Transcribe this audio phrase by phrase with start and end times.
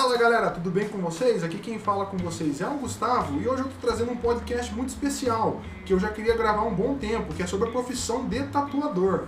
[0.00, 1.44] Fala galera, tudo bem com vocês?
[1.44, 4.74] Aqui quem fala com vocês é o Gustavo e hoje eu tô trazendo um podcast
[4.74, 7.70] muito especial que eu já queria gravar há um bom tempo, que é sobre a
[7.70, 9.24] profissão de tatuador.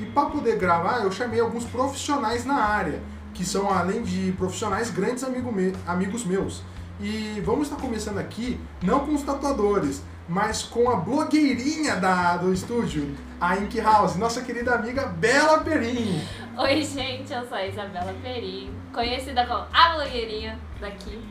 [0.00, 3.00] E para poder gravar, eu chamei alguns profissionais na área,
[3.34, 6.60] que são além de profissionais grandes amigo me amigos meus.
[7.00, 12.52] E vamos estar começando aqui não com os tatuadores, mas com a blogueirinha da, do
[12.52, 16.20] estúdio, a Ink House, nossa querida amiga Bela Perim.
[16.58, 21.22] Oi, gente, eu sou a Isabela Perim, conhecida como a blogueirinha daqui,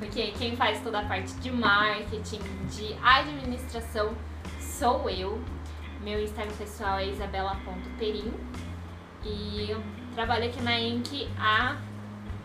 [0.00, 4.12] porque quem faz toda a parte de marketing, de administração,
[4.58, 5.40] sou eu.
[6.00, 8.34] Meu Instagram pessoal é isabela.perim
[9.22, 9.80] e eu
[10.16, 11.76] trabalho aqui na Ink há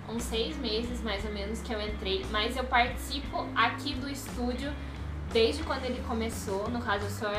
[0.08, 4.72] uns seis meses, mais ou menos, que eu entrei, mas eu participo aqui do estúdio
[5.34, 6.70] desde quando ele começou.
[6.70, 7.30] No caso, eu sou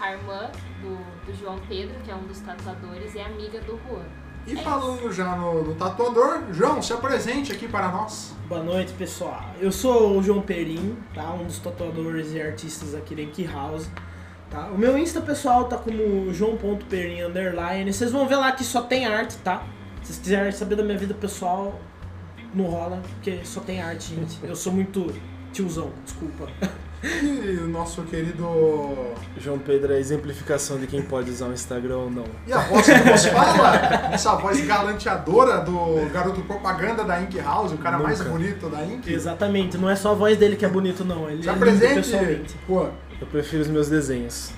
[0.00, 0.48] a irmã
[0.80, 4.23] do, do João Pedro, que é um dos tatuadores, e amiga do Juan.
[4.46, 8.34] E falando já no, no tatuador, João, se apresente aqui para nós.
[8.46, 9.42] Boa noite, pessoal.
[9.58, 11.32] Eu sou o João Perim, tá?
[11.32, 13.88] Um dos tatuadores e artistas aqui da Ink House.
[14.50, 14.66] Tá?
[14.66, 17.90] O meu Insta pessoal tá como joão.perim underline.
[17.90, 19.64] Vocês vão ver lá que só tem arte, tá?
[20.02, 21.80] Se vocês quiserem saber da minha vida pessoal,
[22.52, 24.38] não rola, porque só tem arte, gente.
[24.42, 25.10] Eu sou muito
[25.54, 26.48] tiozão, desculpa.
[27.04, 28.46] E o nosso querido.
[29.38, 32.24] João Pedro é a exemplificação de quem pode usar o Instagram ou não.
[32.46, 33.76] E a voz que nos fala?
[34.10, 38.30] Essa voz galanteadora do garoto propaganda da Ink House, o cara mais Nunca.
[38.30, 39.12] bonito da Ink.
[39.12, 41.28] Exatamente, não é só a voz dele que é bonito, não.
[41.28, 42.56] Ele Se é lindo apresente, pessoalmente.
[42.66, 42.90] Juan.
[43.20, 44.50] Eu prefiro os meus desenhos.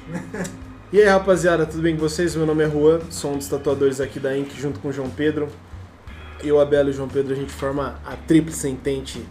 [0.93, 2.37] E aí, rapaziada, tudo bem com vocês?
[2.37, 5.11] Meu nome é Juan, sou um dos tatuadores aqui da Inc, junto com o João
[5.11, 5.49] Pedro.
[6.45, 9.27] Eu, a Bela e o João Pedro, a gente forma a tríplice entente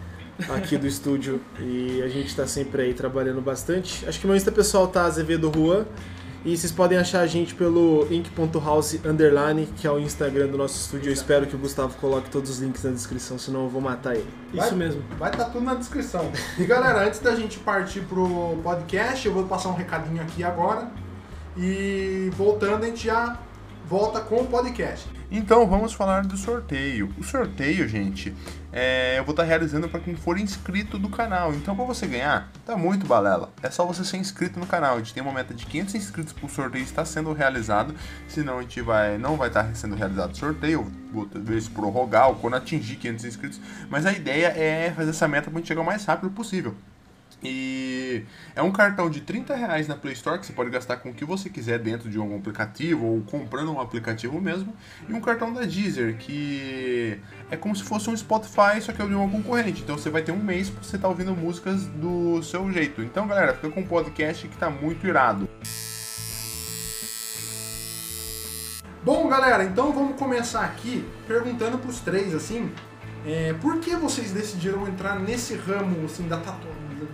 [0.49, 4.05] aqui do estúdio e a gente tá sempre aí trabalhando bastante.
[4.07, 5.85] Acho que meu Insta pessoal tá Azevedo Juan
[6.43, 10.79] e vocês podem achar a gente pelo ink.house underline, que é o Instagram do nosso
[10.79, 11.09] estúdio.
[11.09, 14.15] Eu espero que o Gustavo coloque todos os links na descrição, senão eu vou matar
[14.15, 14.27] ele.
[14.53, 15.01] Vai- Isso mesmo.
[15.17, 16.31] Vai estar tudo na descrição.
[16.59, 20.91] E galera, antes da gente partir pro podcast, eu vou passar um recadinho aqui agora.
[21.57, 23.39] E voltando, a gente já
[23.87, 25.07] volta com o podcast.
[25.31, 27.09] Então vamos falar do sorteio.
[27.17, 28.35] O sorteio, gente,
[28.77, 31.53] é, eu vou estar realizando para quem for inscrito do canal.
[31.53, 33.49] Então, para você ganhar, tá muito balela.
[33.63, 34.95] É só você ser inscrito no canal.
[34.95, 37.95] A gente tem uma meta de 500 inscritos para o sorteio estar sendo realizado.
[38.27, 40.91] Senão a gente vai, não vai estar sendo realizado o sorteio.
[41.13, 43.61] Vou talvez prorrogar ou quando atingir 500 inscritos.
[43.89, 46.75] Mas a ideia é fazer essa meta para a gente chegar o mais rápido possível.
[47.45, 48.25] E
[48.55, 51.13] é um cartão de 30 reais na Play Store que você pode gastar com o
[51.13, 54.73] que você quiser dentro de algum aplicativo ou comprando um aplicativo mesmo.
[55.07, 57.19] E um cartão da Deezer que
[57.51, 59.81] é como se fosse um Spotify, só que é de uma concorrente.
[59.81, 63.01] Então você vai ter um mês pra você estar ouvindo músicas do seu jeito.
[63.01, 65.47] Então galera, fica com um podcast que tá muito irado.
[69.05, 72.71] Bom, galera, então vamos começar aqui perguntando pros três, assim,
[73.23, 76.67] é, por que vocês decidiram entrar nesse ramo, assim, da, tatu...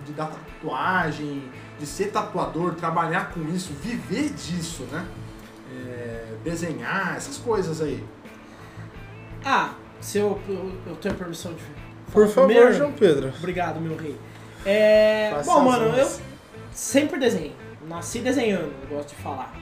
[0.04, 1.42] de- da tatuagem,
[1.78, 5.06] de ser tatuador, trabalhar com isso, viver disso, né?
[5.74, 8.04] É, desenhar, essas coisas aí.
[9.44, 11.62] Ah, se eu, eu, eu tenho permissão de.
[12.12, 12.72] Por favor, primeiro?
[12.74, 13.32] João Pedro.
[13.38, 14.16] Obrigado, meu rei.
[14.64, 16.08] É, bom, mano, eu
[16.72, 17.52] sempre desenho.
[17.88, 19.52] Nasci desenhando, eu gosto de falar.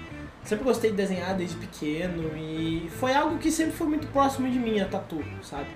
[0.45, 4.59] Sempre gostei de desenhar desde pequeno e foi algo que sempre foi muito próximo de
[4.59, 5.67] mim, a tatu, sabe?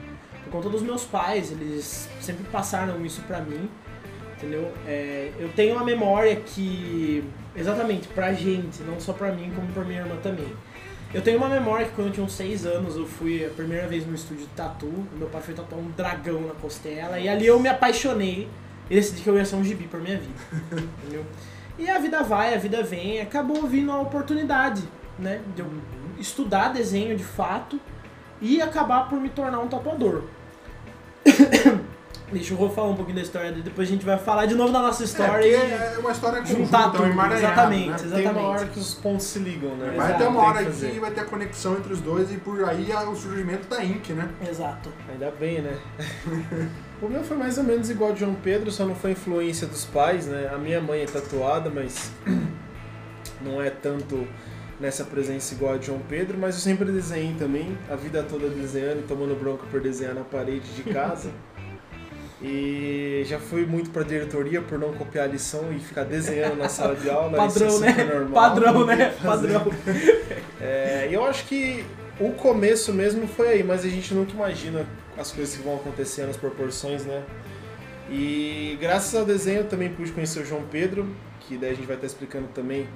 [0.45, 3.69] Por conta dos meus pais, eles sempre passaram isso pra mim,
[4.37, 4.73] entendeu?
[4.87, 7.25] É, eu tenho uma memória que,
[7.57, 10.53] exatamente, pra gente, não só pra mim, como pra minha irmã também.
[11.13, 13.87] Eu tenho uma memória que quando eu tinha uns 6 anos, eu fui a primeira
[13.87, 17.47] vez no estúdio de tatu, meu pai foi tatuar um dragão na costela, e ali
[17.47, 18.49] eu me apaixonei
[18.91, 20.35] e decidi que eu ia ser um gibi pra minha vida,
[21.03, 21.25] entendeu?
[21.79, 24.83] E a vida vai, a vida vem, acabou vindo a oportunidade,
[25.19, 25.71] né, de eu
[26.19, 27.81] estudar desenho de fato
[28.41, 30.25] e acabar por me tornar um tatuador.
[32.33, 34.73] Deixa eu falar um pouquinho da história dele, depois a gente vai falar de novo
[34.73, 37.95] da nossa É, história porque e é uma história juntar conjunta, tudo, exatamente, né?
[37.95, 38.23] exatamente.
[38.23, 39.93] Tem uma hora que os pontos se ligam, né?
[39.95, 42.65] Vai Exato, ter uma hora que vai ter a conexão entre os dois e por
[42.65, 44.29] aí a- o surgimento da Ink, né?
[44.49, 44.91] Exato.
[45.13, 45.77] Ainda bem, né?
[47.01, 49.67] o meu foi mais ou menos igual ao de João Pedro, só não foi influência
[49.67, 50.51] dos pais, né?
[50.53, 52.11] A minha mãe é tatuada, mas
[53.43, 54.27] não é tanto
[54.81, 58.49] nessa presença igual a de João Pedro, mas eu sempre desenhei também, a vida toda
[58.49, 61.31] desenhando e tomando bronca por desenhar na parede de casa.
[62.47, 66.69] E já fui muito pra diretoria por não copiar a lição e ficar desenhando na
[66.69, 67.35] sala de aula.
[67.39, 68.05] Padrão, é super né?
[68.05, 69.11] normal, Padrão, né?
[69.23, 69.53] fazer.
[69.55, 69.73] Padrão.
[70.61, 71.83] É, eu acho que
[72.21, 74.87] o começo mesmo foi aí, mas a gente nunca imagina
[75.17, 77.23] as coisas que vão acontecer nas proporções, né?
[78.11, 81.09] E graças ao desenho eu também pude conhecer o João Pedro,
[81.41, 82.87] que daí a gente vai estar explicando também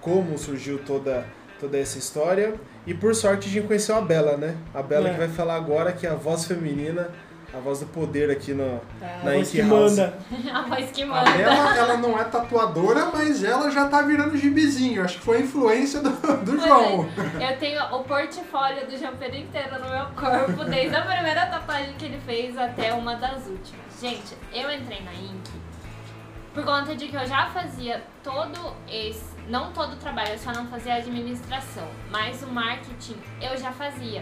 [0.00, 1.24] como surgiu toda,
[1.60, 2.54] toda essa história.
[2.84, 4.56] E por sorte a gente conheceu a Bela, né?
[4.74, 5.12] A Bela É.
[5.12, 7.10] que vai falar agora que é a voz feminina
[7.56, 9.70] A voz do poder aqui no, É, na a Ink que House.
[9.96, 10.18] manda.
[10.52, 11.30] A voz que A manda.
[11.30, 15.02] Bela, ela não é tatuadora, mas ela já tá virando gibizinho.
[15.02, 16.10] Acho que foi a influência do,
[16.44, 17.08] do João.
[17.40, 21.94] Eu tenho o portfólio do João Pedro inteiro no meu corpo, desde a primeira tatuagem
[21.94, 24.00] que ele fez até uma das últimas.
[24.00, 25.50] Gente, eu entrei na Ink
[26.52, 29.34] por conta de que eu já fazia todo esse.
[29.48, 33.70] Não todo o trabalho, eu só não fazia a administração, mas o marketing eu já
[33.72, 34.20] fazia.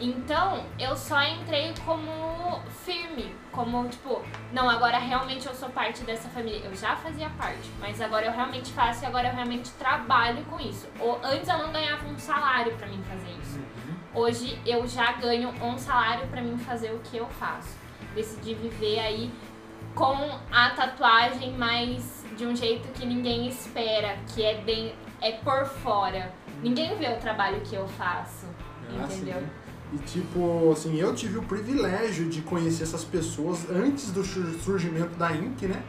[0.00, 6.28] Então, eu só entrei como firme, como tipo, não, agora realmente eu sou parte dessa
[6.30, 6.62] família.
[6.64, 10.58] Eu já fazia parte, mas agora eu realmente faço e agora eu realmente trabalho com
[10.58, 10.88] isso.
[10.98, 13.60] Ou antes eu não ganhava um salário pra mim fazer isso.
[14.14, 17.76] Hoje eu já ganho um salário pra mim fazer o que eu faço.
[18.14, 19.30] Decidi viver aí
[19.94, 20.16] com
[20.50, 26.32] a tatuagem, mas de um jeito que ninguém espera, que é bem é por fora.
[26.62, 28.46] Ninguém vê o trabalho que eu faço,
[28.88, 29.40] Ah, entendeu?
[29.40, 29.48] sim.
[29.92, 35.16] E tipo, assim, eu tive o privilégio de conhecer essas pessoas antes do sur- surgimento
[35.18, 35.82] da Ink, né?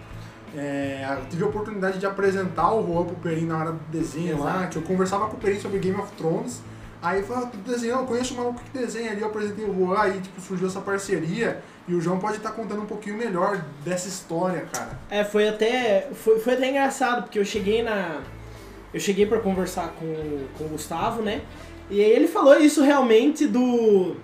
[0.56, 4.39] É, eu tive a oportunidade de apresentar o Juan pro Perim na hora do desenho
[4.44, 6.62] lá, que eu conversava com o Perim sobre Game of Thrones.
[7.01, 9.74] Aí falou, ah, tu desenhou, eu conheço um maluco que desenha ali, eu apresentei o
[9.74, 11.62] Juan, aí tipo, surgiu essa parceria.
[11.88, 15.00] E o João pode estar contando um pouquinho melhor dessa história, cara.
[15.09, 18.21] É, foi até, foi, foi até engraçado, porque eu cheguei na.
[18.94, 21.42] Eu cheguei pra conversar com, com o Gustavo, né?
[21.92, 24.16] E aí ele falou isso realmente do.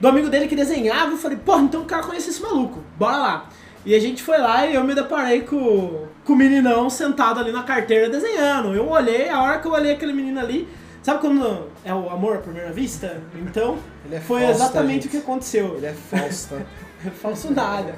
[0.00, 1.12] Do amigo dele que desenhava.
[1.12, 3.48] Eu falei, porra, então o cara conhece esse maluco, bora lá.
[3.84, 7.52] E a gente foi lá e eu me deparei com, com o meninão sentado ali
[7.52, 8.74] na carteira desenhando.
[8.74, 10.68] Eu olhei, a hora que eu olhei aquele menino ali,
[11.02, 13.20] sabe quando é o amor à primeira vista?
[13.34, 15.06] Então, Ele é foi falso, exatamente gente?
[15.08, 15.76] o que aconteceu.
[15.76, 16.62] Ele é falso, tá?
[17.10, 17.94] Falso nada.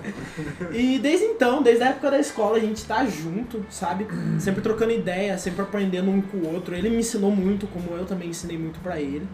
[0.73, 4.07] E desde então, desde a época da escola, a gente tá junto, sabe?
[4.39, 6.75] Sempre trocando ideia, sempre aprendendo um com o outro.
[6.75, 9.27] Ele me ensinou muito, como eu também ensinei muito pra ele.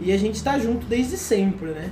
[0.00, 1.90] E a gente tá junto desde sempre, né?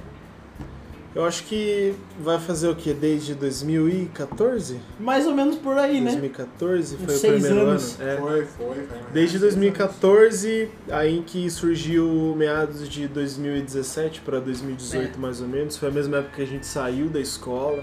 [1.17, 2.93] Eu acho que vai fazer o quê?
[2.93, 4.79] Desde 2014?
[5.01, 6.11] Mais ou menos por aí, né?
[6.11, 7.99] 2014 foi Uns o seis primeiro anos.
[7.99, 8.11] ano.
[8.11, 8.17] É.
[8.19, 8.99] Foi, foi, foi.
[9.15, 15.19] Desde 2014, aí que surgiu meados de 2017 para 2018 É.
[15.19, 15.79] mais ou menos.
[15.79, 17.83] Foi a mesma época que a gente saiu da escola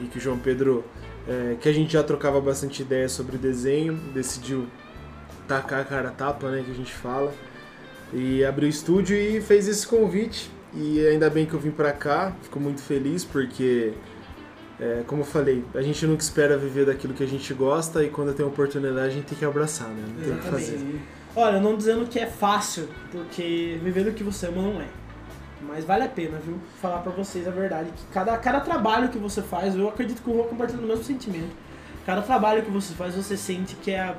[0.00, 0.82] e que o João Pedro,
[1.28, 4.66] é, que a gente já trocava bastante ideia sobre desenho, decidiu
[5.46, 7.34] tacar a cara a tapa, né, que a gente fala,
[8.14, 10.55] e abriu o estúdio e fez esse convite.
[10.76, 13.94] E ainda bem que eu vim pra cá, fico muito feliz porque,
[14.78, 18.10] é, como eu falei, a gente nunca espera viver daquilo que a gente gosta e
[18.10, 20.04] quando tem a oportunidade a gente tem que abraçar, né?
[20.06, 21.00] Não tem o que fazer.
[21.34, 24.86] Olha, não dizendo que é fácil, porque viver do que você ama não é.
[25.66, 26.58] Mas vale a pena, viu?
[26.80, 27.90] Falar pra vocês a verdade.
[27.90, 31.02] Que cada, cada trabalho que você faz, eu acredito que o Rô compartilha o mesmo
[31.02, 31.56] sentimento.
[32.04, 34.16] Cada trabalho que você faz, você sente que é a,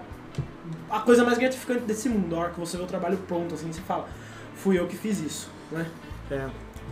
[0.90, 2.36] a coisa mais gratificante desse mundo.
[2.36, 4.10] A hora que você vê o trabalho pronto, assim, você fala,
[4.56, 5.86] fui eu que fiz isso, né?
[6.32, 6.48] É.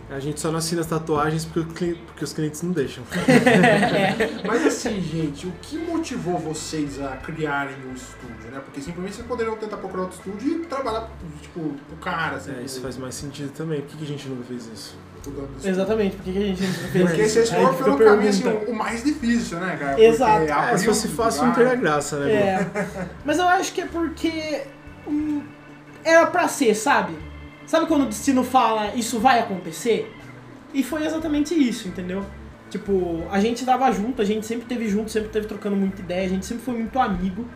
[0.08, 3.02] A gente só não assina as tatuagens porque, porque os clientes não deixam.
[4.46, 8.60] Mas assim, gente, o que motivou vocês a criarem o estúdio, né?
[8.64, 11.10] Porque simplesmente vocês poderiam tentar procurar outro estúdio e trabalhar,
[11.42, 12.52] tipo, pro cara, assim.
[12.56, 13.80] É, isso faz mais sentido também.
[13.80, 14.96] Por que que a gente nunca fez isso?
[15.64, 17.34] Exatamente, por que que a gente não fez Porque isso?
[17.34, 20.00] vocês Aí foram pelo a caminho, assim, o mais difícil, né, cara?
[20.00, 20.46] Exato.
[20.46, 22.32] Porque É, se fosse um fácil não teria graça, né?
[22.32, 22.70] É.
[23.24, 24.62] Mas eu acho que é porque
[25.04, 25.42] hum,
[26.04, 27.25] era pra ser, sabe?
[27.66, 30.12] Sabe quando o destino fala isso vai acontecer?
[30.72, 32.24] E foi exatamente isso, entendeu?
[32.70, 36.26] Tipo, a gente dava junto, a gente sempre teve junto, sempre teve trocando muita ideia,
[36.26, 37.46] a gente sempre foi muito amigo.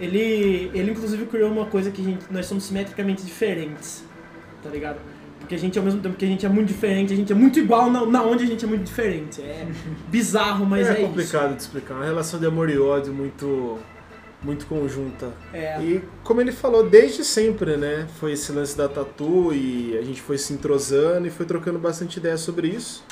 [0.00, 4.04] Ele, ele inclusive criou uma coisa que a gente, nós somos simetricamente diferentes,
[4.62, 4.98] tá ligado?
[5.38, 7.34] Porque a gente, ao mesmo tempo que a gente é muito diferente, a gente é
[7.34, 9.42] muito igual na, na onde a gente é muito diferente.
[9.42, 9.66] É
[10.08, 11.94] bizarro, mas é, é complicado de explicar.
[11.94, 13.78] Uma relação de amor e ódio muito,
[14.42, 15.32] muito conjunta.
[15.52, 15.80] É.
[15.82, 18.06] E como ele falou, desde sempre, né?
[18.18, 22.16] Foi esse lance da tatu e a gente foi se entrosando e foi trocando bastante
[22.16, 23.04] ideia sobre isso.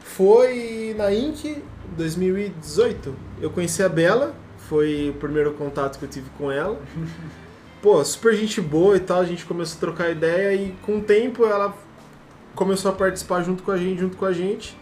[0.00, 1.62] Foi na Inc.
[1.96, 3.14] 2018.
[3.40, 4.34] Eu conheci a Bela,
[4.68, 6.80] foi o primeiro contato que eu tive com ela.
[7.82, 11.00] Pô, super gente boa e tal, a gente começou a trocar ideia e com o
[11.02, 11.76] tempo ela
[12.54, 14.74] começou a participar junto com a gente, junto com a gente.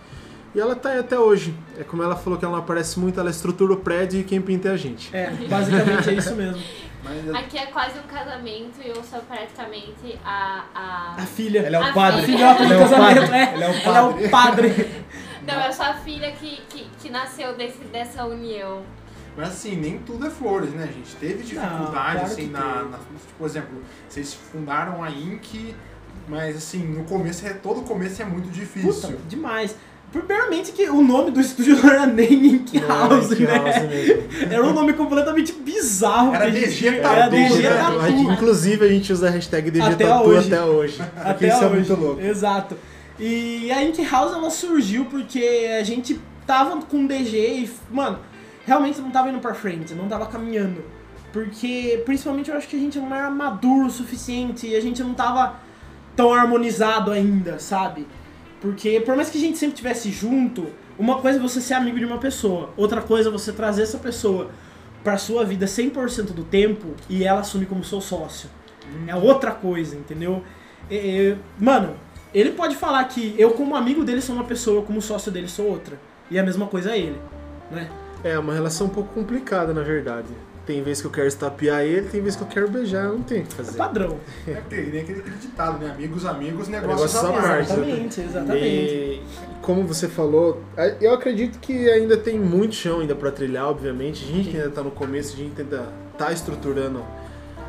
[0.54, 1.54] E ela tá aí até hoje.
[1.78, 4.40] É como ela falou que ela não aparece muito, ela estrutura o prédio e quem
[4.40, 5.14] pinta é a gente.
[5.14, 6.62] É, basicamente é isso mesmo.
[7.04, 10.64] Mas Aqui é quase um casamento e eu sou praticamente a.
[10.74, 11.26] A a...
[11.26, 11.60] filha.
[11.60, 12.22] Ela é A o padre.
[12.22, 12.36] filha.
[12.38, 13.36] filhota do Ela é o casamento, padre.
[13.36, 13.54] é.
[13.54, 15.02] Ela é o Ela é o padre.
[15.46, 18.82] Não, eu sou a filha que, que, que nasceu desse, dessa união.
[19.36, 21.16] Mas assim, nem tudo é flores, né, gente?
[21.16, 25.74] Teve dificuldade, claro assim, na, na- tipo, Por exemplo, vocês fundaram a Inc.,
[26.28, 28.92] mas assim, no começo, é, todo começo é muito difícil.
[28.92, 29.74] Puta, demais.
[30.12, 33.56] Primeiramente que o nome do estúdio não era nem Ink House, né?
[33.56, 34.22] House mesmo.
[34.50, 36.34] Era um nome completamente bizarro.
[36.34, 37.70] Era DG Era Tatu, DG né?
[37.70, 38.10] Tatu.
[38.10, 40.46] Inclusive a gente usa a hashtag Até DGTatu hoje.
[40.54, 41.02] até hoje.
[41.16, 41.64] Até isso hoje.
[41.64, 42.20] é muito louco.
[42.20, 42.76] Exato.
[43.18, 48.18] E a Ink House ela surgiu porque a gente tava com DG e, mano,
[48.66, 50.84] realmente não tava indo pra frente, não tava caminhando.
[51.32, 55.02] Porque, principalmente, eu acho que a gente não era maduro o suficiente e a gente
[55.02, 55.54] não tava
[56.14, 58.06] tão harmonizado ainda, sabe?
[58.62, 61.98] Porque, por mais que a gente sempre estivesse junto, uma coisa é você ser amigo
[61.98, 64.50] de uma pessoa, outra coisa é você trazer essa pessoa
[65.02, 68.48] pra sua vida 100% do tempo e ela assumir como seu sócio.
[69.08, 70.44] É outra coisa, entendeu?
[70.88, 71.96] É, mano,
[72.32, 75.48] ele pode falar que eu, como amigo dele, sou uma pessoa, eu, como sócio dele,
[75.48, 75.98] sou outra.
[76.30, 77.20] E a mesma coisa é ele,
[77.68, 77.90] né?
[78.22, 80.28] É uma relação um pouco complicada, na verdade.
[80.64, 83.40] Tem vezes que eu quero estapear ele, tem vezes que eu quero beijar, não tem
[83.42, 83.76] o que É fazer.
[83.76, 84.16] padrão.
[84.46, 85.90] É que nem aquele ditado, né?
[85.90, 87.42] Amigos, amigos, negócios Negócios à parte.
[87.68, 87.72] parte.
[87.72, 88.64] Exatamente, exatamente.
[88.64, 89.22] E
[89.60, 90.62] como você falou,
[91.00, 94.24] eu acredito que ainda tem muito chão ainda para trilhar, obviamente.
[94.24, 97.02] A gente que ainda tá no começo, a gente ainda tá estruturando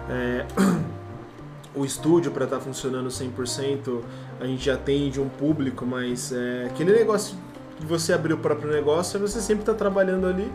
[0.07, 0.45] é,
[1.75, 4.01] o estúdio para estar funcionando 100%.
[4.39, 7.35] A gente já atende um público, mas é, aquele negócio
[7.79, 10.51] de você abrir o próprio negócio, é você sempre tá trabalhando ali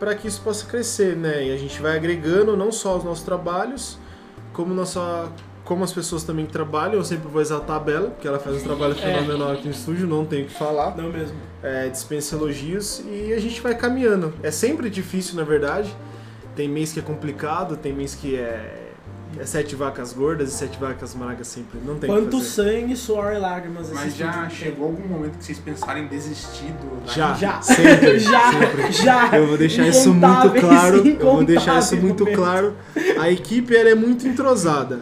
[0.00, 1.46] para que isso possa crescer, né?
[1.46, 3.98] E a gente vai agregando não só os nossos trabalhos,
[4.52, 5.30] como nossa
[5.62, 8.56] como as pessoas também que trabalham, eu sempre vou exaltar a Bela, porque ela faz
[8.56, 10.96] um trabalho fenomenal aqui no estúdio, não tenho o que falar.
[10.96, 11.36] Não mesmo.
[11.62, 14.34] É, dispensa elogios e a gente vai caminhando.
[14.42, 15.94] É sempre difícil, na verdade.
[16.56, 18.79] Tem mês que é complicado, tem mês que é, é
[19.44, 21.78] sete vacas gordas e sete vacas magras sempre.
[21.86, 22.50] Não tem Quanto fazer.
[22.50, 24.50] sangue, suor e lágrimas Mas já estúdio tem.
[24.56, 27.10] chegou algum momento que vocês pensaram em desistir do...
[27.12, 27.62] Já, Já.
[27.62, 28.92] sempre, Já, sempre.
[28.92, 29.36] já.
[29.38, 30.96] Eu vou deixar isso muito claro.
[31.06, 32.74] Eu vou deixar isso muito claro.
[33.18, 35.00] A equipe ela é muito entrosada.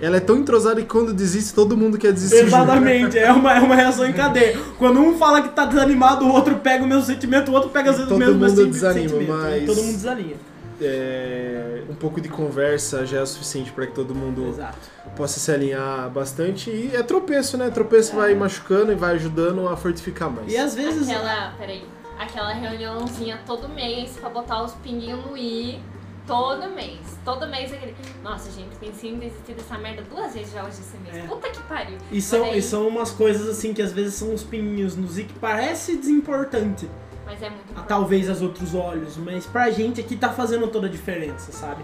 [0.00, 2.38] Ela é tão entrosada que quando desiste, todo mundo quer desistir.
[2.38, 2.48] junto.
[2.48, 4.58] Exatamente, é uma, é uma reação em cadeia.
[4.76, 7.90] Quando um fala que tá desanimado, o outro pega o mesmo sentimento, o outro pega
[7.90, 8.72] às vezes o Todo mesmo mundo sentimento.
[8.72, 10.36] desanima, mas- Todo mundo desalinha.
[10.84, 14.78] É, um pouco de conversa já é o suficiente para que todo mundo Exato.
[15.16, 16.70] possa se alinhar bastante.
[16.70, 17.70] E é tropeço, né?
[17.70, 20.52] Tropeço vai machucando e vai ajudando a fortificar mais.
[20.52, 21.08] E às vezes.
[21.08, 21.84] Aquela, peraí,
[22.18, 25.80] aquela reuniãozinha todo mês pra botar os pinguinhos no i.
[26.26, 27.00] Todo mês.
[27.24, 27.96] Todo mês aquele.
[28.22, 31.16] Nossa, gente, pensei em desistir dessa merda duas vezes já hoje esse mês.
[31.16, 31.26] É.
[31.26, 31.98] Puta que pariu.
[32.12, 35.24] E são, e são umas coisas assim que às vezes são uns pininhos no Z
[35.24, 36.88] que parece desimportante,
[37.24, 37.88] Mas é muito a importante.
[37.88, 41.82] talvez aos outros olhos, mas pra gente aqui tá fazendo toda a diferença, sabe?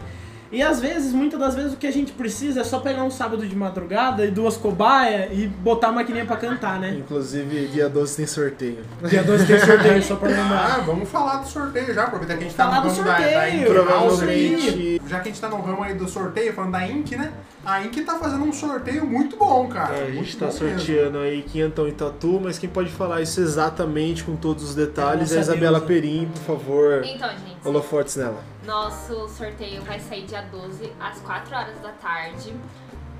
[0.51, 3.11] E às vezes, muitas das vezes, o que a gente precisa é só pegar um
[3.11, 6.95] sábado de madrugada e duas cobaias e botar a maquininha pra cantar, né?
[6.99, 8.79] Inclusive, dia 12 tem sorteio.
[9.09, 10.59] Dia 12 tem sorteio, só pra lembrar.
[10.79, 13.05] Ah, vamos falar do sorteio já, aproveitar que a gente tá Falar no do ramo
[13.05, 15.01] da, da Provavelmente- aí.
[15.07, 17.33] Já que a gente tá no ramo aí do sorteio, falando da Ink, né?
[17.65, 19.95] A Ink tá fazendo um sorteio muito bom, cara.
[19.95, 20.79] É, a muito gente tá bom mesmo.
[20.79, 25.33] sorteando aí quinhentão em Tatu, mas quem pode falar isso exatamente com todos os detalhes
[25.33, 25.81] é, a Isabela.
[25.81, 27.03] Perim, por favor.
[27.05, 28.43] Então, gente, Holofotes nela.
[28.69, 32.55] Nosso sorteio vai sair dia 12, às 4 horas da tarde.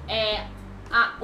[0.07, 0.47] É,
[0.91, 1.15] a,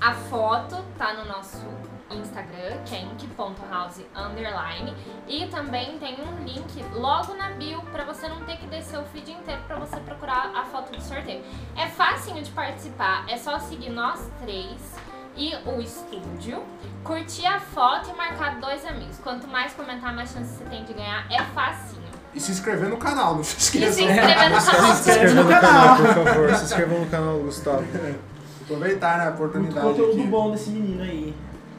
[0.00, 1.66] a foto tá no nosso
[2.12, 4.94] Instagram, que é ink.house underline.
[5.26, 9.04] E também tem um link logo na bio pra você não ter que descer o
[9.06, 11.44] feed inteiro pra você procurar a foto do sorteio.
[11.76, 14.96] É facinho de participar, é só seguir nós três
[15.36, 16.64] e o estúdio,
[17.02, 19.18] curtir a foto e marcar dois amigos.
[19.18, 21.26] Quanto mais comentar, mais chance você tem de ganhar.
[21.30, 22.07] É facinho.
[22.38, 24.04] E se inscrever no canal, não se E se esqueçam.
[24.08, 24.90] inscrever no Se canal.
[24.92, 26.54] inscreva no canal, por favor.
[26.54, 27.84] Se inscreva no canal, Gustavo.
[28.62, 30.26] Aproveitar né, a Muito oportunidade conteúdo aqui.
[30.28, 31.34] bom desse menino aí.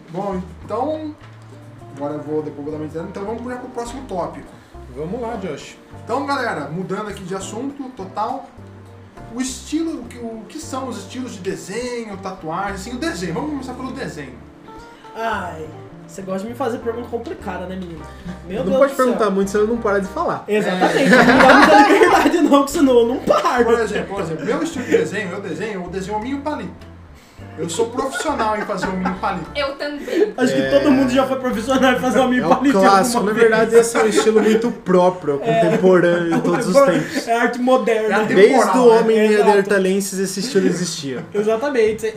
[0.10, 1.16] Bom, então.
[1.96, 3.08] Agora eu vou, depois vou dar uma entrada.
[3.08, 4.48] Então vamos já pro próximo tópico.
[4.98, 5.78] Vamos lá, Josh.
[6.04, 8.50] Então, galera, mudando aqui de assunto total.
[9.34, 13.34] O estilo, o que- o que são os estilos de desenho, tatuagem, assim, o desenho.
[13.34, 14.34] Vamos começar pelo desenho.
[15.16, 15.68] Ai,
[16.10, 18.02] você gosta de me fazer pergunta complicada, né, menino?
[18.48, 19.06] Meu não Deus pode do céu.
[19.06, 20.44] perguntar muito, senão não para de falar.
[20.48, 23.64] Exatamente, não dá muita liberdade não, que senão eu não paro.
[23.66, 26.89] Por exemplo, por exemplo, meu estilo de desenho, eu desenho, eu desenho o minho palito.
[27.60, 29.52] Eu sou profissional em fazer o minho palito.
[29.56, 30.34] Eu também.
[30.38, 30.70] Acho que É.
[30.80, 33.40] todo mundo já foi profissional em fazer uma É minha o palito clássico, alguma na
[33.40, 37.28] verdade esse é um estilo muito próprio, contemporâneo de todos os tempos.
[37.28, 38.22] É arte moderna.
[38.24, 39.00] É Desde o né?
[39.00, 39.44] homem Exato.
[39.44, 41.24] neandertalenses esse estilo existia.
[41.34, 42.14] Exatamente.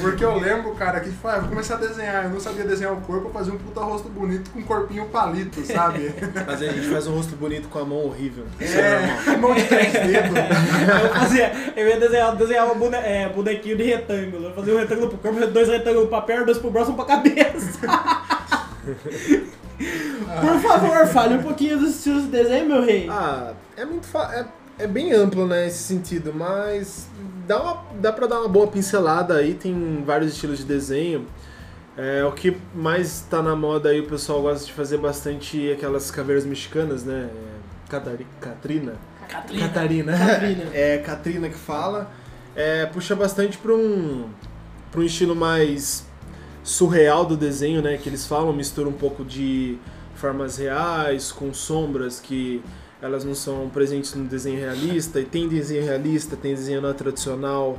[0.00, 2.24] Porque eu lembro, cara, que tipo, ah, eu vou começar a desenhar.
[2.24, 5.04] Eu não sabia desenhar o corpo, eu fazia um puta rosto bonito com um corpinho
[5.06, 6.14] palito, sabe?
[6.46, 8.44] Mas a gente faz um rosto bonito com a mão horrível.
[8.60, 8.64] É.
[8.64, 10.38] É, mão de três dedos.
[11.02, 14.46] Eu fazia, eu ia desenhar, desenhar um bone, é, bonequinho de retângulo.
[14.46, 17.04] Eu fazia um retângulo pro corpo, dois retângulos pra perna, dois pro braço, um pra
[17.04, 17.80] cabeça.
[20.40, 23.06] Por favor, fale um pouquinho dos estilos de desenho, meu rei.
[23.08, 24.30] Ah, é muito fa-
[24.78, 27.06] é, é bem amplo, né, esse sentido, mas
[27.46, 31.26] dá, uma, dá pra dar uma boa pincelada aí, tem vários estilos de desenho.
[31.96, 36.10] É, o que mais tá na moda aí, o pessoal gosta de fazer bastante aquelas
[36.10, 37.28] caveiras mexicanas, né?
[37.32, 38.94] É, Catari, Catrina.
[39.28, 39.66] Catrina.
[39.68, 40.18] Catarina.
[40.18, 40.64] Catrina.
[40.74, 42.10] É Catrina que fala.
[42.54, 44.28] É, puxa bastante pra um,
[44.90, 46.06] pra um estilo mais
[46.62, 47.96] surreal do desenho, né?
[47.96, 49.78] Que eles falam, mistura um pouco de
[50.14, 52.62] formas reais com sombras que
[53.00, 57.78] elas não são presentes no desenho realista, e tem desenho realista, tem desenho não tradicional.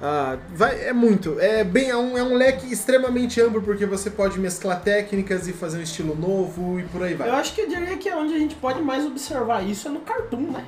[0.00, 1.38] Ah, vai, é muito.
[1.38, 5.52] É bem é um, é um leque extremamente amplo porque você pode mesclar técnicas e
[5.52, 7.28] fazer um estilo novo e por aí vai.
[7.28, 9.90] Eu acho que eu diria que é onde a gente pode mais observar isso é
[9.90, 10.64] no cartoon, né?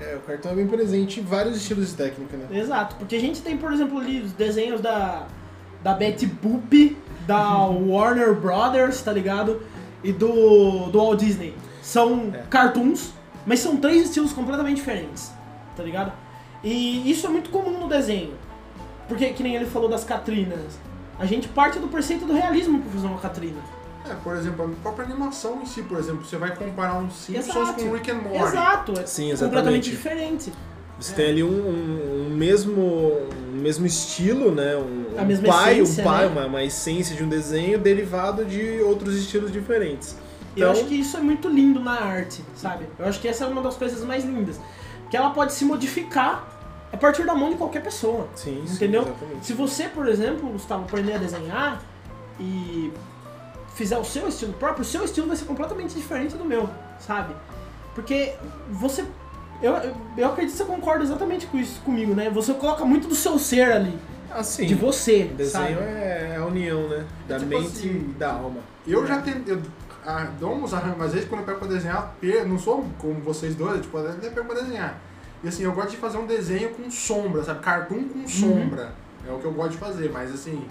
[0.00, 2.46] É, o cartão é bem presente em vários estilos de técnica, né?
[2.50, 5.26] Exato, porque a gente tem, por exemplo, ali os desenhos da,
[5.82, 9.62] da Betty Boop, da Warner Brothers, tá ligado?
[10.04, 11.54] E do, do Walt Disney.
[11.82, 12.42] São É.
[12.50, 13.12] cartoons,
[13.46, 15.32] mas são três estilos completamente diferentes,
[15.76, 16.12] tá ligado?
[16.62, 18.34] E isso é muito comum no desenho.
[19.08, 20.78] Porque, que nem ele falou das Catrinas,
[21.18, 23.60] a gente parte do preceito do realismo pra fazer uma Catrina.
[24.08, 27.56] É, por exemplo, a própria animação em si, por exemplo, você vai comparar um Simpsons
[27.56, 27.84] Exato.
[27.84, 28.36] com Rick and Morty.
[28.38, 29.90] Exato, é Sim, completamente exatamente.
[29.90, 30.52] diferente.
[30.98, 32.80] Você tem ali um, um- um mesmo,
[33.52, 34.76] um mesmo estilo, né?
[34.76, 36.32] Um, A um mesma pai, essência, um pai né?
[36.32, 40.16] uma, uma essência de um desenho derivado de outros estilos diferentes.
[40.56, 42.86] E eu Então- acho que isso é muito lindo na arte, sabe?
[42.98, 44.58] Eu acho que essa é uma das coisas mais lindas.
[45.10, 46.48] Que ela pode se modificar
[46.90, 48.26] a partir da mão de qualquer pessoa.
[48.34, 49.02] Sim, sim, Entendeu?
[49.02, 49.44] exatamente.
[49.46, 51.82] Se você, por exemplo, Gustavo, aprender a desenhar
[52.40, 52.90] e
[53.76, 56.68] fizer o seu estilo próprio, o seu estilo vai ser completamente diferente do meu,
[56.98, 57.32] sabe?
[57.94, 58.34] Porque
[58.70, 59.04] você.
[59.62, 62.28] Eu, eu, eu acredito que você concorda exatamente com isso comigo, né?
[62.30, 63.98] Você coloca muito do seu ser ali,
[64.30, 65.88] Assim, de você, o desenho sabe?
[65.88, 67.06] é a união, né?
[67.28, 68.60] Da tipo mente assim, e da alma.
[68.86, 69.54] Eu já tentei.
[69.54, 69.62] Eu,
[70.04, 73.14] ah, dou uns arranjos, às vezes quando eu pego pra desenhar, eu não sou como
[73.20, 74.98] vocês dois, tipo, eu até pego pra desenhar.
[75.42, 77.60] E assim, eu gosto de fazer um desenho com sombra, sabe?
[77.60, 78.08] Cartoon Uhum.
[78.08, 78.92] com sombra.
[79.26, 80.66] É o que eu gosto de fazer, mas assim,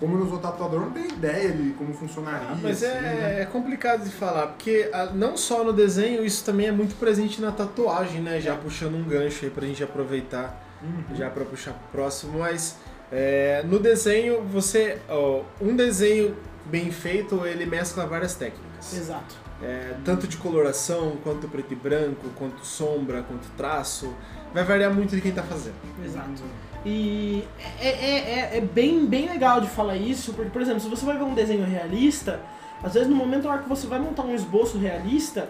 [0.00, 2.48] como eu não sou tatuador, eu não tenho ideia de como funcionaria.
[2.50, 3.36] Ah, mas assim, né?
[3.38, 6.96] é, é complicado de falar, porque ah, não só no desenho, isso também é muito
[6.98, 8.40] presente na tatuagem, né?
[8.40, 11.14] Já puxando um gancho aí pra gente aproveitar, Uhum.
[11.14, 12.76] já pra puxar pro próximo, mas
[13.12, 14.98] é, no desenho, você.
[15.08, 18.96] ó, um desenho bem feito, ele mescla várias técnicas.
[18.96, 19.34] Exato.
[19.62, 24.14] É, tanto de coloração, quanto preto e branco, quanto sombra, quanto traço.
[24.54, 25.74] Vai variar muito de quem tá fazendo.
[26.02, 26.42] Exato.
[26.84, 27.44] E
[27.80, 28.16] é, é,
[28.54, 31.24] é, é bem, bem legal de falar isso, porque, por exemplo, se você vai ver
[31.24, 32.40] um desenho realista,
[32.82, 35.48] às vezes no momento na hora que você vai montar um esboço realista,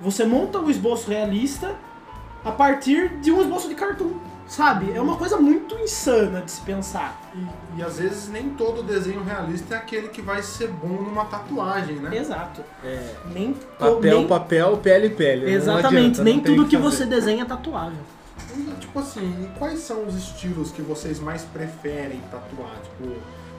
[0.00, 1.74] você monta o esboço realista
[2.44, 4.12] a partir de um esboço de cartoon,
[4.46, 4.92] sabe?
[4.94, 7.20] É uma coisa muito insana de se pensar.
[7.34, 11.24] E, e às vezes nem todo desenho realista é aquele que vai ser bom numa
[11.24, 12.16] tatuagem, né?
[12.16, 12.62] Exato.
[12.84, 15.50] É, Nem papel, nem- papel, pele, pele.
[15.52, 16.90] Exatamente, adianta, nem tudo o que fazer.
[16.96, 17.98] você desenha é tatuável.
[18.56, 22.76] E, Tipo assim, e quais são os estilos que vocês mais preferem tatuar?
[22.82, 23.14] Tipo,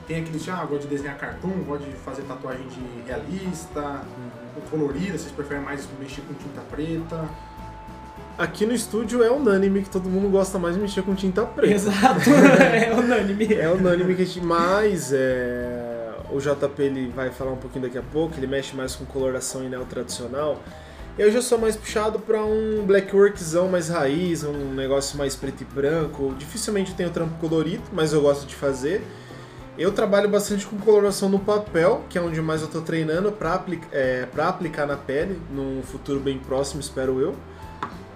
[0.06, 4.02] tem aqueles, ah, gosto de desenhar cartoon, gosto de fazer tatuagem de realista,
[4.54, 7.28] ou colorida, vocês preferem mais mexer com tinta preta?
[8.36, 11.74] Aqui no estúdio é unânime que todo mundo gosta mais de mexer com tinta preta.
[11.74, 12.28] Exato.
[12.60, 13.54] é unânime.
[13.54, 17.98] É unânime que a gente mais é, o JP ele vai falar um pouquinho daqui
[17.98, 20.60] a pouco, ele mexe mais com coloração e neo tradicional.
[21.18, 25.64] Eu já sou mais puxado para um blackworkzão mais raiz, um negócio mais preto e
[25.64, 26.34] branco.
[26.38, 29.02] Dificilmente tenho trampo colorido, mas eu gosto de fazer.
[29.76, 33.52] Eu trabalho bastante com coloração no papel, que é onde mais eu tô treinando para
[33.52, 37.36] aplica é, aplicar na pele, num futuro bem próximo, espero eu.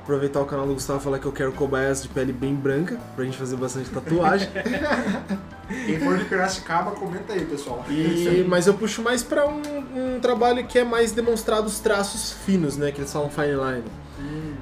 [0.07, 2.97] Aproveitar o canal do Gustavo e falar que eu quero cobaias de pele bem branca,
[3.16, 4.49] pra gente fazer bastante tatuagem.
[5.85, 7.85] Quem for de Piracicaba, comenta aí, pessoal.
[7.90, 9.62] E, mas eu puxo mais pra um,
[9.97, 12.92] um trabalho que é mais demonstrado os traços finos, né?
[12.92, 13.85] Que eles falam fine line.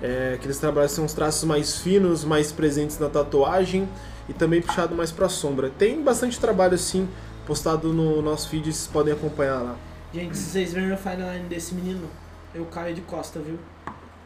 [0.00, 3.87] É, aqueles trabalhos são os traços mais finos, mais presentes na tatuagem
[4.26, 5.68] e também puxado mais pra sombra.
[5.68, 7.07] Tem bastante trabalho assim
[7.46, 9.76] postado no nosso feed, vocês podem acompanhar lá.
[10.11, 12.09] Gente, se vocês verem o fine line desse menino,
[12.54, 13.59] eu caio de costa, viu?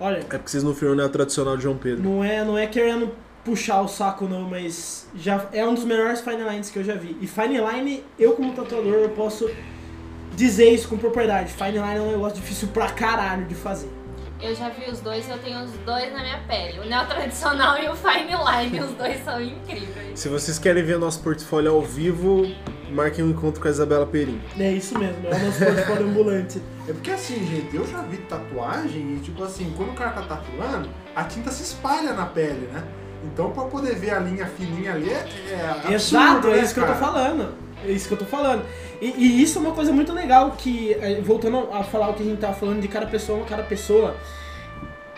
[0.01, 2.03] Olha, É porque vocês não viram o tradicional de João Pedro.
[2.03, 3.11] não é, não é querendo
[3.45, 6.95] puxar o saco não, mas já é um dos melhores fine lines que eu já
[6.95, 7.17] vi.
[7.21, 9.51] E fine line, eu como tatuador, eu posso
[10.37, 11.53] dizer isso com propriedade.
[11.53, 13.91] Fine line é um negócio difícil pra caralho de fazer.
[14.41, 16.79] Eu já vi os dois, eu tenho os dois na minha pele.
[16.79, 20.21] O neo tradicional e o fine line, os dois são incríveis.
[20.21, 22.43] Se vocês querem ver nosso portfólio ao vivo,
[22.93, 24.41] marquem um encontro com a Isabela Perim.
[24.59, 26.63] É isso mesmo, é o nosso portfólio ambulante.
[26.89, 30.23] É porque assim, gente, eu já vi tatuagem e tipo assim, quando o cara tá
[30.23, 32.83] tatuando, a tinta se espalha na pele, né?
[33.25, 36.75] Então pra poder ver a linha fininha ali é, é absurdo, Exato, é né, isso
[36.75, 37.55] que eu tô falando.
[37.85, 38.65] É isso que eu tô falando.
[39.01, 42.23] E, e isso é uma coisa muito legal que, eh, voltando a falar o que
[42.23, 44.17] a gente tava falando de cada pessoa, cada pessoa,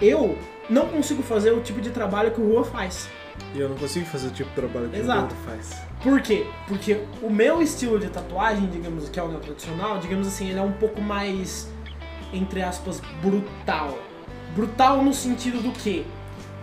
[0.01, 0.37] eu
[0.69, 3.09] não consigo fazer o tipo de trabalho que o Rua faz.
[3.55, 5.19] E eu não consigo fazer o tipo de trabalho que Exato.
[5.19, 5.90] o outro faz.
[6.03, 6.47] Por quê?
[6.67, 10.59] Porque o meu estilo de tatuagem, digamos, que é o neo tradicional, digamos assim, ele
[10.59, 11.69] é um pouco mais,
[12.33, 13.99] entre aspas, brutal.
[14.55, 16.07] Brutal no sentido do que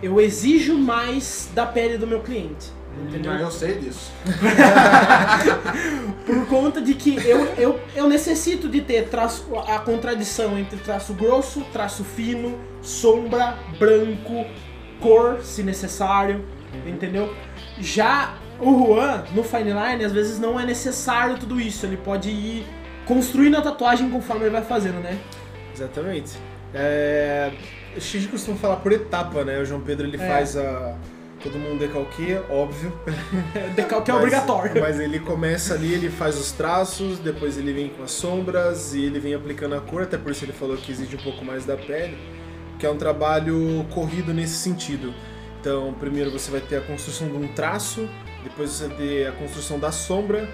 [0.02, 2.78] eu exijo mais da pele do meu cliente.
[3.06, 3.30] Entendeu?
[3.30, 4.10] Ah, eu sei disso.
[6.26, 11.14] Por conta de que eu, eu, eu necessito de ter traço, a contradição entre traço
[11.14, 14.44] grosso, traço fino, sombra, branco,
[15.00, 16.44] cor, se necessário,
[16.84, 17.32] entendeu?
[17.78, 21.84] Já o Juan, no Fine Line, às vezes não é necessário tudo isso.
[21.86, 22.66] Ele pode ir
[23.06, 25.18] construindo a tatuagem conforme ele vai fazendo, né?
[25.74, 26.32] Exatamente.
[26.74, 27.52] É,
[27.96, 29.58] a gente costuma falar por etapa, né?
[29.58, 30.26] O João Pedro ele É.
[30.28, 30.94] faz a.
[31.40, 32.92] Todo mundo decalqueia, óbvio.
[33.76, 34.80] Decalque é obrigatório.
[34.80, 39.04] Mas ele começa ali, ele faz os traços, depois ele vem com as sombras e
[39.04, 41.64] ele vem aplicando a cor, até por isso ele falou que exige um pouco mais
[41.64, 42.18] da pele,
[42.76, 45.14] que é um trabalho corrido nesse sentido.
[45.60, 48.08] Então, primeiro você vai ter a construção de um traço,
[48.44, 50.48] depois você vai ter a construção da sombra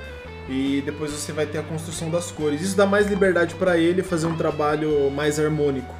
[0.48, 2.60] e depois você vai ter a construção das cores.
[2.60, 5.94] Isso dá mais liberdade para ele fazer um trabalho mais harmônico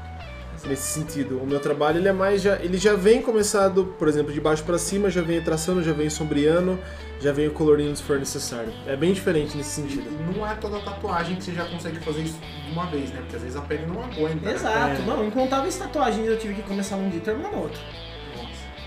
[0.66, 1.38] nesse sentido.
[1.42, 4.62] O meu trabalho ele é mais já, ele já vem começado, por exemplo, de baixo
[4.64, 6.78] para cima, já vem traçando, já vem sombreando,
[7.20, 8.72] já vem colorindo se for necessário.
[8.86, 10.10] É bem diferente nesse E sentido.
[10.34, 13.16] não é toda tatuagem que você já consegue fazer isso de uma vez, né?
[13.20, 14.36] Porque às vezes a pele não aguenta.
[14.36, 14.54] né?
[14.54, 15.04] Exato, É.
[15.06, 17.80] não, incontáveis tatuagens eu tive que começar num dia e terminar no outro.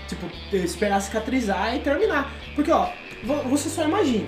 [0.08, 2.32] Tipo, esperar cicatrizar e terminar.
[2.54, 2.88] Porque, ó,
[3.24, 4.26] vo- você só imagina.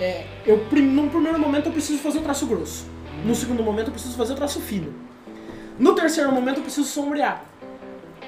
[0.00, 2.86] É, eu, num primeiro momento eu preciso fazer o traço grosso.
[3.24, 4.94] No segundo momento eu preciso fazer o traço fino.
[5.78, 7.44] No terceiro momento eu preciso sombrear.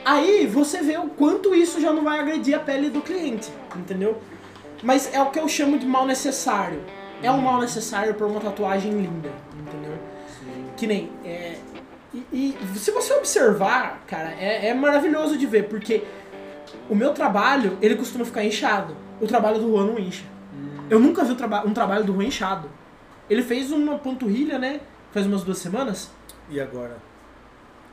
[0.04, 4.20] Aí você vê o quanto isso já não vai agredir a pele do cliente, entendeu?
[4.82, 6.80] Mas é o que eu chamo de mal necessário.
[7.22, 9.96] É um mal necessário para uma tatuagem linda, entendeu?
[10.76, 11.10] Que nem.
[11.24, 11.54] É,
[12.12, 16.02] e, e se você observar, cara, é, é maravilhoso de ver, porque
[16.88, 18.96] o meu trabalho, ele costuma ficar inchado.
[19.20, 20.24] O trabalho do Juan não incha.
[20.90, 22.68] Eu nunca vi o traba- um trabalho do Juan inchado.
[23.30, 24.80] Ele fez uma panturrilha, né?
[25.12, 26.10] Faz umas duas semanas.
[26.50, 26.96] E agora?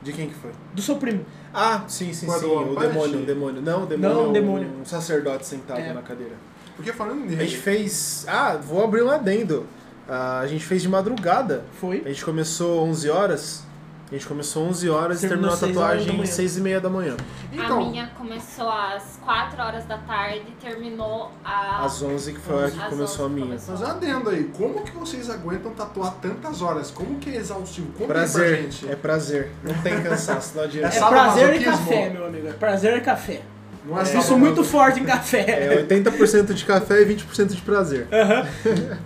[0.02, 0.50] De quem que foi?
[0.74, 1.24] Do seu primo.
[1.52, 3.62] Ah, sim, sim, Foi sim, do o demônio, o demônio.
[3.62, 4.70] Não, o demônio, Não, é o um- demônio.
[4.80, 5.92] um sacerdote sentado É.
[5.92, 6.34] na cadeira.
[6.76, 9.66] Porque falando A gente fez, ah, vou abrir um adendo.
[10.08, 11.64] Ah, a gente fez de madrugada.
[11.78, 12.02] Foi.
[12.04, 13.62] A gente começou 11 horas.
[14.10, 16.26] A gente começou 11 horas e Terminou a tatuagem manhã.
[16.26, 17.16] 6 e meia da manhã.
[17.52, 21.84] então, A minha começou às 4 horas da tarde e terminou às.
[21.84, 23.46] Às 11 que foi a que às começou a 11 minha.
[23.46, 23.78] começou.
[23.78, 26.90] mas adendo aí, como que vocês aguentam tatuar tantas horas?
[26.90, 27.92] Como que é exaustivo?
[27.92, 28.90] Pra Prazer, gente.
[28.90, 29.52] é prazer.
[29.62, 30.88] Não tem cansaço, não adianta.
[30.88, 32.48] É Sabe prazer e café, meu amigo.
[32.48, 33.42] É prazer e café.
[33.86, 35.40] Não é Isso muito forte em café.
[35.72, 38.08] É 80% de café e 20% de prazer.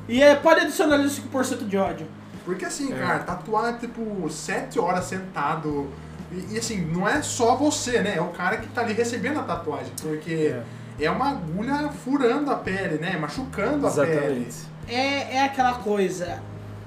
[0.08, 2.06] E é, pode adicionar ali os 5% de ódio.
[2.44, 2.98] Porque assim, É.
[2.98, 5.88] cara, tatuar tipo 7 horas sentado.
[6.30, 8.16] E, e, assim, não é só você, né?
[8.16, 9.92] É o cara que tá ali recebendo a tatuagem.
[10.00, 10.54] Porque
[11.00, 13.16] é, uma agulha furando a pele, né?
[13.16, 14.48] Machucando a pele.
[14.86, 16.42] É, é aquela coisa.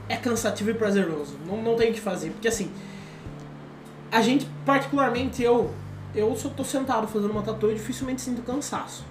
[0.09, 1.37] É cansativo e prazeroso.
[1.45, 2.29] Não, não tem o que fazer.
[2.31, 2.71] Porque assim.
[4.11, 5.73] A gente, particularmente eu,
[6.15, 9.05] eu só tô sentado fazendo uma tatu e dificilmente sinto cansaço.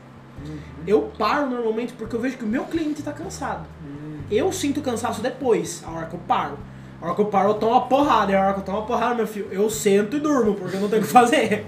[0.86, 3.66] Eu paro normalmente porque eu vejo que o meu cliente tá cansado.
[4.30, 6.58] Eu sinto cansaço depois, a hora que eu paro.
[7.00, 8.32] A hora que eu paro, eu tomo uma porrada.
[8.32, 10.76] E a hora que eu tomo uma porrada, meu filho, eu sento e durmo, porque
[10.76, 11.66] eu não tenho o que fazer.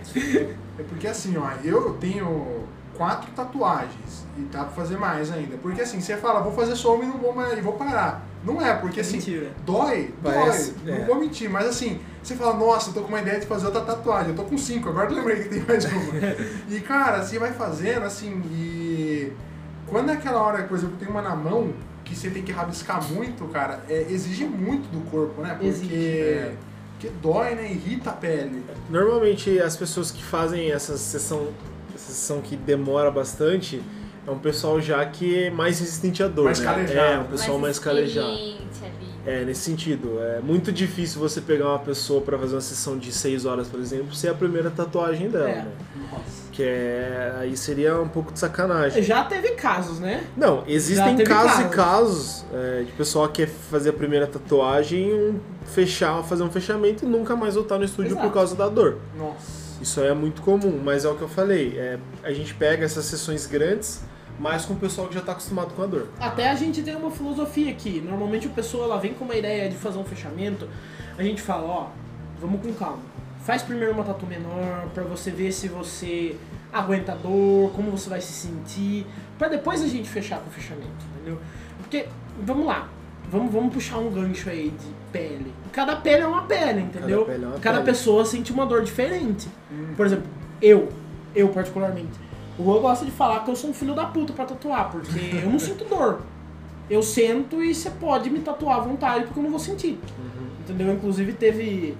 [0.79, 2.65] É porque assim, ó, eu tenho
[2.97, 5.57] quatro tatuagens e dá pra fazer mais ainda.
[5.59, 8.27] Porque assim, você fala, vou fazer só uma e não vou mais, e vou parar.
[8.45, 9.51] Não é, porque assim, Mentira.
[9.65, 10.95] dói, Parece, dói.
[10.95, 10.99] é.
[11.01, 13.67] Não vou mentir, mas assim, você fala, nossa, eu tô com uma ideia de fazer
[13.67, 14.31] outra tatuagem.
[14.31, 16.03] Eu tô com cinco, agora eu lembrei que tem mais uma.
[16.71, 19.33] e cara, você vai fazendo assim, e
[19.87, 21.73] quando é aquela hora, por exemplo, tem uma na mão
[22.05, 25.51] que você tem que rabiscar muito, cara, é, exige muito do corpo, né?
[25.51, 26.55] Porque, Exige, é.
[26.93, 27.71] porque dói, né?
[27.71, 28.65] Irrita a pele.
[28.89, 31.49] Normalmente as pessoas que fazem essa sessão,
[31.95, 33.83] essa sessão que demora bastante,
[34.29, 36.65] é um pessoal já que é mais resistente à dor, Mais né?
[36.67, 37.13] calejado.
[37.13, 38.29] É, um pessoal mais, calejado.
[38.29, 39.09] experiente ali.
[39.27, 40.19] É, nesse sentido.
[40.23, 43.79] É muito difícil você pegar uma pessoa pra fazer uma sessão de 6 horas, por
[43.81, 45.55] exemplo, ser a primeira tatuagem dela, É.
[45.57, 45.73] né?
[46.11, 46.49] Nossa.
[46.53, 47.35] Que é.
[47.41, 49.03] Aí seria um pouco de sacanagem.
[49.03, 50.25] Já teve casos, né?
[50.37, 51.75] Não, existem teve casos e casos.
[51.75, 57.05] casos é, de pessoal que quer fazer a primeira tatuagem, um- fechar, fazer um fechamento
[57.05, 58.27] e nunca mais voltar no estúdio Exato.
[58.27, 58.97] por causa da dor.
[59.17, 59.59] Nossa.
[59.83, 61.75] Isso aí é muito comum, mas é o que eu falei.
[61.79, 64.01] é, a gente pega essas sessões grandes,
[64.39, 66.09] mas com o pessoal que já está acostumado com a dor.
[66.21, 68.01] Até a gente tem uma filosofia aqui.
[68.01, 70.69] Normalmente a pessoa ela vem com uma ideia de fazer um fechamento.
[71.17, 71.87] A gente fala, ó,
[72.41, 73.03] vamos com calma.
[73.41, 76.37] Faz primeiro uma tatu menor pra você ver se você
[76.73, 79.07] aguenta a dor, como você vai se sentir,
[79.39, 81.39] Pra depois a gente fechar com o fechamento, entendeu?
[81.79, 82.07] Porque
[82.43, 82.89] vamos lá,
[83.31, 85.55] vamos, vamos puxar um gancho aí de pele.
[85.73, 87.25] Cada pele é uma pele, entendeu?
[87.25, 87.91] pele é uma Cada pele.
[87.91, 89.49] pessoa sente uma dor diferente.
[89.97, 90.27] Por exemplo,
[90.61, 90.89] eu,
[91.37, 92.19] eu particularmente,
[92.59, 95.37] o Juan gosta de falar que eu sou um filho da puta pra tatuar, porque
[95.43, 96.21] eu não sinto dor.
[96.91, 99.99] Eu sento e você pode me tatuar à vontade, porque eu não vou sentir.
[100.61, 100.93] Entendeu?
[100.93, 101.97] Inclusive teve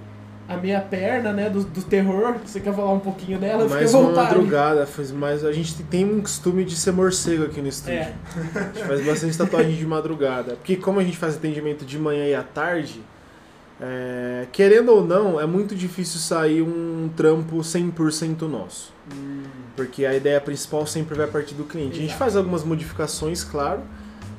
[0.47, 2.35] a minha perna, né, do, do terror.
[2.43, 3.67] Você quer falar um pouquinho dela?
[3.69, 5.45] Mais uma madrugada, faz mais.
[5.45, 7.99] A gente tem um costume de ser morcego aqui no estúdio.
[7.99, 8.13] É.
[8.55, 10.55] A gente faz bastante tatuagem de madrugada.
[10.55, 12.99] Porque como a gente faz atendimento de manhã e à tarde,
[13.81, 18.93] é, querendo ou não, é muito difícil sair um trampo 100% nosso.
[19.75, 21.93] Porque a ideia principal sempre vai partir do cliente.
[21.93, 22.19] A gente Exato.
[22.19, 23.81] faz algumas modificações, claro,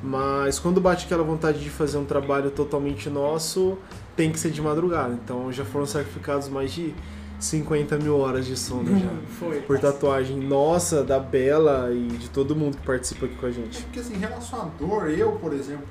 [0.03, 3.79] mas quando bate aquela vontade de fazer um trabalho totalmente nosso,
[4.14, 5.18] tem que ser de madrugada.
[5.24, 6.94] Então já foram sacrificados mais de
[7.38, 9.09] 50 mil horas de sono já.
[9.38, 9.61] Foi.
[9.62, 13.83] Por tatuagem nossa, da Bela e de todo mundo que participa aqui com a gente.
[13.85, 15.88] Porque assim, em relação à dor, eu, por exemplo,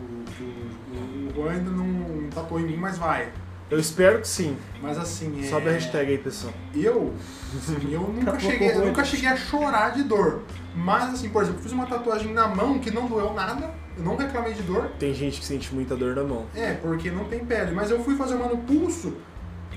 [1.36, 1.99] Juan ainda não
[2.30, 3.30] tatuou em mim, mas vai.
[3.70, 4.58] Eu espero que sim.
[4.82, 5.48] Mas assim, é...
[5.48, 6.52] Sobe a hashtag aí, pessoal.
[6.76, 7.14] Eu,
[7.56, 10.42] assim, eu nunca, cheguei, eu nunca cheguei a chorar de dor.
[10.76, 14.04] Mas assim, por exemplo, eu fiz uma tatuagem na mão que não doeu nada, eu
[14.04, 14.90] não reclamei de dor.
[14.98, 16.46] Tem gente que sente muita dor na mão.
[16.56, 17.72] É, porque não tem pele.
[17.72, 19.14] Mas eu fui fazer uma no pulso,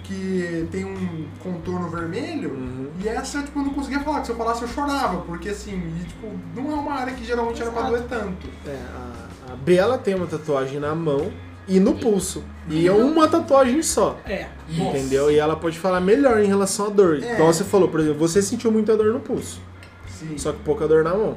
[0.04, 2.88] que tem um contorno vermelho, Uhum.
[3.02, 5.74] e essa, tipo, eu não conseguia falar, que se eu falasse eu chorava, porque assim,
[6.00, 8.48] e, tipo, não é uma área que geralmente era pra doer tanto.
[8.66, 8.78] É,
[9.48, 11.30] a, a Bela tem uma tatuagem na mão
[11.68, 12.44] e no pulso.
[12.68, 14.18] E é uma tatuagem só.
[14.26, 14.46] É.
[14.68, 15.30] Entendeu?
[15.30, 17.22] E ela pode falar melhor em relação à dor.
[17.22, 17.34] É.
[17.34, 19.60] Igual você falou, por exemplo, você sentiu muita dor no pulso,
[20.06, 20.36] Sim.
[20.38, 21.36] só que pouca dor na mão.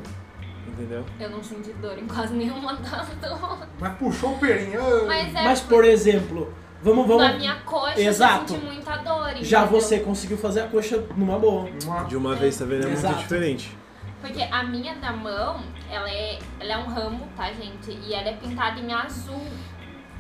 [0.68, 1.06] Entendeu?
[1.20, 3.60] Eu não senti dor em quase nenhuma das duas.
[3.80, 4.80] Mas puxou o perinho.
[4.82, 7.24] ah, Mas é Mas, por exemplo, vamos, vamos.
[7.24, 8.54] na minha coxa Exato.
[8.54, 9.30] eu senti muita dor.
[9.42, 9.82] Já entendeu?
[9.82, 11.70] você conseguiu fazer a coxa numa boa.
[12.10, 12.88] De uma vez, tá vendo?
[12.88, 13.14] É Exato.
[13.14, 13.78] muito diferente.
[14.22, 17.92] Porque a minha da mão, ela é, ela é um ramo, tá, gente?
[18.06, 19.40] E ela é pintada em azul.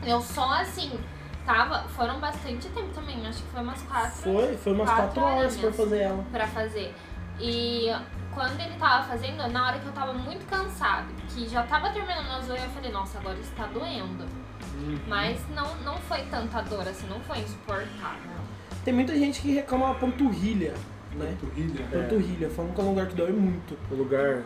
[0.06, 1.00] Eu só assim,
[1.46, 1.88] tava.
[1.90, 5.58] Foram bastante tempo também, acho que foi umas quatro Foi, foi umas Quatro 4 horas
[5.58, 6.26] pra fazer ela.
[6.32, 6.96] pra fazer.
[7.40, 7.88] E
[8.34, 12.30] quando ele tava fazendo, na hora que eu tava muito cansada, que já tava terminando
[12.40, 14.24] as dor, eu falei, nossa, agora está doendo.
[14.76, 15.00] Uhum.
[15.08, 18.32] Mas não, não foi tanta dor assim, não foi insuportável.
[18.84, 20.74] Tem muita gente que reclama da panturrilha,
[21.14, 21.36] né?
[21.42, 21.86] Panturrilha.
[21.92, 22.02] É.
[22.02, 23.78] Panturrilha, falam que é um lugar que dói muito.
[23.90, 24.44] O lugar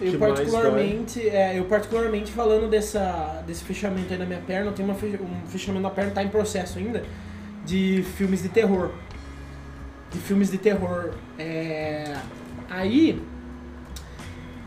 [0.00, 4.72] Eu que particularmente, é, eu particularmente falando dessa, desse fechamento aí na minha perna, eu
[4.72, 7.02] tenho uma um fechamento na perna, tá em processo ainda,
[7.64, 8.90] de filmes de terror.
[10.10, 11.10] De filmes de terror.
[11.38, 12.14] É,
[12.70, 13.20] aí,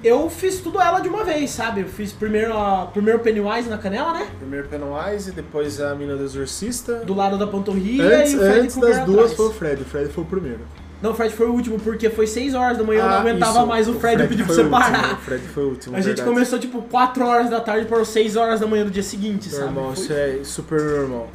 [0.03, 1.81] eu fiz tudo ela de uma vez, sabe?
[1.81, 4.27] Eu fiz primeiro, a, primeiro Pennywise na canela, né?
[4.39, 6.95] Primeiro Pennywise, depois a mina do Exorcista.
[7.05, 9.33] Do lado da panturrilha Antes, e o Fred antes das duas atrás.
[9.33, 9.81] foi o Fred.
[9.81, 10.59] O Fred foi o primeiro.
[11.01, 13.19] Não, o Fred foi o último, porque foi 6 horas da manhã, eu não Ah,
[13.21, 13.67] aguentava isso.
[13.67, 15.13] mais o Fred, eu pedi pra o você parar.
[15.13, 15.95] O Fred foi o último.
[15.95, 16.29] A gente verdade.
[16.29, 19.95] começou tipo 4 horas da tarde para 6 horas da manhã do dia seguinte, Normal,
[19.95, 19.99] sabe?
[20.01, 21.29] isso é super normal.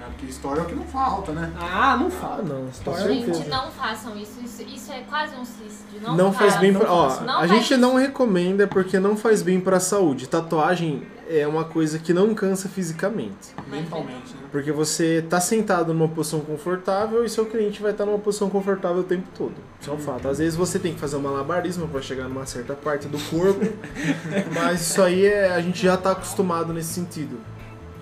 [0.00, 1.50] É, porque história é o que não falta, né?
[1.60, 2.38] Ah, não fala.
[2.38, 3.08] Ah, não, História é.
[3.08, 4.38] Gente, não façam isso.
[4.42, 6.00] Isso, isso é quase um suicídio.
[6.02, 6.92] Não, Não faz bem não pra.
[6.92, 7.20] Ó.
[7.22, 7.76] Não a gente isso.
[7.78, 10.28] não recomenda porque não faz bem pra saúde.
[10.28, 13.52] Tatuagem é uma coisa que não cansa fisicamente.
[13.68, 14.35] Mentalmente, né?
[14.56, 19.02] Porque você tá sentado numa posição confortável e seu cliente vai estar numa posição confortável
[19.02, 19.52] o tempo todo.
[19.78, 20.26] Isso é um fato.
[20.28, 23.60] Às vezes você tem que fazer um malabarismo pra chegar numa certa parte do corpo,
[24.54, 27.38] mas isso aí é, a gente já tá acostumado nesse sentido.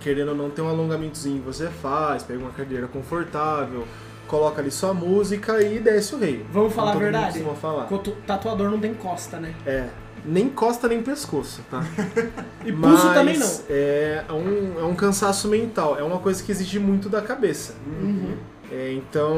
[0.01, 3.85] Querendo ou não, tem um alongamentozinho que você faz, pega uma cadeira confortável,
[4.29, 6.47] coloca ali sua música e desce o rei.
[6.53, 7.45] Vamos falar a verdade?
[7.61, 7.88] falar.
[8.25, 9.53] Tatuador não tem costa, né?
[9.67, 9.88] É,
[10.24, 11.83] nem costa nem pescoço, tá?
[12.64, 13.61] E pulso Mas também não.
[13.68, 17.74] É um, é um cansaço mental, é uma coisa que exige muito da cabeça.
[17.87, 18.35] Uhum.
[18.72, 19.37] É, então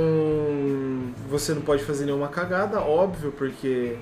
[1.28, 3.96] você não pode fazer nenhuma cagada, óbvio, porque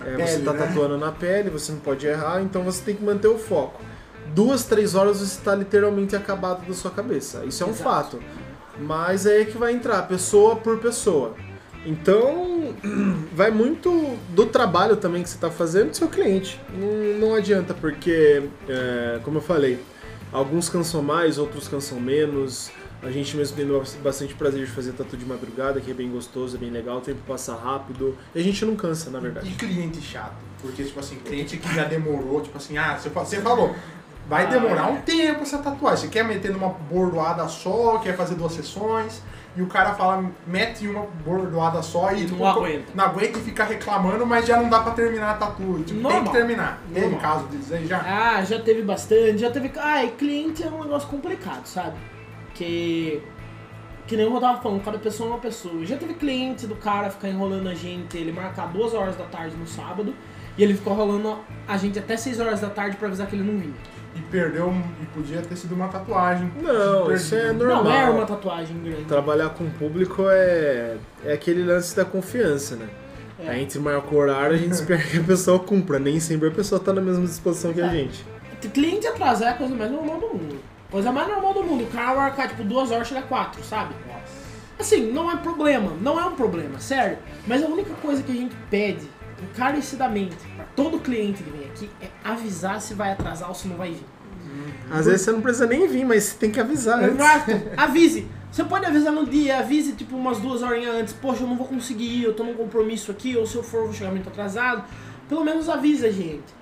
[0.00, 0.66] é, você pele, tá né?
[0.66, 3.80] tatuando na pele, você não pode errar, então você tem que manter o foco.
[4.34, 7.44] Duas, três horas você está literalmente acabado da sua cabeça.
[7.44, 7.82] Isso é um Exato.
[7.82, 8.22] fato.
[8.78, 11.34] Mas é aí que vai entrar, pessoa por pessoa.
[11.84, 12.59] Então,
[13.34, 16.60] vai muito do trabalho também que você está fazendo do seu cliente.
[16.72, 19.78] Não, não adianta, porque, é, como eu falei,
[20.32, 22.70] alguns cansam mais, outros cansam menos.
[23.02, 23.66] A gente mesmo tem
[24.02, 27.00] bastante prazer de fazer tatu de madrugada, que é bem gostoso, é bem legal, o
[27.00, 28.14] tempo passa rápido.
[28.34, 29.48] E a gente não cansa, na verdade.
[29.48, 30.34] E cliente chato.
[30.60, 33.74] Porque, tipo assim, cliente que já demorou, tipo assim, ah, você fa- você falou,
[34.28, 34.92] vai Ah, demorar é.
[34.92, 36.04] um tempo essa tatuagem.
[36.04, 39.22] Você quer meter numa bordoada só, quer fazer duas sessões,
[39.56, 42.84] e o cara fala, mete uma bordoada só e Não tipo, aguenta.
[42.94, 45.62] não aguenta e fica reclamando, mas já não dá pra terminar a tatu.
[45.78, 46.22] Tipo, tem Normal.
[46.24, 46.78] que terminar.
[46.92, 47.20] Teve Normal.
[47.20, 48.00] caso disso aí já?
[48.00, 49.72] Ah, já teve bastante, já teve.
[49.78, 51.96] Ah, e cliente é um negócio complicado, sabe?
[52.54, 53.22] Que.
[54.06, 55.84] Que nem eu tava falando, cada pessoa é uma pessoa.
[55.86, 59.54] Já teve cliente do cara ficar enrolando a gente, ele marcar duas horas da tarde
[59.56, 60.14] no sábado,
[60.58, 63.44] e ele ficou enrolando a gente até 6 horas da tarde pra avisar que ele
[63.44, 63.74] não vinha.
[64.14, 66.50] E perdeu, um- e podia ter sido uma tatuagem.
[66.60, 67.84] Não, isso é normal.
[67.84, 69.04] Não é uma tatuagem grande.
[69.04, 72.88] Trabalhar com o público é, é aquele lance da confiança, né?
[73.38, 73.48] É.
[73.48, 75.98] A gente marca o horário, a gente espera que a pessoa cumpra.
[75.98, 77.90] Nem sempre a pessoa tá na mesma disposição que a É.
[77.90, 78.24] gente.
[78.74, 80.58] Cliente atrasar é a coisa mais normal do mundo.
[80.90, 81.84] Coisa mais normal do mundo.
[81.84, 83.94] O cara marcar tipo duas horas, chega quatro, sabe?
[84.78, 87.16] Assim, não é problema, não é um problema, sério.
[87.46, 89.08] Mas a única coisa que a gente pede
[89.42, 90.36] encarecidamente
[90.82, 94.06] todo cliente que vem aqui é avisar se vai atrasar ou se não vai vir.
[94.90, 97.02] Às vezes você não precisa nem vir, mas você tem que avisar.
[97.04, 97.50] Exato.
[97.76, 98.26] Avise.
[98.50, 101.12] Você pode avisar no dia, avise tipo umas duas horinhas antes.
[101.12, 103.78] Poxa, eu não vou conseguir ir, eu tô num compromisso aqui, ou se eu for,
[103.78, 104.84] eu vou chegar muito atrasado.
[105.28, 106.52] Pelo menos avisa a gente.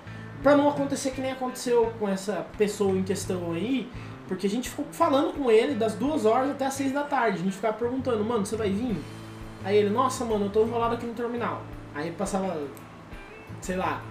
[0.43, 3.89] Pra não acontecer que nem aconteceu com essa pessoa em questão aí.
[4.27, 7.39] Porque a gente ficou falando com ele das duas horas até as seis da tarde.
[7.39, 8.95] A gente ficava perguntando, mano, você vai vir?
[9.63, 11.63] Aí ele, nossa, mano, eu tô enrolado aqui no terminal.
[11.95, 12.55] Aí passava,
[13.61, 14.01] sei lá.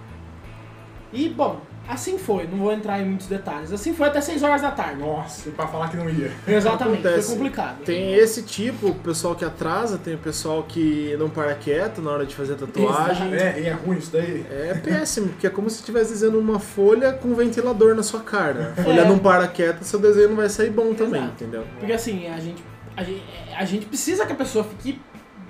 [1.11, 2.45] E, bom, assim foi.
[2.45, 3.73] Não vou entrar em muitos detalhes.
[3.73, 4.99] Assim foi até seis horas da tarde.
[5.01, 6.31] Nossa, e pra falar que não ia.
[6.47, 7.27] Exatamente, Acontece.
[7.29, 7.77] foi complicado.
[7.83, 12.11] Tem esse tipo, o pessoal que atrasa, tem o pessoal que não para quieto na
[12.11, 13.33] hora de fazer tatuagem.
[13.33, 14.45] É, e é ruim isso daí.
[14.51, 18.19] É péssimo, porque é como se estivesse desenhando uma folha com um ventilador na sua
[18.19, 18.75] cara.
[18.77, 19.05] A folha É.
[19.07, 21.43] não para quieta, seu desenho não vai sair bom também, Exato.
[21.43, 21.65] entendeu?
[21.79, 22.63] Porque assim, a gente,
[22.95, 23.23] a gente,
[23.57, 25.01] a gente precisa que a pessoa fique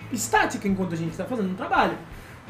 [0.10, 1.98] estática enquanto a gente tá fazendo um trabalho.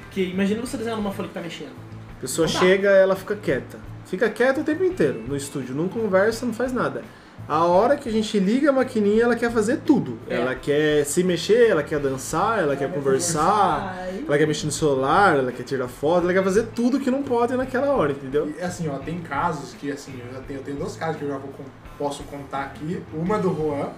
[0.09, 1.71] Porque imagina você desenhando uma folha que tá mexendo.
[2.17, 2.59] A pessoa Não dá.
[2.59, 3.77] chega, ela fica quieta.
[4.05, 7.03] Fica quieta o tempo inteiro no estúdio, não conversa, não faz nada.
[7.47, 10.17] A hora que a gente liga a maquininha, ela quer fazer tudo.
[10.27, 10.35] É.
[10.35, 15.37] Ela quer se mexer, ela quer dançar, ela quer conversar, ela quer mexer no celular,
[15.37, 18.51] ela quer tirar foto, ela quer fazer tudo que não pode naquela hora, entendeu?
[18.57, 21.23] E assim, ó, tem casos que assim, eu já tenho, eu tenho dois casos que
[21.23, 21.51] eu já vou,
[21.97, 23.01] posso contar aqui.
[23.13, 23.89] Uma do Juan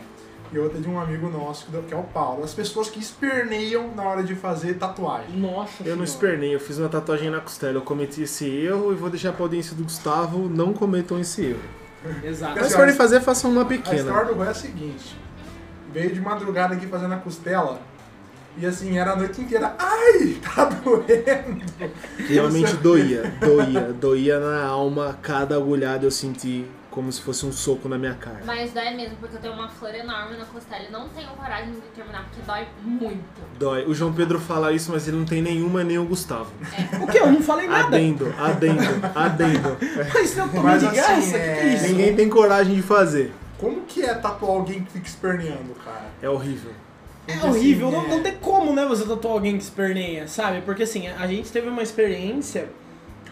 [0.53, 2.43] e outra de um amigo nosso, que é o- que é o Paulo.
[2.43, 5.37] As pessoas que esperneiam na hora de fazer tatuagem.
[5.37, 6.03] Nossa Eu não senhora.
[6.03, 9.43] espernei, eu fiz uma tatuagem na costela, eu cometi esse erro e vou deixar pra
[9.45, 11.59] audiência do Gustavo, não cometam esse erro.
[12.23, 12.55] Exato.
[12.59, 13.95] Mas se forem fazer, façam uma A pequena.
[13.97, 15.15] história do Juan é a seguinte:
[15.93, 17.79] veio de madrugada aqui fazendo a costela.
[18.57, 19.73] E assim, era a noite inteira.
[19.79, 21.63] Ai, tá doendo.
[22.17, 27.87] Realmente doía, doía, doía na alma, cada agulhada eu senti como se fosse um soco
[27.89, 28.41] na minha cara.
[28.45, 31.71] Mas dói mesmo, porque eu tenho uma flor enorme na costela e não tenho coragem
[31.71, 33.41] de terminar, porque dói muito.
[33.57, 33.85] Dói.
[33.85, 36.51] O João Pedro fala isso, mas ele não tem nenhuma, nem o Gustavo.
[37.01, 37.17] O que?
[37.17, 37.87] Eu não falei nada.
[37.87, 38.83] Adendo, adendo,
[39.15, 39.77] adendo.
[40.13, 41.37] Mas eu tomei Mas de assim, graça?
[41.37, 41.87] é- Que é isso?
[41.87, 43.31] Ninguém tem coragem de fazer.
[43.57, 46.05] Como que é tatuar alguém que fica esperneando, cara?
[46.21, 46.71] É horrível.
[47.27, 50.27] É Porque, horrível, assim, não, é- não tem como, né, você tatuar alguém que esperneia,
[50.27, 50.61] sabe?
[50.61, 52.67] Porque assim, a gente teve uma experiência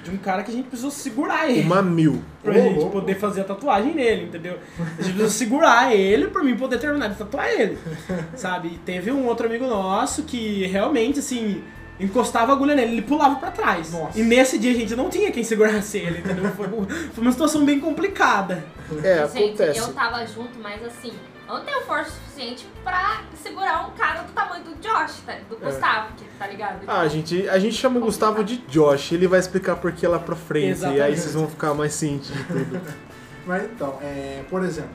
[0.03, 1.61] de um cara que a gente precisou segurar ele.
[1.63, 2.21] Uma mil.
[2.41, 2.91] Pra Ô, gente louco.
[2.91, 4.57] poder fazer a tatuagem nele, entendeu?
[4.79, 7.77] A gente precisou segurar ele pra mim poder terminar de tatuar ele,
[8.35, 8.69] sabe?
[8.69, 11.61] E teve um outro amigo nosso que realmente, assim,
[11.99, 13.91] encostava a agulha nele, ele pulava pra trás.
[13.91, 14.17] Nossa.
[14.17, 16.49] E nesse dia a gente não tinha quem segurasse ele, entendeu?
[16.51, 18.63] Foi, foi uma situação bem complicada.
[19.03, 19.79] É, Gente, acontece.
[19.79, 21.11] eu tava junto, mas assim,
[21.49, 25.35] eu não tenho força suficiente pra segurar um cara do tamanho do Josh, tá?
[25.49, 26.79] do Gustavo, que, tá ligado?
[26.87, 30.07] Ah, a gente, a gente chama o Gustavo de Josh, ele vai explicar por que
[30.07, 31.19] lá pra frente, e aí Exatamente.
[31.19, 32.81] vocês vão ficar mais cientes de tudo.
[33.45, 34.91] Mas então, é, por exemplo,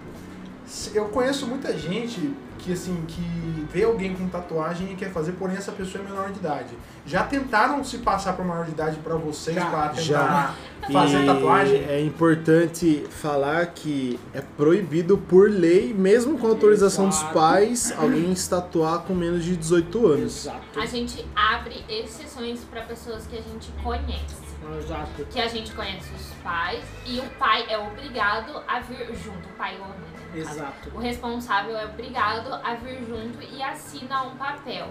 [0.67, 2.33] se- eu conheço muita gente
[2.65, 6.31] que assim que vê alguém com tatuagem e quer fazer, porém essa pessoa é menor
[6.33, 6.75] de idade.
[7.07, 10.55] Já tentaram se passar para maior de idade para vocês Já, para tentar já.
[10.91, 11.85] fazer E tatuagem?
[11.85, 17.35] É importante falar que é proibido por lei, mesmo com autorização dos Exato.
[17.35, 20.47] pais, alguém se tatuar com menos de 18 anos.
[20.47, 20.81] Exato.
[20.81, 24.44] A gente abre exceções pra pessoas que a gente conhece.
[24.79, 25.25] Exato.
[25.31, 29.53] Que a gente conhece os pais e o pai é obrigado a vir junto, o
[29.57, 29.99] pai ou a mãe.
[29.99, 30.41] né.
[30.41, 30.91] Exato.
[30.95, 34.89] O responsável é obrigado a vir junto e assina um papel.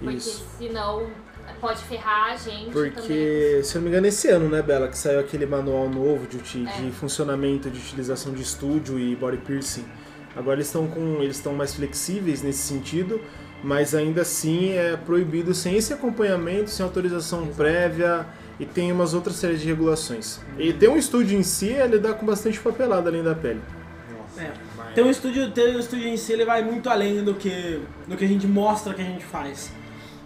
[0.00, 0.46] Porque Isso.
[0.58, 1.10] senão
[1.60, 2.90] pode ferrar a gente também.
[2.92, 6.26] Porque, se eu não me engano, esse ano, né, Bela, que saiu aquele manual novo
[6.26, 6.70] de, É.
[6.80, 9.84] de funcionamento, de utilização de estúdio e body piercing.
[10.36, 13.20] Agora eles estão com, eles estão mais flexíveis nesse sentido,
[13.62, 18.24] mas ainda assim é proibido sem esse acompanhamento, sem autorização prévia
[18.58, 20.40] e tem umas outras séries de regulações.
[20.58, 23.60] E ter um estúdio em si, ele dá com bastante papelada além da pele.
[24.16, 24.52] Nossa, É.
[24.94, 28.16] Tem um estúdio, tem um estúdio em si, ele vai muito além do que, do
[28.16, 29.70] que a gente mostra que a gente faz.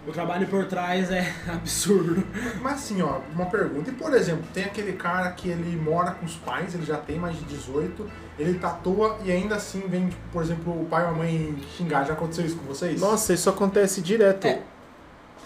[0.07, 2.25] O trabalho por trás é absurdo.
[2.61, 3.90] Mas assim, ó, uma pergunta.
[3.90, 7.18] E por exemplo, tem aquele cara que ele mora com os pais, ele já tem
[7.18, 11.11] mais de 18, ele tatua e ainda assim vem, tipo, por exemplo, o pai ou
[11.11, 12.05] a mãe xingar.
[12.05, 13.01] Já aconteceu isso com vocês?
[13.01, 14.47] Nossa, isso acontece direto.
[14.47, 14.62] É.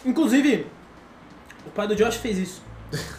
[0.04, 0.66] Inclusive,
[1.66, 2.65] o pai do Josh fez isso.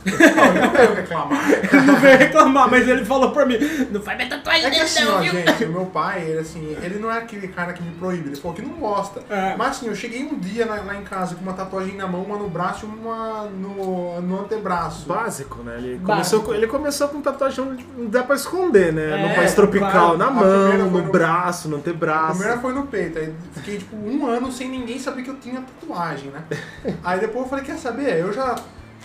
[0.05, 1.51] Não, ele não veio reclamar.
[1.73, 3.57] Ele não veio reclamar, mas ele falou pra mim,
[3.91, 5.31] não faz minha tatuagem É que assim, não, ó, viu?
[5.33, 8.35] gente, o meu pai, ele assim, ele não é aquele cara que me proíbe, ele
[8.37, 9.21] falou que não gosta.
[9.29, 9.55] É.
[9.57, 12.23] Mas assim, eu cheguei um dia lá, lá em casa com uma tatuagem na mão,
[12.23, 15.05] uma no braço e uma no, no antebraço.
[15.07, 15.75] Básico, né?
[15.77, 16.05] Ele Básico.
[16.07, 19.19] começou, com- ele começou com tatuagem, não dá pra esconder, né?
[19.25, 20.17] É, no país tropical, claro.
[20.17, 22.37] na A mão, no no- braço, no A antebraço.
[22.37, 25.61] primeira foi no peito, aí fiquei tipo um ano sem ninguém saber que eu tinha
[25.61, 26.41] tatuagem, né?
[27.03, 28.19] Aí depois eu falei, quer saber?
[28.19, 28.55] Eu já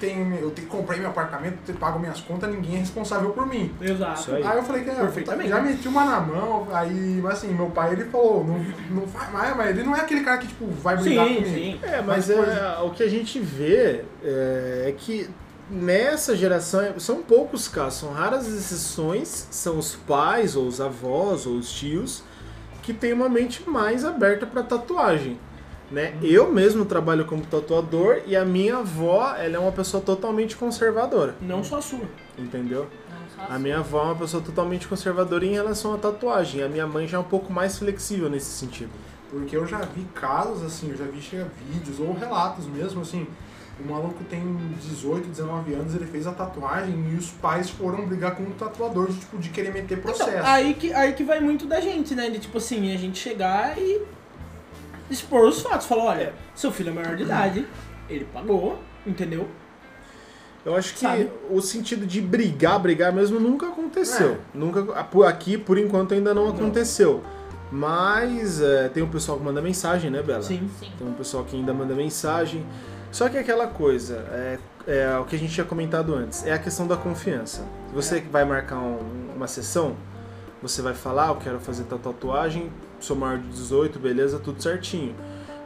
[0.03, 3.73] tenho, eu tenho, comprei meu apartamento, eu pago minhas contas, ninguém é responsável por mim.
[3.81, 4.35] Exato.
[4.35, 4.43] Aí.
[4.43, 5.49] Aí eu falei, cara, Perfeitamente.
[5.49, 8.59] já meti uma na mão, aí, mas assim, meu pai ele falou, não,
[8.91, 11.55] não faz mais, mas ele não é aquele cara que, tipo, vai brigar Sim, comigo.
[11.55, 11.81] sim.
[11.83, 15.31] É, mas Mas, é, o que a gente vê é, é que
[15.71, 21.47] nessa geração é- são poucos casos, são raras exceções, são os pais ou os avós
[21.47, 22.25] ou os tios
[22.83, 25.39] que têm uma mente mais aberta para tatuagem.
[25.93, 26.15] Né?
[26.23, 31.35] Eu mesmo trabalho como tatuador e a minha avó ela é uma pessoa totalmente conservadora,
[31.41, 32.09] Não só a sua.
[32.39, 32.89] entendeu?
[33.37, 36.63] Não A minha avó é uma pessoa totalmente conservadora em relação à tatuagem.
[36.63, 38.91] A minha mãe já é um pouco mais flexível nesse sentido.
[39.31, 43.27] Porque eu já vi casos, assim, eu já vi chega vídeos ou relatos mesmo, assim,
[43.81, 44.41] o maluco tem
[44.81, 49.09] 18, 19 anos, ele fez a tatuagem e os pais foram brigar com o tatuador
[49.09, 50.31] de, tipo, de querer meter processo.
[50.31, 52.31] Então, aí que, aí que vai muito da gente, né?
[52.31, 54.03] De tipo assim, a gente chegar e
[55.11, 55.87] expor os fatos.
[55.87, 57.67] Falar, olha, seu filho é maior de idade,
[58.09, 59.49] ele pagou, entendeu?
[60.65, 61.29] Eu acho que Sabe?
[61.51, 64.39] o sentido de brigar, brigar mesmo nunca aconteceu.
[64.55, 66.55] Nunca, por aqui, por enquanto, ainda não, Não.
[66.55, 67.23] aconteceu.
[67.71, 70.43] Mas é, tem um pessoal que manda mensagem, né, Bela?
[70.43, 70.71] Sim.
[70.79, 70.93] Sim.
[70.97, 72.65] Tem um pessoal que ainda manda mensagem.
[73.11, 76.53] Só que é aquela coisa, é, é o que a gente tinha comentado antes, é
[76.53, 77.65] a questão da confiança.
[77.93, 79.97] Você vai marcar um- uma sessão,
[80.63, 82.71] você vai falar, eu quero fazer tal tatuagem,
[83.03, 85.15] sou maior de 18, beleza, tudo certinho.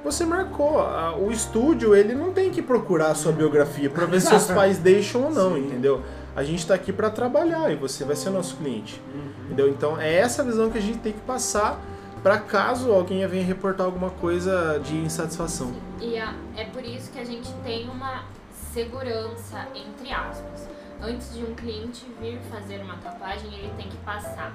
[0.04, 4.20] Você marcou, a- o estúdio ele não tem que procurar a sua biografia pra ver
[4.20, 5.66] se seus pais deixam ou não, Sim.
[5.66, 6.02] entendeu?
[6.34, 9.00] A gente tá aqui pra trabalhar e você vai ser nosso cliente.
[9.46, 9.68] Entendeu?
[9.68, 11.80] Então é essa visão que a gente tem que passar
[12.22, 15.72] pra caso alguém venha reportar alguma coisa de insatisfação.
[16.00, 18.24] E a- é por isso que a gente tem uma
[18.72, 20.68] segurança, entre aspas.
[21.00, 24.52] Antes de um cliente vir fazer uma tatuagem, ele tem que passar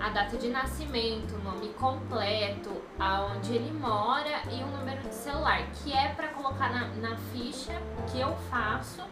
[0.00, 5.62] a data de nascimento, o nome completo, aonde ele mora e um número de celular,
[5.82, 7.72] que é para colocar na, na ficha
[8.10, 9.02] que eu faço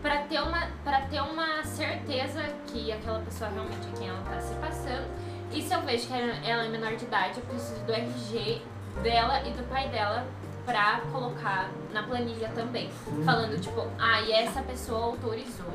[0.00, 4.40] para ter uma para ter uma certeza que aquela pessoa realmente é quem ela tá
[4.40, 5.08] se passando.
[5.52, 8.62] E se eu vejo que ela é menor de idade, eu preciso do RG
[9.02, 10.26] dela e do pai dela
[10.64, 12.90] pra colocar na planilha também.
[13.24, 15.72] Falando, tipo, ah, e essa pessoa autorizou?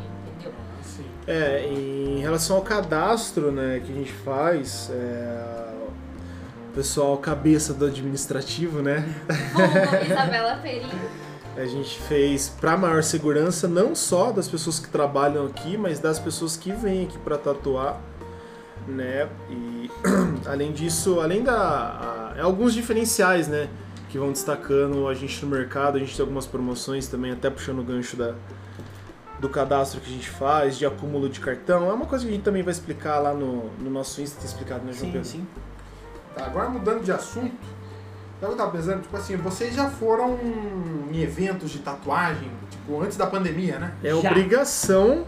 [0.83, 1.05] Sim.
[1.27, 5.73] É, em relação ao cadastro né, que a gente faz, é,
[6.71, 9.03] o pessoal cabeça do administrativo, né?
[9.53, 10.89] Vulgo Isabela Perim.
[11.55, 16.17] A gente fez para maior segurança não só das pessoas que trabalham aqui, mas das
[16.19, 18.01] pessoas que vêm aqui para tatuar,
[18.87, 19.29] né?
[19.51, 19.91] E
[20.49, 23.69] além disso, além da a- alguns diferenciais, né,
[24.09, 27.79] que vão destacando a gente no mercado, a gente tem algumas promoções também, até puxando
[27.79, 28.33] o gancho da
[29.43, 31.89] do cadastro que a gente faz, de acúmulo de cartão.
[31.89, 34.45] É uma coisa que a gente também vai explicar lá no, no nosso Insta, tem
[34.47, 35.27] explicado, né, João Sim, Pedro?
[35.27, 35.47] sim.
[36.33, 37.51] Tá, agora mudando de assunto,
[38.39, 39.01] sabe o que eu tava pensando?
[39.01, 40.39] Tipo assim, vocês já foram
[41.11, 43.93] em eventos de tatuagem, tipo, antes da pandemia, né?
[44.01, 44.29] É Já.
[44.31, 45.25] obrigação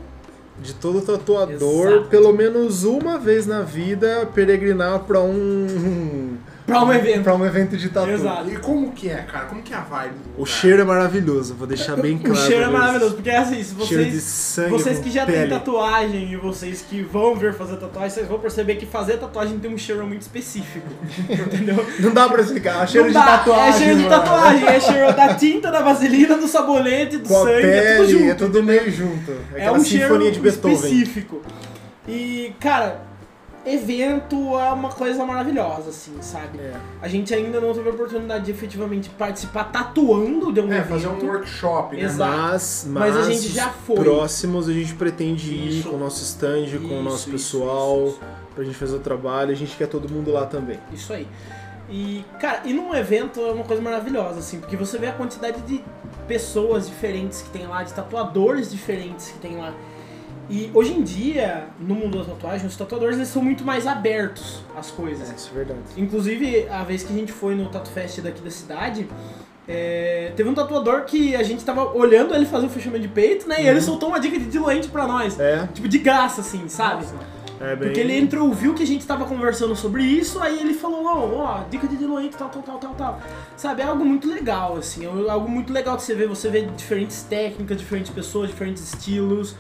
[0.57, 2.07] de todo tatuador, Exato.
[2.07, 7.24] pelo menos uma vez na vida, peregrinar pra um Pra um evento.
[7.24, 8.09] para um evento de tatu.
[8.09, 8.49] Exato.
[8.49, 9.45] E como que é, cara?
[9.45, 12.34] Como que é a vibe O cheiro é maravilhoso, vou deixar bem claro.
[12.34, 15.11] o cheiro é pra maravilhoso, porque é assim, se Cheiro de vocês, sangue vocês que
[15.11, 19.18] já têm tatuagem e vocês que vão vir fazer tatuagem, vocês vão perceber que fazer
[19.18, 20.88] tatuagem tem um cheiro muito específico.
[21.30, 21.86] entendeu?
[21.99, 23.68] Não dá pra explicar, é cheiro Não de dá, tatuagem.
[23.70, 24.16] É cheiro de mano.
[24.24, 27.95] tatuagem, é cheiro da tinta, da vaselina, do sabonete, do Com a sangue, pele, é
[27.97, 28.24] tudo junto.
[28.26, 29.32] é tudo meio junto.
[29.32, 30.74] É, É aquela um sinfonia cheiro de Beethoven.
[30.76, 31.41] específico.
[32.07, 33.01] E, cara,
[33.66, 36.59] evento é uma coisa maravilhosa, assim, sabe?
[36.59, 36.74] É.
[37.01, 40.88] A gente ainda não teve a oportunidade de efetivamente participar tatuando de um É, evento.
[40.89, 42.03] fazer um workshop, né?
[42.03, 42.32] Exato.
[42.38, 43.95] Mas, Mas a mas gente os já foi.
[44.03, 45.89] próximos a gente pretende ir Isso.
[45.89, 48.20] com o nosso stand, com o nosso Isso, pessoal, isso, isso.
[48.53, 49.51] pra gente fazer o trabalho.
[49.51, 50.80] A gente quer todo mundo lá também.
[50.93, 51.28] Isso aí.
[51.89, 55.61] E, cara, e num evento é uma coisa maravilhosa, assim, porque você vê a quantidade
[55.61, 55.84] de
[56.28, 59.72] pessoas diferentes que tem lá, de tatuadores diferentes que tem lá.
[60.50, 64.64] E hoje em dia, no mundo da tatuagem, os tatuadores eles são muito mais abertos
[64.76, 65.30] às coisas.
[65.36, 65.80] isso é verdade.
[65.98, 69.08] Inclusive, a vez que a gente foi no Tatu Fest daqui da cidade,
[69.68, 73.48] é, teve um tatuador que a gente tava olhando ele fazer o fechamento de peito,
[73.48, 73.64] né?
[73.64, 75.39] E ele soltou uma dica de diluente pra nós.
[75.39, 77.06] É, Tipo, de graça, assim, sabe?
[77.60, 77.88] é bem.
[77.88, 81.41] Porque ele entrou, viu que a gente tava conversando sobre isso, aí ele falou, ó,
[81.41, 83.22] ó, dica de diluente, tal, tal, tal, tal, tal.
[83.58, 86.62] Sabe, é algo muito legal, assim, é algo muito legal de você ver, você vê
[86.64, 89.56] diferentes técnicas, diferentes pessoas, diferentes estilos.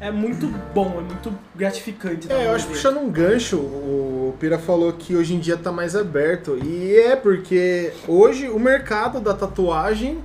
[0.00, 2.26] É muito bom, é muito gratificante.
[2.26, 5.56] dar É, eu acho que puxando um gancho, o Pira falou que hoje em dia
[5.56, 6.58] tá mais aberto.
[6.64, 10.18] E é porque hoje o mercado da tatuagem,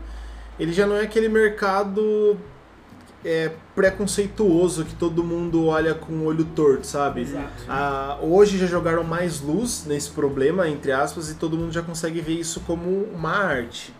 [0.57, 2.37] ele já não é aquele mercado
[3.25, 7.21] é, preconceituoso que todo mundo olha com o olho torto, sabe?
[7.21, 7.65] Exato.
[7.67, 12.21] Ah, hoje já jogaram mais luz nesse problema, entre aspas, e todo mundo já consegue
[12.21, 13.93] ver isso como uma arte.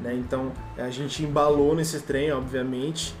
[0.00, 0.14] Né?
[0.14, 3.14] Então a gente embalou nesse trem, obviamente.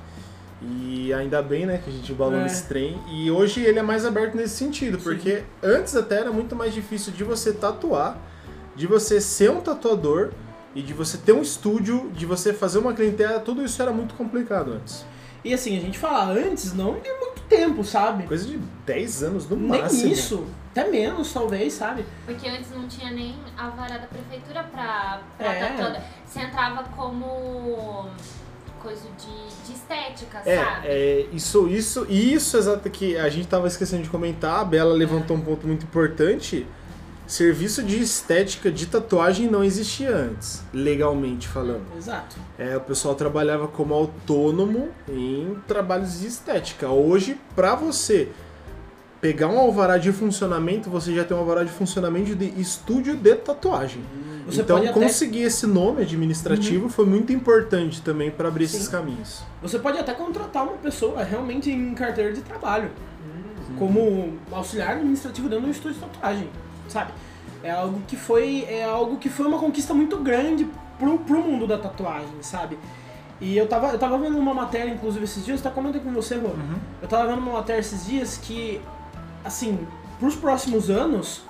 [0.64, 2.42] E ainda bem, né, que a gente embalou É.
[2.44, 2.98] nesse trem.
[3.10, 5.02] E hoje ele é mais aberto nesse sentido, Sim.
[5.04, 8.16] porque antes até era muito mais difícil de você tatuar,
[8.76, 10.30] de você ser um tatuador
[10.74, 14.14] e de você ter um estúdio, de você fazer uma clientela, tudo isso era muito
[14.14, 15.04] complicado antes.
[15.44, 18.22] E assim, a gente fala antes, não de muito tempo, sabe?
[18.28, 18.56] Coisa de
[18.86, 20.12] 10 anos no Nem máximo.
[20.12, 20.46] isso.
[20.70, 22.06] Até menos, talvez, sabe?
[22.24, 25.68] Porque antes não tinha nem alvará da prefeitura pra, pra É.
[25.68, 26.00] tatuador.
[26.24, 28.06] Você entrava como
[28.82, 30.86] coisa de, de estética, É, sabe?
[30.86, 35.36] é, isso, isso, isso exato que a gente tava esquecendo de comentar, a Bela levantou
[35.36, 36.66] um ponto muito importante.
[37.26, 41.84] Serviço de estética de tatuagem não existia antes, legalmente falando.
[41.96, 42.36] Exato.
[42.58, 46.88] É, o pessoal trabalhava como autônomo em trabalhos de estética.
[46.88, 48.28] Hoje, pra você
[49.22, 53.36] pegar um alvará de funcionamento, você já tem um alvará de funcionamento de estúdio de
[53.36, 54.02] tatuagem.
[54.46, 58.86] Você então, pode até- conseguir esse nome administrativo foi muito importante também para abrir esses
[58.86, 58.90] Sim.
[58.90, 59.44] caminhos.
[59.62, 62.90] Você pode até contratar uma pessoa realmente em carteira de trabalho,
[63.70, 63.76] Uhum.
[63.76, 66.48] como auxiliar administrativo dentro do estúdio de tatuagem,
[66.88, 67.12] sabe?
[67.62, 70.66] É algo que foi, é algo que foi uma conquista muito grande
[70.98, 72.76] pro, pro mundo da tatuagem, sabe?
[73.40, 76.34] E eu tava, eu tava vendo uma matéria, inclusive, esses dias, tá comentando com você,
[76.34, 76.48] Rô.
[76.48, 76.74] Uhum.
[77.00, 78.80] Eu tava vendo uma matéria esses dias que,
[79.44, 79.86] assim,
[80.18, 81.42] pros próximos anos,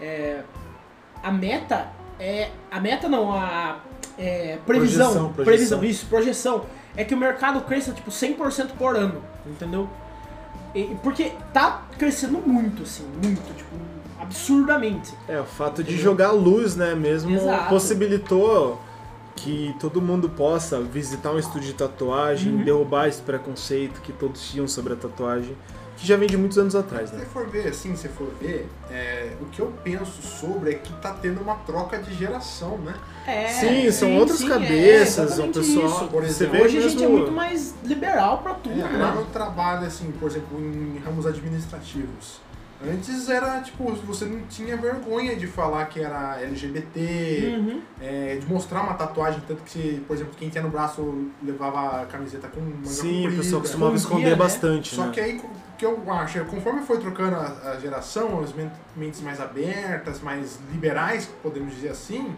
[0.00, 0.42] é,
[1.22, 1.88] a meta
[2.18, 2.50] é.
[2.70, 3.78] A meta não, a
[4.18, 5.44] é, previsão, Projeção, projeção.
[5.44, 6.64] Previsão, isso, projeção.
[6.96, 9.88] É que o mercado cresça tipo 100% por ano, entendeu?
[10.74, 13.76] E- porque tá crescendo muito, assim, muito, tipo,
[14.18, 15.12] absurdamente.
[15.28, 16.04] É, o fato de Entendeu?
[16.04, 17.68] jogar luz, né, mesmo Exato.
[17.68, 18.80] possibilitou
[19.34, 22.64] que todo mundo possa visitar um estúdio de tatuagem, Uhum.
[22.64, 25.54] derrubar esse preconceito que todos tinham sobre a tatuagem,
[25.96, 27.22] que já vem de muitos anos atrás, Se né?
[27.22, 30.92] você for ver assim, se for ver, é, o que eu penso sobre é que
[30.94, 32.94] tá tendo uma troca de geração, né?
[33.26, 35.86] É, sim, são outras sim, é, cabeças, o exatamente pessoal.
[35.86, 36.08] isso.
[36.08, 38.82] Por Você exemplo, vê Hoje a gente é mesmo- muito mais liberal pra tudo, É,
[38.84, 39.20] lá né?
[39.20, 42.40] no trabalho, assim, por exemplo, em ramos administrativos.
[42.86, 47.80] Antes era, tipo, você não tinha vergonha de falar que era LGBT, Uhum.
[48.02, 52.02] é, de mostrar uma tatuagem, tanto que, se, por exemplo, quem tinha no braço levava
[52.02, 53.42] a camiseta com manga Sim, o comprida.
[53.42, 54.34] pessoal costumava esconder né?
[54.36, 55.10] bastante, Só né?
[55.12, 58.70] que aí, o que eu acho, é, conforme foi trocando a, a geração, as men-
[58.96, 62.34] mentes mais abertas, mais liberais, podemos dizer assim,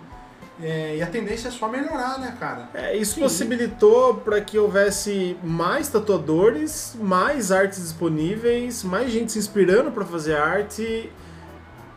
[0.61, 2.69] é, e a tendência é só melhorar, né, cara?
[2.75, 3.21] É, isso Sim.
[3.21, 10.37] possibilitou para que houvesse mais tatuadores, mais artes disponíveis, mais gente se inspirando para fazer
[10.37, 11.13] arte.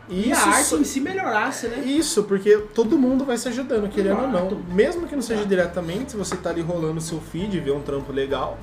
[0.08, 1.78] E isso a arte só- em si melhorasse, né?
[1.78, 4.54] Isso, porque todo mundo vai se ajudando, querendo ou Exato.
[4.56, 4.74] não.
[4.74, 5.48] Mesmo que não seja Exato.
[5.48, 8.58] diretamente, se você tá ali rolando o seu feed, vê um trampo legal,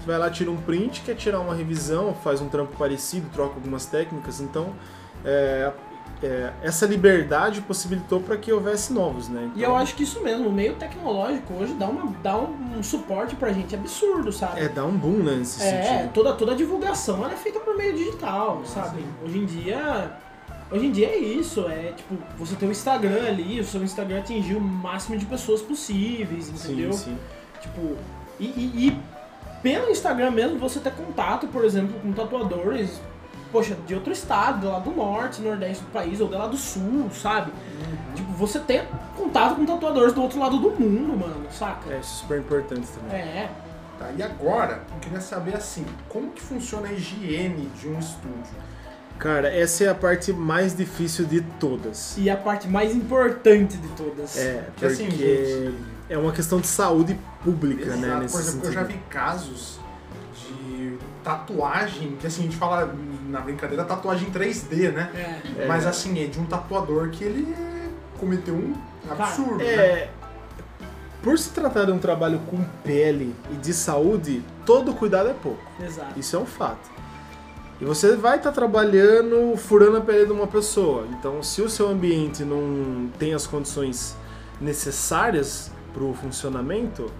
[0.00, 3.54] você vai lá, tira um print, quer tirar uma revisão, faz um trampo parecido, troca
[3.54, 4.40] algumas técnicas.
[4.40, 4.72] Então,
[5.24, 5.72] é,
[6.22, 9.50] é, essa liberdade possibilitou para que houvesse novos, né?
[9.54, 12.82] E eu acho que isso mesmo, o meio tecnológico hoje dá, uma, dá um, um
[12.82, 14.60] suporte pra gente absurdo, sabe?
[14.60, 16.12] É, dá um boom, né, nesse É, sentido.
[16.12, 19.04] toda, toda a divulgação ela é feita por meio digital, sabe?
[19.24, 20.12] Hoje em dia.
[20.72, 24.20] Hoje em dia é isso, é tipo, você tem o Instagram ali, o seu Instagram
[24.20, 26.92] atingir o máximo de pessoas possíveis, entendeu?
[26.92, 27.18] Sim, sim.
[27.60, 27.96] Tipo,
[28.38, 28.96] e, e- e
[29.62, 33.00] pelo Instagram mesmo você ter contato, por exemplo, com tatuadores,
[33.52, 37.10] poxa, de outro estado, lá do norte, nordeste do país, ou de lá do sul,
[37.10, 37.52] sabe?
[38.14, 38.86] Tipo, você ter
[39.16, 41.92] contato com tatuadores do outro lado do mundo, mano, saca?
[41.92, 43.16] É, isso é super importante também.
[43.20, 43.50] É.
[43.98, 48.70] Tá, e agora, eu queria saber assim, como que funciona a higiene de um estúdio?
[49.18, 52.16] Cara, essa é a parte mais difícil de todas.
[52.16, 54.38] E a parte mais importante de todas.
[54.38, 55.74] É, Porque, porque assim, gente-
[56.10, 58.08] é uma questão de saúde pública, né?
[58.08, 58.22] Exato.
[58.22, 58.98] Nesse Por exemplo, eu já sentido.
[58.98, 59.78] vi casos
[60.34, 62.92] de tatuagem, que assim, a gente fala
[63.28, 65.40] na brincadeira tatuagem 3D, né?
[65.56, 65.66] É.
[65.66, 67.54] Mas assim, é de um tatuador que ele
[68.18, 68.74] cometeu um
[69.08, 69.64] absurdo, né?
[69.64, 70.10] É,
[71.22, 75.62] por se tratar de um trabalho com pele e de saúde, todo cuidado é pouco.
[75.80, 76.18] Exato.
[76.18, 76.90] Isso é um fato.
[77.80, 81.06] E você vai estar trabalhando furando a pele de uma pessoa.
[81.12, 84.16] Então, se o seu ambiente não tem as condições
[84.60, 87.10] necessárias para o funcionamento,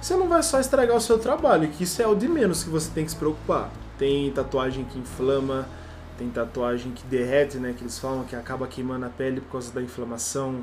[0.00, 2.70] você não vai só estragar o seu trabalho, que isso é o de menos que
[2.70, 3.70] você tem que se preocupar.
[3.98, 5.68] Tem tatuagem que inflama,
[6.16, 7.74] tem tatuagem que derrete, né?
[7.76, 10.62] Que eles falam que acaba queimando a pele por causa da inflamação.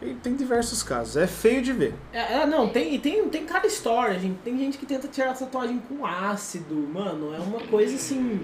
[0.00, 1.16] E tem diversos casos.
[1.16, 1.94] É feio de ver.
[2.12, 4.38] É, é, não, tem, tem, tem cada história, gente.
[4.38, 7.34] Tem gente que tenta tirar tatuagem com ácido, mano.
[7.34, 8.40] É uma coisa assim.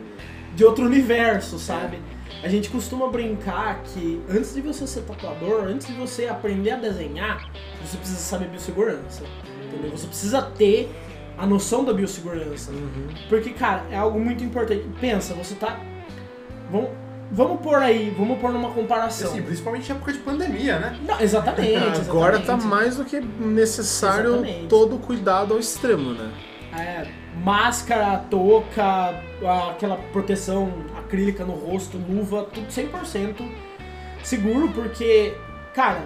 [0.55, 2.01] de outro universo, sabe?
[2.43, 6.77] A gente costuma brincar que antes de você ser tatuador, antes de você aprender a
[6.77, 7.51] desenhar,
[7.83, 9.25] você precisa saber biossegurança.
[9.67, 9.91] Entendeu?
[9.91, 10.91] Você precisa ter
[11.37, 12.73] a noção da biossegurança.
[13.29, 14.85] Porque, cara, é algo muito importante.
[15.01, 15.81] Pensa, você tá.
[16.71, 16.91] Vamos,
[17.31, 19.31] vamos pôr aí, vamos pôr numa comparação.
[19.31, 20.99] Assim, principalmente em época de pandemia, né?
[21.07, 22.67] Não, exatamente, Agora tá exatamente.
[22.67, 24.67] mais do que necessário Exatamente.
[24.67, 26.31] todo o cuidado ao extremo, né?
[26.73, 27.07] É,
[27.43, 29.21] máscara, touca,
[29.71, 33.47] aquela proteção acrílica no rosto, luva, tudo 100%
[34.23, 35.35] seguro, porque,
[35.75, 36.03] cara,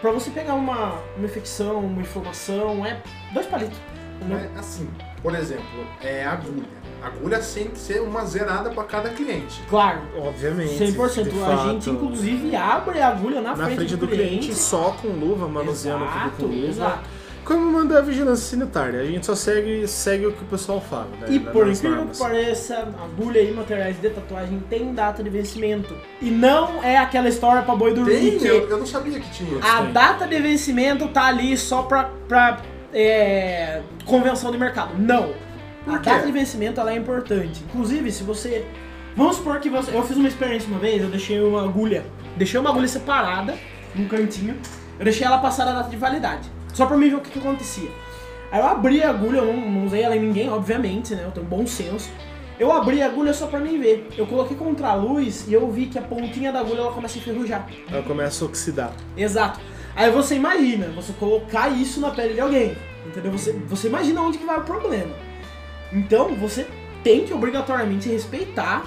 [0.00, 3.00] pra você pegar uma, uma infecção, uma inflamação, é
[3.32, 3.78] dois palitos.
[4.16, 4.38] entendeu?
[4.38, 4.88] É assim,
[5.22, 5.64] por exemplo,
[6.02, 6.84] é agulha.
[7.02, 9.62] Agulha tem que ser uma zerada para cada cliente.
[9.68, 10.72] Claro, Obviamente.
[10.82, 11.24] 100%.
[11.24, 11.68] de a fato.
[11.68, 16.30] gente, inclusive, abre a agulha na, na frente do cliente, só com luva, manuseando Exato,
[16.38, 16.66] tudo com luva.
[16.66, 17.08] exato.
[17.44, 21.08] Como manda a vigilância sanitária, a gente só segue, segue o que o pessoal fala.
[21.20, 21.26] Né?
[21.28, 25.94] E por incrível que pareça, agulha e materiais de tatuagem tem data de vencimento.
[26.22, 28.38] E não é aquela história pra boi dormir.
[28.38, 29.58] Tem, eu, eu não sabia que tinha.
[29.62, 29.92] a tem.
[29.92, 32.60] data de vencimento tá ali só pra, pra
[32.94, 34.94] é, convenção de mercado.
[34.98, 35.34] Não.
[35.84, 37.62] Por a data de vencimento ela é importante.
[37.68, 38.64] Inclusive, se você.
[39.14, 39.94] Vamos supor que você.
[39.94, 42.06] Eu fiz uma experiência uma vez, eu deixei uma agulha.
[42.36, 43.54] Deixei uma agulha separada,
[43.94, 44.56] num cantinho.
[44.98, 46.50] Eu deixei ela passar a data de validade.
[46.74, 47.90] Só pra mim ver o que, que acontecia.
[48.52, 51.24] Aí eu abri a agulha, eu não, não usei ela em ninguém, obviamente, né?
[51.24, 52.10] Eu tenho bom senso.
[52.58, 54.08] Eu abri a agulha só pra mim ver.
[54.16, 57.16] Eu coloquei contra a luz e eu vi que a pontinha da agulha ela começa
[57.16, 57.66] a enferrujar.
[57.90, 58.92] Ela começa a oxidar.
[59.16, 59.60] Exato.
[59.96, 62.76] Aí você imagina, você colocar isso na pele de alguém.
[63.06, 63.32] Entendeu?
[63.32, 65.14] Você, você imagina onde que vai o problema.
[65.92, 66.66] Então você
[67.02, 68.82] tem que obrigatoriamente respeitar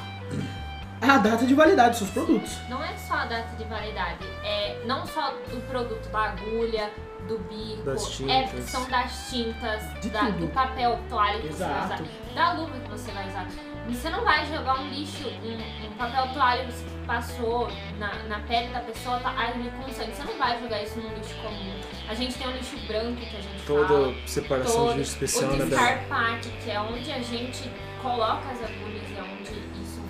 [1.01, 2.57] a data de validade dos seus produtos.
[2.69, 6.89] Não é só a data de validade, é não só do produto da agulha,
[7.27, 10.39] do bico, Das é, são das tintas, De da- tudo.
[10.39, 11.73] do papel toalha que Exato.
[11.73, 13.47] você vai usar, da luva que você vai usar.
[13.89, 18.39] Você não vai jogar um lixo, um, um papel toalha que você passou na, na
[18.41, 20.11] pele da pessoa, tá ali com sangue.
[20.11, 21.79] Você não vai jogar isso num lixo comum.
[22.09, 23.87] A gente tem um lixo branco que a gente fala.
[23.87, 25.69] Toda separação todo, de lixo especial, o né, Bela?
[25.69, 27.71] descarpate, que é onde a gente
[28.01, 28.96] coloca as agulhas,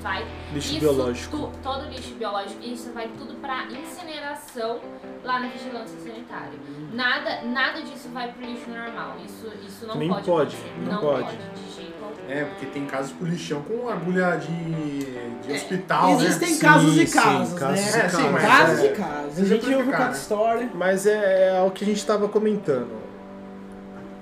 [0.02, 0.26] vai.
[0.54, 1.38] Lixo isso biológico.
[1.38, 4.80] tu- todo lixo biológico, isso vai tudo para incineração
[5.24, 6.52] lá na vigilância sanitária.
[6.94, 9.16] Nada, nada disso vai pro lixo normal.
[9.26, 10.26] Isso, isso não Nem pode.
[10.26, 11.38] pode, não não pode.
[11.38, 12.32] de jeito algum.
[12.32, 15.06] É, porque tem casos com lixão com agulha de,
[15.48, 16.56] de hospital, Existem né?
[16.56, 17.98] Sim, casos e sim, casos, casos né?
[17.98, 19.40] e É, sim, mas casos é- e casos.
[19.40, 20.12] A gente ouve cada né?
[20.12, 20.70] história.
[20.74, 23.08] Mas é, é o que a gente tava comentando.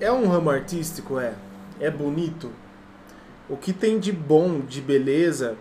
[0.00, 1.32] É um ramo artístico, é.
[1.80, 2.50] É bonito.
[3.48, 5.56] O que tem de bom, de beleza,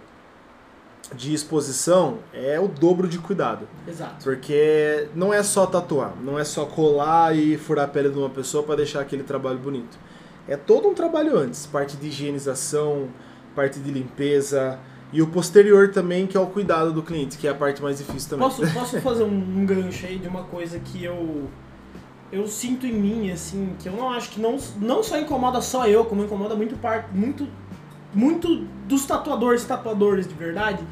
[1.14, 3.68] de exposição, é o dobro de cuidado.
[3.88, 4.24] Exato.
[4.24, 8.30] Porque não é só tatuar, não é só colar e furar a pele de uma
[8.30, 9.98] pessoa para deixar aquele trabalho bonito.
[10.48, 13.10] É todo um trabalho antes, parte de higienização,
[13.56, 14.80] parte de limpeza
[15.12, 17.98] e o posterior também, que é o cuidado do cliente, que é a parte mais
[17.98, 18.48] difícil também.
[18.48, 21.48] Posso, posso fazer um, gancho aí de uma coisa que eu
[22.32, 25.88] eu sinto em mim, assim, que eu não acho que não, não só incomoda só
[25.88, 27.48] eu, como incomoda muito parte, muito,
[28.16, 30.84] muito dos tatuadores tatuadores de verdade,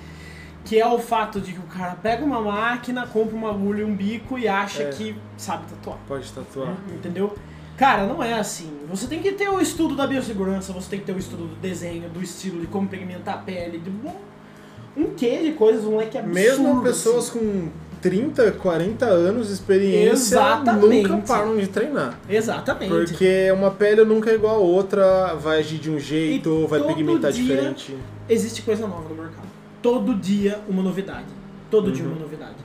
[0.66, 3.86] que é o fato de que o cara pega uma máquina, compra uma agulha e
[3.86, 4.90] um bico e acha É.
[4.90, 5.98] que sabe tatuar.
[6.08, 6.76] Pode tatuar.
[6.94, 7.36] Entendeu?
[7.78, 8.72] Cara, não é assim.
[8.90, 11.56] Você tem que ter o estudo da biossegurança, você tem que ter o estudo do
[11.56, 15.98] desenho, do estilo, de como pigmentar a pele, de um, um quê de coisas, um
[15.98, 16.34] leque absurdo.
[16.40, 17.40] Mesmo pessoas assim.
[17.40, 17.70] com
[18.04, 21.08] 30, 40 anos de experiência Exatamente.
[21.08, 22.20] nunca param de treinar.
[22.30, 22.90] Exatamente.
[22.90, 26.84] Porque uma pele nunca é igual a outra, vai agir de um jeito, E vai
[26.84, 27.98] pigmentar dia- diferente.
[28.28, 29.48] Existe coisa nova no mercado.
[29.82, 31.28] Todo dia uma novidade.
[31.72, 32.12] Todo dia Uhum.
[32.12, 32.56] uma novidade.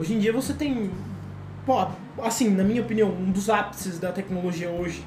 [0.00, 0.90] Hoje em dia você tem.
[1.66, 1.86] Pô,
[2.22, 5.04] assim, na minha opinião, um dos ápices da tecnologia hoje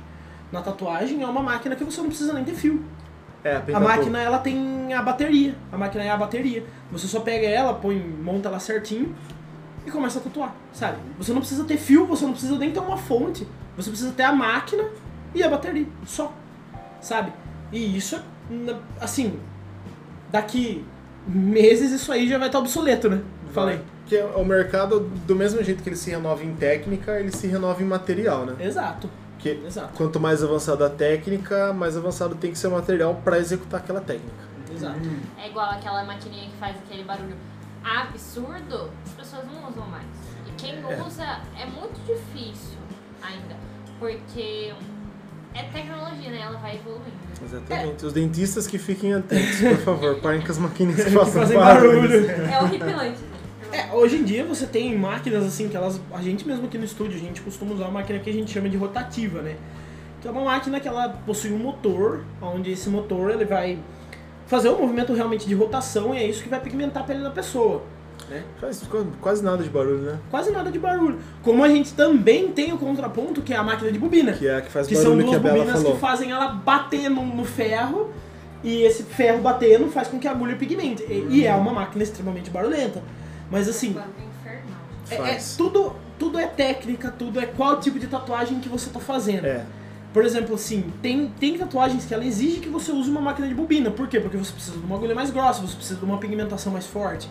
[0.51, 2.82] na tatuagem é uma máquina que você não precisa nem ter fio.
[3.43, 3.84] É, A pentatô.
[3.86, 5.55] máquina ela tem a bateria.
[5.72, 6.63] A máquina é a bateria.
[6.91, 9.13] Você só pega ela, põe, monta ela certinho
[9.86, 10.97] e começa a tatuar, sabe?
[11.17, 13.47] Você não precisa ter fio, você não precisa nem ter uma fonte.
[13.77, 14.83] Você precisa ter a máquina
[15.33, 16.33] e a bateria, só.
[17.01, 17.31] Sabe?
[17.71, 18.19] E isso,
[18.49, 19.39] na- assim,
[20.31, 20.83] daqui
[21.27, 23.21] meses isso aí já vai estar obsoleto, né?
[23.53, 23.79] Falei.
[24.05, 27.47] Que é o mercado, do mesmo jeito que ele se renova em técnica, ele se
[27.47, 28.55] renova em material, né?
[28.59, 29.09] Exato,
[29.39, 33.39] Que exato, quanto mais avançada a técnica, mais avançado tem que ser o material para
[33.39, 34.45] executar aquela técnica.
[34.73, 34.99] exato.
[35.41, 37.36] É igual aquela maquininha que faz aquele barulho
[37.86, 40.05] absurdo, as pessoas não usam mais.
[40.47, 41.01] E quem É.
[41.05, 42.77] usa é muito difícil
[43.21, 43.55] ainda,
[43.99, 44.73] porque
[45.53, 46.39] é tecnologia, né?
[46.41, 47.25] Ela vai evoluindo.
[47.43, 48.05] Exatamente.
[48.05, 52.01] Os dentistas que fiquem atentos, por favor, parem com as maquininhas que façam fazem barulho.
[52.01, 52.31] barulho.
[52.51, 53.19] É horripilante.
[53.71, 55.99] É, hoje em dia você tem máquinas assim que elas.
[56.13, 58.51] A gente mesmo aqui no estúdio, a gente costuma usar uma máquina que a gente
[58.51, 59.55] chama de rotativa, né?
[60.21, 63.77] Que é uma máquina que ela possui um motor, onde esse motor ele vai
[64.48, 67.32] fazer um movimento realmente de rotação e é isso que vai pigmentar a pele da
[67.32, 67.84] pessoa.
[68.60, 70.18] Faz qu- quase nada de barulho, né?
[70.32, 71.20] Quase nada de barulho.
[71.43, 74.34] Como a gente também tem o contraponto, que é a máquina de bobina.
[74.34, 75.93] Que é a que faz Que são barulho que a duas Bela bobinas falou.
[75.96, 78.10] que fazem ela bater no, no ferro
[78.64, 81.04] e esse ferro batendo faz com que a agulha pigmente.
[81.04, 83.04] E, e é uma máquina extremamente barulhenta.
[83.52, 83.96] Mas assim.
[85.12, 85.56] É, é Faz.
[85.56, 89.46] tudo, tudo é técnica, tudo é qual tipo de tatuagem que você tá fazendo.
[89.46, 89.64] É.
[90.16, 93.53] Por exemplo, assim, tem, tem tatuagens que ela exige que você use uma máquina de
[93.53, 93.91] bobina.
[93.91, 94.18] Por quê?
[94.18, 97.30] Porque você precisa de uma agulha mais grossa, você precisa de uma pigmentação mais forte.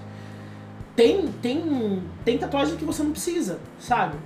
[0.94, 4.18] Tem, tem, tem tatuagem que você não precisa, sabe?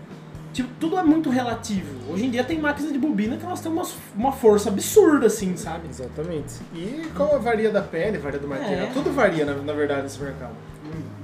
[0.53, 2.13] Tipo, tudo é muito relativo.
[2.13, 3.85] Hoje em dia tem máquinas de bobina que elas têm uma,
[4.17, 5.87] uma força absurda, assim, sabe?
[5.89, 6.55] Exatamente.
[6.75, 8.91] E como varia da pele, varia do material, É.
[8.93, 10.55] tudo varia na, na verdade nesse mercado.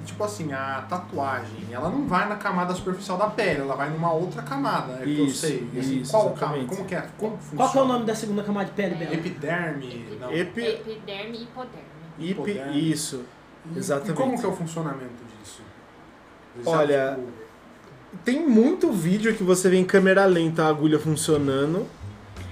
[0.04, 4.12] Tipo assim, a tatuagem, ela não vai na camada superficial da pele, ela vai numa
[4.12, 5.68] outra camada, é que eu Isso, sei.
[5.78, 6.64] Assim, isso, qual camada?
[6.66, 7.08] Como que é?
[7.18, 7.56] Como funciona?
[7.56, 9.14] Qual que é o nome da segunda camada de pele, Bela?
[9.14, 10.18] Epiderme?
[10.20, 10.32] Não.
[10.32, 11.88] Epi, Epiderme e hipoderme.
[12.18, 12.90] ip, hipoderme.
[12.90, 13.24] isso.
[13.74, 14.12] E- exatamente.
[14.12, 15.62] E como que é o funcionamento disso?
[16.66, 17.28] Olha, tipo,
[18.24, 21.86] Tem muito vídeo que você vê em câmera lenta a agulha funcionando,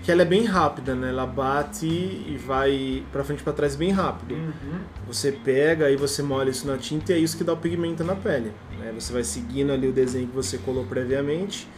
[0.02, 1.10] que ela é bem rápida, né?
[1.10, 4.34] Ela bate e vai pra frente e pra trás bem rápido.
[4.34, 4.80] uhum.
[5.06, 8.02] Você pega aí você molha isso na tinta e é isso que dá o pigmento
[8.02, 8.52] na pele.
[8.78, 8.92] Né?
[8.98, 11.68] Você vai seguindo ali o desenho que você colou previamente.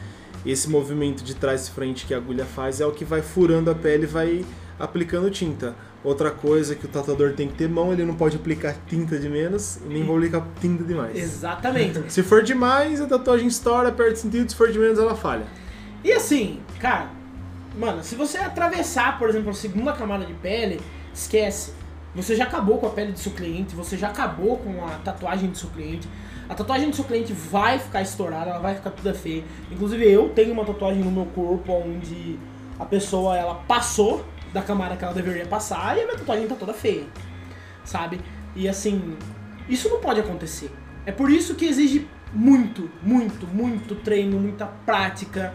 [0.45, 3.71] Esse movimento de trás e frente que a agulha faz é o que vai furando
[3.71, 4.45] a pele e vai
[4.79, 5.75] aplicando tinta.
[6.03, 9.29] Outra coisa que o tatuador tem que ter mão, ele não pode aplicar tinta de
[9.29, 11.17] menos e nem aplicar tinta demais.
[11.17, 12.01] Exatamente.
[12.13, 15.47] Se for demais, a tatuagem estoura, perde sentido, se for de menos, ela falha.
[16.03, 17.09] E assim, cara,
[17.79, 20.81] mano, se você atravessar, por exemplo, a segunda camada de pele,
[21.13, 21.73] esquece.
[22.15, 25.51] Você já acabou com a pele do seu cliente, você já acabou com a tatuagem
[25.51, 26.09] do seu cliente.
[26.49, 29.43] A tatuagem do seu cliente vai ficar estourada, ela vai ficar toda feia.
[29.71, 32.39] Inclusive eu tenho uma tatuagem no meu corpo onde
[32.79, 36.55] a pessoa ela passou da camada que ela deveria passar e a minha tatuagem tá
[36.55, 37.07] toda feia.
[37.85, 38.21] Sabe?
[38.55, 39.17] E assim,
[39.69, 40.71] isso não pode acontecer.
[41.05, 45.53] É por isso que exige muito, muito, muito treino, muita prática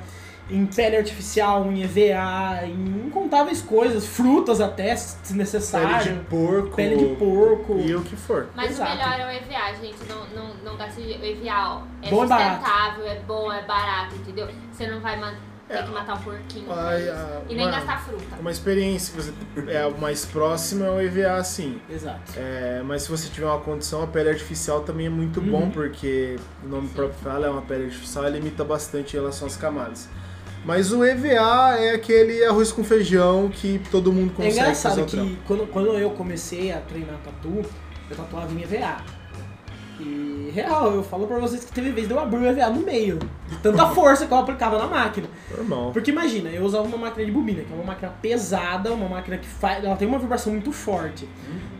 [0.49, 6.75] em pele artificial, em EVA, em incontáveis coisas, frutas até, se Pele necessário, de porco.
[6.75, 7.79] pele de porco.
[7.79, 8.47] E o que for.
[8.55, 8.91] Mas Exato.
[8.91, 9.97] o melhor é o EVA, gente.
[10.07, 11.81] Não, não, não gaste o EVA, ó.
[12.01, 12.55] É Bom barato.
[12.61, 14.47] sustentável, é bom, é barato, entendeu?
[14.71, 15.19] Você não vai
[15.67, 15.83] ter É.
[15.83, 16.65] que matar um porquinho.
[16.71, 18.23] Ai, a- E nem uma- gastar fruta.
[18.39, 19.33] Uma experiência que você
[19.71, 21.79] é o mais próximo é o EVA, sim.
[21.87, 22.19] Exato.
[22.35, 25.69] É, mas se você tiver uma condição, a pele artificial também é muito bom, Uhum.
[25.71, 29.55] porque o nome próprio fala, é uma pele artificial, ela limita bastante em relação às
[29.57, 30.09] camadas.
[30.65, 35.01] Mas o EVA é aquele arroz com feijão que todo mundo É consegue engraçado fazer
[35.01, 37.63] o que quando, quando eu comecei a treinar tatu,
[38.09, 38.97] eu tatuava em EVA.
[39.99, 42.81] E real, eu falo pra vocês que teve vez de eu abrir o EVA no
[42.81, 43.19] meio.
[43.47, 45.27] De tanta força que eu aplicava na máquina.
[45.51, 45.91] Normal.
[45.91, 49.37] Porque imagina, eu usava uma máquina de bobina, que é uma máquina pesada, uma máquina
[49.37, 49.83] que faz.
[49.83, 51.27] Ela tem uma vibração muito forte.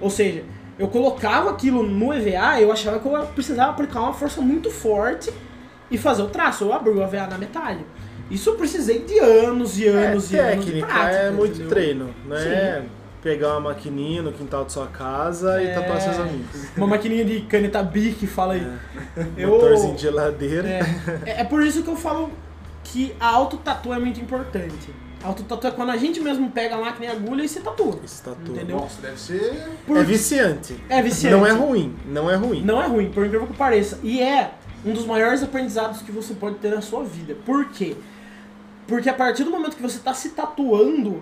[0.01, 0.43] Ou seja,
[0.77, 5.31] eu colocava aquilo no EVA, eu achava que eu precisava aplicar uma força muito forte
[5.89, 6.65] e fazer o traço.
[6.65, 7.85] Eu abri o EVA na metade.
[8.29, 11.15] Isso eu precisei de anos e anos é, e anos de técnica, prática.
[11.21, 11.69] é muito entendeu?
[11.69, 12.85] treino, né?
[13.21, 15.65] Pegar uma maquininha no quintal de sua casa É.
[15.65, 16.47] e tatuar seus amigos.
[16.77, 18.65] Uma maquininha de caneta Bic, fala aí.
[19.35, 20.67] Eu- Motorzinho de geladeira.
[20.67, 20.79] É,
[21.25, 22.31] é- é por isso que eu falo
[22.83, 24.93] que a autotatu é muito importante.
[25.21, 27.99] A autotatu é quando a gente mesmo pega a máquina e agulha e se tatua.
[28.05, 28.51] Esse tatu.
[28.53, 28.77] Entendeu?
[28.77, 29.67] Nossa, deve ser.
[29.85, 30.77] Por- É viciante.
[30.87, 31.35] É viciante.
[31.35, 32.63] Não é ruim, não é ruim.
[32.63, 33.99] Não é ruim, por incrível que pareça.
[34.01, 34.51] E é
[34.85, 37.35] um dos maiores aprendizados que você pode ter na sua vida.
[37.45, 37.97] Por quê?
[37.97, 37.97] Porque
[39.09, 41.21] a partir do momento que você está se tatuando,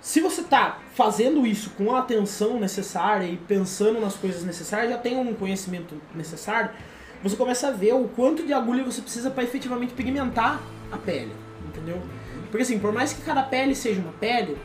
[0.00, 4.98] se você está fazendo isso com a atenção necessária e pensando nas coisas necessárias, já
[4.98, 6.70] tem um conhecimento necessário,
[7.22, 10.60] você começa a ver o quanto de agulha você precisa para efetivamente pigmentar
[10.90, 11.32] a pele,
[11.68, 12.00] entendeu?
[12.50, 14.56] Porque assim, por mais que cada pele seja uma pele,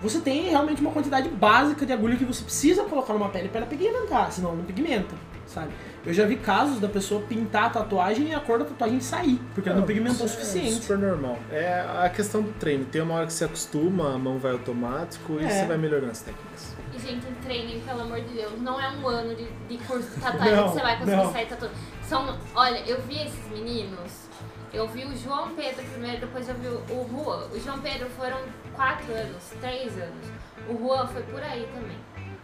[0.00, 3.62] você tem realmente uma quantidade básica de agulha que você precisa colocar numa pele para
[3.62, 5.14] ela pigmentar, senão não pigmenta,
[5.46, 5.72] sabe?
[6.08, 9.38] Eu já vi casos da pessoa pintar a tatuagem e a cor da tatuagem sair,
[9.54, 10.72] porque ela não pigmentou o é suficiente.
[10.76, 11.38] super normal.
[11.52, 12.86] É a questão do treino.
[12.86, 15.50] Tem uma hora que você acostuma, a mão vai automático e É.
[15.50, 16.74] você vai melhorando as técnicas.
[16.94, 18.52] E, gente, treinem, pelo amor de Deus.
[18.62, 21.32] Não é um ano de, de curso de tatuagem Não, que você vai conseguir não.
[21.32, 21.74] sair tatuando.
[22.08, 24.28] São, olha, eu vi esses meninos.
[24.72, 27.48] Eu vi o João Pedro primeiro, depois eu vi o o Juan.
[27.54, 28.38] O João Pedro foram
[28.74, 30.26] quatro anos, três anos.
[30.70, 31.96] O Juan foi por aí também.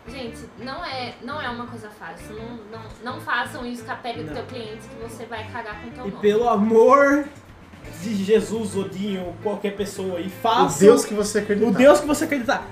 [0.07, 2.34] Gente, não é, não é uma coisa fácil.
[2.36, 5.80] Não, não, não façam isso com a pele do teu cliente que você vai cagar
[5.80, 6.20] com o teu E nome.
[6.20, 7.24] pelo amor
[8.02, 11.68] de Jesus, Odinho, qualquer pessoa aí, O faça Deus que você acredita.
[11.68, 12.66] o Deus que você acreditar.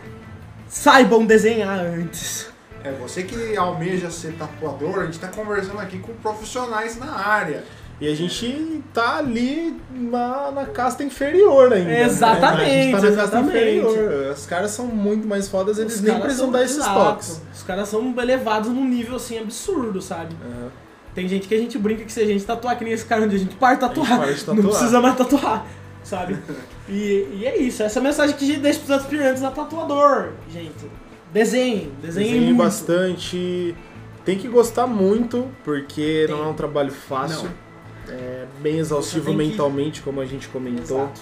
[0.68, 2.51] Saibam desenhar antes.
[2.85, 7.64] É, você que almeja ser tatuador, a gente tá conversando aqui com profissionais na área.
[8.03, 11.89] E a gente tá ali na, na casta inferior ainda.
[11.89, 12.03] né?
[12.03, 13.57] Exatamente, A gente tá na casta exatamente.
[13.57, 14.33] inferior.
[14.33, 16.95] Os caras são muito mais fodas, eles nem precisam dar esses exato.
[16.99, 17.41] toques.
[17.55, 20.35] Os caras são elevados num nível assim absurdo, sabe?
[20.45, 20.69] Aham.
[21.15, 23.23] Tem gente que a gente brinca que se a gente tatuar que nem esse cara
[23.25, 24.69] onde a gente para de tatuar, para de não tatuar.
[24.71, 25.67] precisa mais tatuar,
[26.03, 26.37] sabe?
[26.89, 29.53] E, e é isso, essa é a mensagem que a gente deixa pros aspirantes a
[29.53, 30.73] tatuador, gente.
[31.33, 32.59] Desenhem, desenhem Desenhe muito.
[32.59, 33.75] bastante.
[34.25, 36.37] Tem que gostar muito, porque Tem.
[36.37, 37.45] não é um trabalho fácil.
[37.45, 37.72] Não.
[38.09, 41.03] É bem exaustivo que- mentalmente, como a gente comentou.
[41.03, 41.21] Exato.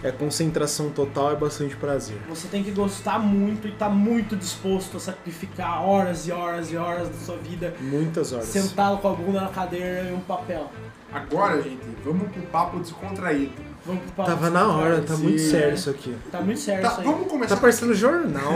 [0.00, 2.16] É concentração total, é bastante prazer.
[2.28, 6.76] Você tem que gostar muito e estar muito disposto a sacrificar horas e horas e
[6.76, 8.46] horas da sua vida Muitas horas.
[8.46, 10.70] sentado com a bunda na cadeira e um papel.
[11.12, 13.54] Agora, gente, vamos pro papo descontraído.
[13.84, 16.14] Vamos pro papo Tava na hora, tá muito sério isso aqui.
[16.30, 17.06] Tá muito sério Tá, isso aí.
[17.06, 18.52] vamos começar Tá parecendo jornal.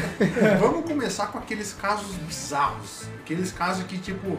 [0.60, 3.02] Vamos começar com aqueles casos bizarros.
[3.22, 4.38] Aqueles casos que, tipo,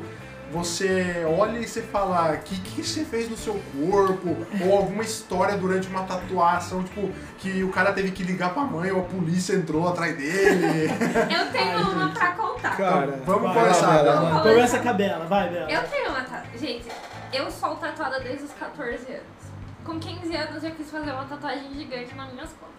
[0.52, 4.36] você olha e você fala, o que, que você fez no seu corpo?
[4.66, 8.92] Ou alguma história durante uma tatuação, tipo, que o cara teve que ligar pra mãe
[8.92, 10.88] ou a polícia entrou atrás dele.
[11.30, 12.18] Eu tenho Ai, uma gente.
[12.18, 12.78] pra contar.
[12.78, 14.42] Cara, Vamos vai, começar, Bela.
[14.42, 15.72] Começa com a Bela, vai, Bela.
[15.72, 16.58] Eu tenho uma tatuagem.
[16.58, 16.88] Gente,
[17.34, 19.38] eu sou tatuada desde os 14 anos.
[19.84, 22.77] Com 15 anos eu quis fazer uma tatuagem gigante nas minhas costas.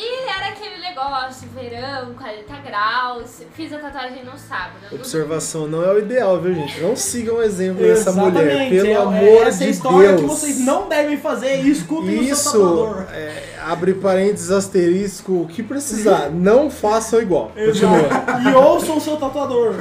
[0.00, 3.42] E era aquele negócio, verão, 40 graus.
[3.52, 4.86] Fiz a tatuagem no sábado.
[4.92, 6.80] Observação não é o ideal, viu, gente?
[6.80, 10.20] Não sigam o exemplo dessa Exatamente, mulher, pelo é- é amor essa de história Deus.
[10.20, 13.06] que vocês não devem fazer e escutem o seu Isso, tatuador.
[13.12, 16.30] é, abre parênteses, asterisco, o que precisar.
[16.30, 17.48] Não façam igual.
[17.58, 17.98] Continua.
[17.98, 18.42] Exato.
[18.48, 19.74] E ouçam o seu tatuador.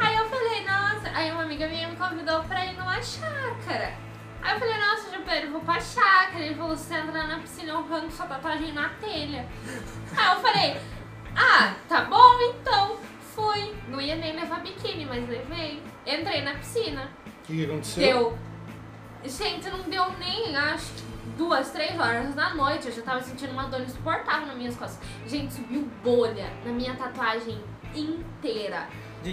[0.00, 1.08] Aí eu falei, nossa.
[1.14, 3.92] Aí uma amiga minha me convidou pra ir numa chácara.
[4.46, 6.38] Aí eu falei, nossa, Pedro, eu vou pra chácara.
[6.38, 9.44] Ele falou, você entrar na piscina, arranco sua tatuagem na telha.
[10.16, 10.80] Aí eu falei,
[11.34, 12.96] ah, tá bom então.
[13.34, 13.74] Fui.
[13.88, 15.82] Não ia nem levar biquíni, mas levei.
[16.06, 17.10] Entrei na piscina.
[17.26, 18.02] O que aconteceu?
[18.02, 18.38] Deu.
[19.24, 21.02] Gente, não deu nem, acho que
[21.36, 22.86] duas, três horas da noite.
[22.86, 25.00] Eu já tava sentindo uma dor insuportável nas minhas costas.
[25.26, 27.60] Gente, subiu bolha na minha tatuagem
[27.92, 28.86] inteira.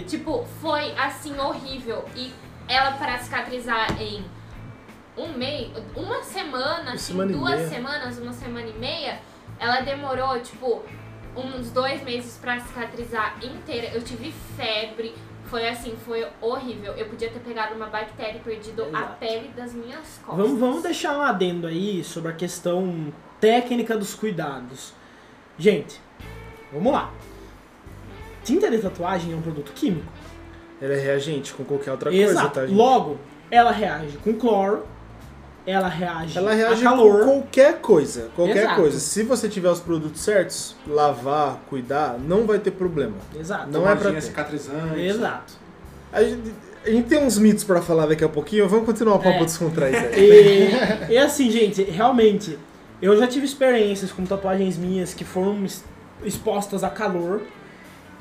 [0.08, 2.04] Tipo, foi assim horrível.
[2.16, 2.34] E
[2.66, 4.24] ela para cicatrizar em
[5.16, 7.68] um mês, uma semana, assim, semana duas meia.
[7.68, 9.20] semanas, uma semana e meia,
[9.58, 10.82] ela demorou, tipo,
[11.36, 13.88] uns dois meses pra cicatrizar inteira.
[13.94, 15.14] Eu tive febre.
[15.44, 16.94] Foi assim, foi horrível.
[16.94, 19.16] Eu podia ter pegado uma bactéria e perdido a Exato.
[19.20, 20.36] pele das minhas costas.
[20.36, 24.94] Vamos, vamos deixar um adendo aí sobre a questão técnica dos cuidados.
[25.58, 26.00] Gente,
[26.72, 27.12] vamos lá.
[28.42, 30.10] Tinta de tatuagem é um produto químico.
[30.80, 32.34] Ela é reagente com qualquer outra Exato.
[32.34, 32.76] coisa, tá, gente?
[32.76, 33.18] Logo,
[33.50, 34.86] ela reage com cloro,
[35.66, 37.24] ela reage, Ela reage a com calor.
[37.24, 38.28] qualquer coisa.
[38.36, 38.80] Qualquer Exato.
[38.80, 38.98] coisa.
[39.00, 43.14] Se você tiver os produtos certos, lavar, cuidar, não vai ter problema.
[43.38, 43.70] Exato.
[43.70, 44.20] Não é pra ter.
[44.22, 45.00] cicatrizante.
[45.00, 45.54] Exato.
[46.12, 46.52] A gente,
[46.86, 49.44] a gente tem uns mitos pra falar daqui a pouquinho, vamos continuar o papo É.
[49.44, 50.70] descontraído aí.
[51.08, 52.58] E, e assim, gente, realmente,
[53.00, 55.64] eu já tive experiências com tatuagens minhas que foram
[56.22, 57.40] expostas a calor.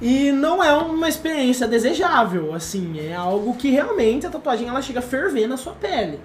[0.01, 4.99] E não é uma experiência desejável, assim, é algo que realmente a tatuagem ela chega
[4.99, 6.19] a ferver na sua pele,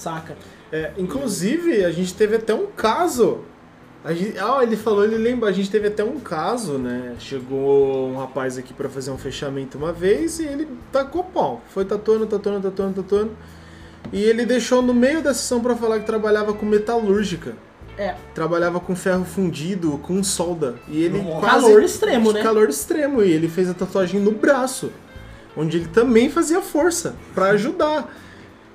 [0.00, 0.36] saca?
[0.72, 3.40] É, inclusive, a gente teve até um caso.
[4.08, 7.16] Gente, ah, ele falou, ele lembra, a gente teve até um caso, né?
[7.18, 11.60] Chegou um rapaz aqui pra fazer um fechamento uma vez e ele tacou pau.
[11.68, 13.32] Foi tatuando, tatuando, tatuando, tatuando.
[14.10, 17.54] E ele deixou no meio da sessão pra falar que trabalhava com metalúrgica.
[17.98, 20.76] É, Trabalhava com ferro fundido, com solda.
[20.88, 21.66] E ele quase...
[21.66, 22.42] Calor extremo, né?
[22.42, 23.22] Calor extremo.
[23.22, 24.90] E ele fez a tatuagem no braço.
[25.54, 28.10] Onde ele também fazia força pra ajudar.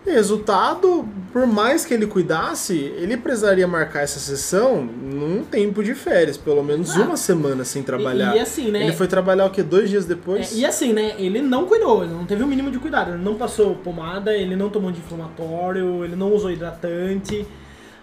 [0.05, 6.37] Resultado, por mais que ele cuidasse, ele precisaria marcar essa sessão num tempo de férias,
[6.37, 7.07] pelo menos Exato.
[7.07, 8.35] uma semana sem trabalhar.
[8.35, 8.83] E, e assim, né?
[8.83, 9.63] Ele foi trabalhar o quê?
[9.63, 10.53] Dois dias depois?
[10.53, 11.15] É, e assim, né?
[11.17, 13.13] Ele não cuidou, ele não teve o mínimo de cuidado.
[13.13, 17.45] Ele não passou pomada, ele não tomou anti-inflamatório, ele não usou hidratante.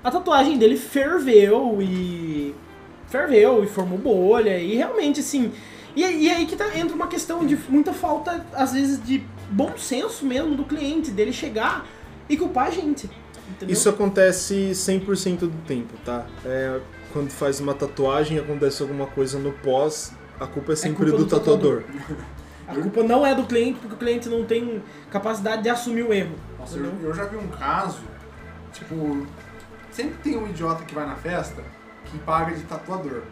[0.02, 2.52] A tatuagem dele ferveu e.
[3.06, 4.58] ferveu e formou bolha.
[4.58, 5.52] E realmente, assim.
[5.94, 9.22] E, e aí que tá, entra uma questão de muita falta, às vezes, de
[9.52, 11.86] bom senso mesmo do cliente, dele chegar
[12.28, 13.08] e culpar a gente.
[13.48, 13.72] Entendeu?
[13.72, 16.26] Isso acontece 100% do tempo, tá?
[16.44, 16.80] É,
[17.12, 21.24] quando faz uma tatuagem acontece alguma coisa no pós, a culpa é sempre culpa do,
[21.24, 21.82] do tatuador.
[22.66, 26.12] A culpa não é do cliente, porque o cliente não tem capacidade de assumir o
[26.12, 26.34] erro.
[26.58, 28.00] Nossa, eu, eu já vi um caso,
[28.72, 29.26] tipo,
[29.90, 31.62] sempre tem um idiota que vai na festa
[32.06, 33.22] que paga de tatuador.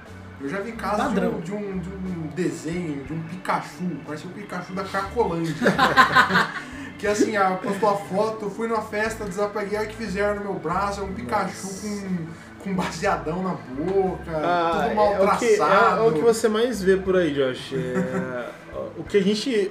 [0.42, 4.26] Eu já vi casos de um, de, um, de um desenho, de um Pikachu, parece
[4.26, 5.54] o Pikachu da Cracolândia.
[6.98, 10.40] que assim, a, postou a foto, eu fui numa festa, desapeguei a que fizeram no
[10.40, 15.38] meu braço, é um Pikachu com, com baseadão na boca, Ah, tudo mal é, o
[15.38, 16.02] que, é, traçado.
[16.02, 17.74] é o que você mais vê por aí, Josh.
[17.74, 18.50] É,
[18.96, 19.70] o que a gente.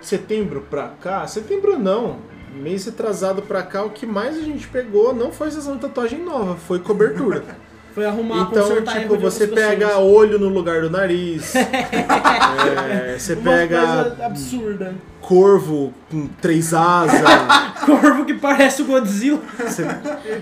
[0.00, 2.18] Setembro pra cá, setembro não.
[2.54, 6.22] Mês atrasado pra cá, o que mais a gente pegou não foi sessão de tatuagem
[6.24, 7.44] nova, foi cobertura.
[7.96, 10.04] Foi arrumar, Então, consertar tipo, erro de você pega pessoas.
[10.04, 11.54] olho no lugar do nariz.
[11.56, 14.94] é, você Uma pega coisa absurda.
[15.22, 17.22] corvo com três asas.
[17.86, 19.40] Corvo que parece o Godzilla.
[19.58, 19.84] Você,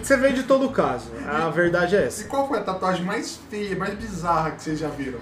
[0.03, 1.11] você vê de todo caso.
[1.29, 2.25] A verdade é E essa.
[2.25, 5.19] qual foi a tatuagem mais feia, mais bizarra que vocês já viram?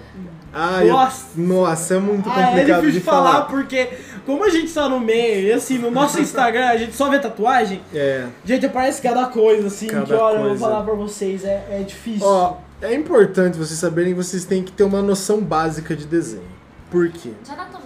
[0.53, 1.25] Ah, eu- Nossa.
[1.35, 3.45] nossa, é muito Ah, é complicado difícil de falar, falar.
[3.45, 3.89] porque
[4.25, 7.17] como a gente tá no meio, e assim, no nosso Instagram a gente só vê
[7.19, 8.27] tatuagem, É.
[8.45, 11.83] gente, aparece cada coisa, assim, Cada que olha, eu vou falar pra vocês, é, é
[11.85, 12.27] difícil.
[12.27, 16.43] Ó, é importante vocês saberem que vocês têm que ter uma noção básica de desenho.
[16.91, 17.31] Por quê?
[17.43, 17.83] De anatomia.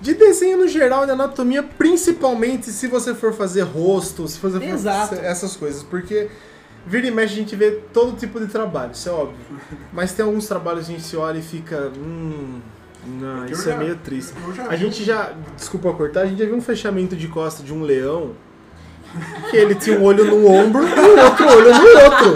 [0.00, 4.62] De desenho no geral, de anatomia, principalmente se você for fazer rosto, se você for
[4.68, 5.08] Exato.
[5.10, 5.82] fazer essas coisas.
[5.82, 6.28] Porque
[6.88, 9.36] vira e mexe a gente vê todo tipo de trabalho, isso é óbvio.
[9.92, 11.92] Mas tem alguns trabalhos que a gente se olha e fica.
[11.96, 12.60] Hum.
[13.06, 14.34] Não, isso já- é meio triste.
[14.68, 15.32] A gente já.
[15.56, 18.32] Desculpa cortar, a gente já viu um fechamento de costa de um leão
[19.50, 22.34] que ele tinha um olho no ombro e o outro olho no outro.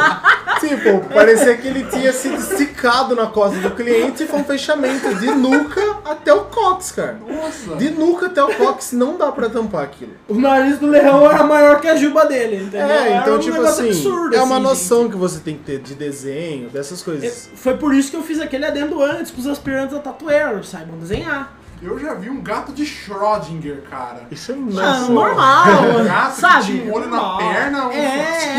[0.61, 5.13] Tipo, parecia que ele tinha sido esticado na costa do cliente e foi um fechamento
[5.17, 7.19] de nuca até o cox, cara.
[7.27, 7.77] Nossa!
[7.77, 10.13] De nuca até o cox não dá pra tampar aquilo.
[10.29, 12.87] O nariz do leão era maior que a juba dele, entendeu?
[12.87, 15.65] É, então, um tipo negócio assim, absurdo, é uma assim, noção que você tem que
[15.65, 17.05] ter de desenho, dessas gente.
[17.05, 17.51] coisas.
[17.57, 21.62] Foi por isso que eu fiz aquele adendo antes pros aspirantes a tatueiro, saibam desenhar.
[21.85, 24.23] Eu já vi um gato de Schrödinger, cara.
[24.31, 25.13] Isso é Ah, nossa.
[25.13, 25.67] normal,
[26.01, 26.65] Um gato que sabe?
[26.67, 27.39] tinha um olho na Normal.
[27.39, 27.97] perna, um É,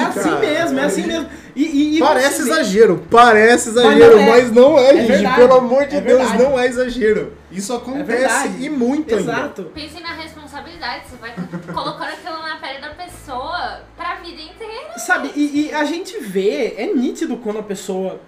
[0.02, 1.30] é assim mesmo, é assim mesmo.
[1.56, 4.30] E, e- e Parece você vê- exagero, parece exagero, não é.
[4.30, 5.08] mas não é, É gente.
[5.08, 6.44] verdade, Pelo amor de é Deus, verdade.
[6.44, 7.34] não é exagero.
[7.50, 8.66] Isso acontece verdade.
[8.66, 9.32] e muito ainda.
[9.32, 9.64] Exato.
[9.74, 11.34] Pensem na responsabilidade, você vai
[11.74, 14.98] colocando aquilo na pele da pessoa pra vida inteira.
[14.98, 18.20] Sabe, e, e a gente vê, é nítido quando a pessoa.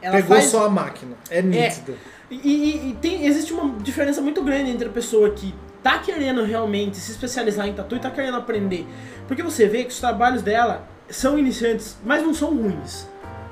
[0.00, 1.16] Ela Pegou faz, só a máquina.
[1.30, 1.96] É nítido.
[2.30, 6.42] E, e- e tem, existe uma diferença muito grande entre a pessoa que tá querendo
[6.42, 8.84] realmente se especializar em tatu e tá querendo aprender.
[9.28, 13.06] Porque você vê que os trabalhos dela são iniciantes, mas não são ruins.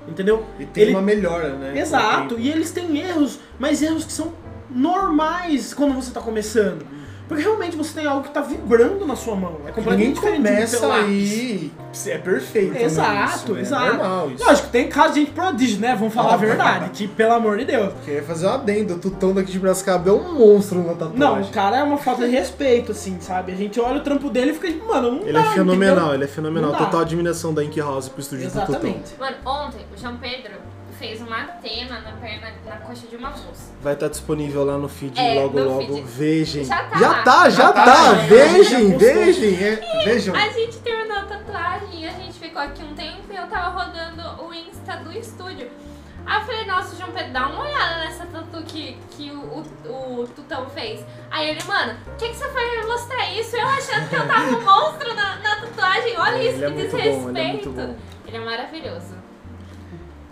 [0.09, 0.45] Entendeu?
[0.59, 1.79] E tem Ele- uma melhora, né?
[1.79, 4.35] Exato, e eles têm erros, mas erros que são
[4.69, 6.85] normais quando você tá começando.
[7.27, 9.53] Porque realmente você tem algo que tá vibrando na sua mão.
[9.67, 11.73] É Ninguém completamente diferente do começa aí.
[12.07, 12.73] É perfeito.
[12.75, 12.83] né?
[12.83, 13.61] Exato, Isso, né?
[13.61, 13.85] exato.
[13.85, 14.45] É normal isso.
[14.45, 15.95] Lógico, tem caso de gente prodígio, né?
[15.95, 17.93] Vamos falar a verdade, que pelo amor de Deus.
[18.05, 18.95] Queria fazer um adendo.
[18.95, 21.19] O Tutão daqui de Brascaba é um monstro na tatuagem.
[21.19, 23.53] Não, o cara é uma falta de respeito, assim, sabe?
[23.53, 25.97] A gente olha o trampo dele e fica tipo, mano, não Ele dá, é fenomenal,
[25.97, 26.15] entendeu?
[26.15, 26.75] ele é fenomenal.
[26.77, 28.65] Total admiração da Ink House pro estúdio do Tutão.
[28.69, 29.15] Exatamente.
[29.19, 30.53] Mano, ontem o João Pedro
[30.99, 33.73] fez uma antena na perna, na coxa de uma moça.
[33.83, 35.95] Vai estar disponível lá no feed É, logo no logo.
[35.97, 36.03] feed.
[36.07, 36.65] Vejam.
[36.65, 37.85] Já tá já tá, já tá.
[37.85, 38.99] tá, já Vejam, postou.
[38.99, 39.67] vejam.
[39.67, 40.35] é, vejam.
[40.35, 43.85] A gente terminou a tatuagem e a gente ficou aqui um tempo e eu tava
[43.85, 45.69] rodando o Insta do estúdio.
[46.27, 50.21] Aí eu falei, nossa, João Pedro, dá uma olhada nessa tatu que, que o, o,
[50.23, 51.05] o Tutão fez.
[51.31, 53.55] Aí ele, mano, o que, que você foi me mostrar isso?
[53.55, 56.17] Eu achando que eu tava um monstro na, na tatuagem.
[56.17, 57.29] Olha isso, Ele é que muito bom, desrespeito.
[57.29, 57.95] ele é muito bom.
[58.27, 59.24] Ele é maravilhoso.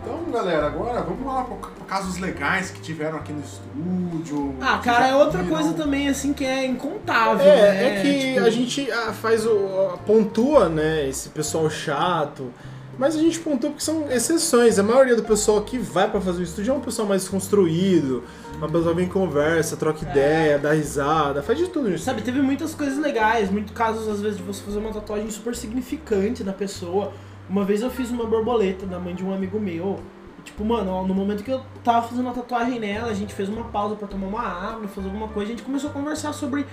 [0.03, 4.53] Então, galera, agora vamos lá para casos legais que tiveram aqui no estúdio.
[4.59, 5.55] Ah, cara, é outra viram.
[5.55, 7.45] coisa também, assim, que é incontável.
[7.45, 7.99] É, né?
[7.99, 9.97] é que Tipo, a gente ah, faz o.
[10.05, 12.51] pontua, né, esse pessoal chato.
[12.97, 14.77] Mas a gente pontua porque são exceções.
[14.77, 18.23] A maioria do pessoal que vai pra fazer o estúdio é um pessoal mais construído.
[18.57, 22.03] Uma pessoa vem conversa, troca ideia, dá risada, faz de tudo isso.
[22.03, 25.55] Sabe, teve muitas coisas legais, muitos casos, às vezes, de você fazer uma tatuagem super
[25.55, 27.11] significante da pessoa.
[27.49, 29.99] Uma vez eu fiz uma borboleta da mãe de um amigo meu.
[30.39, 33.49] E, tipo, mano, no momento que eu tava fazendo a tatuagem nela, a gente fez
[33.49, 36.65] uma pausa pra tomar uma água, fazer alguma coisa, a gente começou a conversar sobre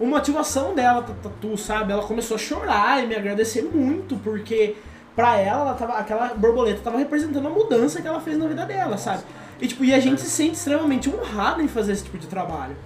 [0.00, 1.92] a motivação dela tatu, sabe?
[1.92, 4.76] Ela começou a chorar e me agradecer muito, porque
[5.14, 8.66] pra ela, ela tava, aquela borboleta tava representando a mudança que ela fez na vida
[8.66, 9.22] dela, sabe?
[9.60, 12.76] E, tipo, e a gente se sente extremamente honrado em fazer esse tipo de trabalho.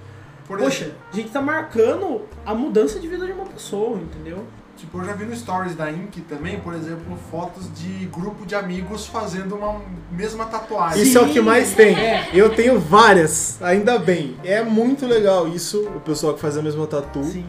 [0.47, 4.45] Por Poxa, a gente tá marcando a mudança de vida de uma pessoa, entendeu?
[4.81, 8.55] Tipo, eu já vi no stories da Ink também, por exemplo, fotos de grupo de
[8.55, 11.03] amigos fazendo uma mesma tatuagem.
[11.03, 11.95] Isso é o que mais tem.
[11.95, 12.31] é.
[12.33, 14.37] Eu tenho várias, ainda bem.
[14.43, 17.23] É muito legal isso, o pessoal que faz a mesma tatu.
[17.23, 17.45] Sim.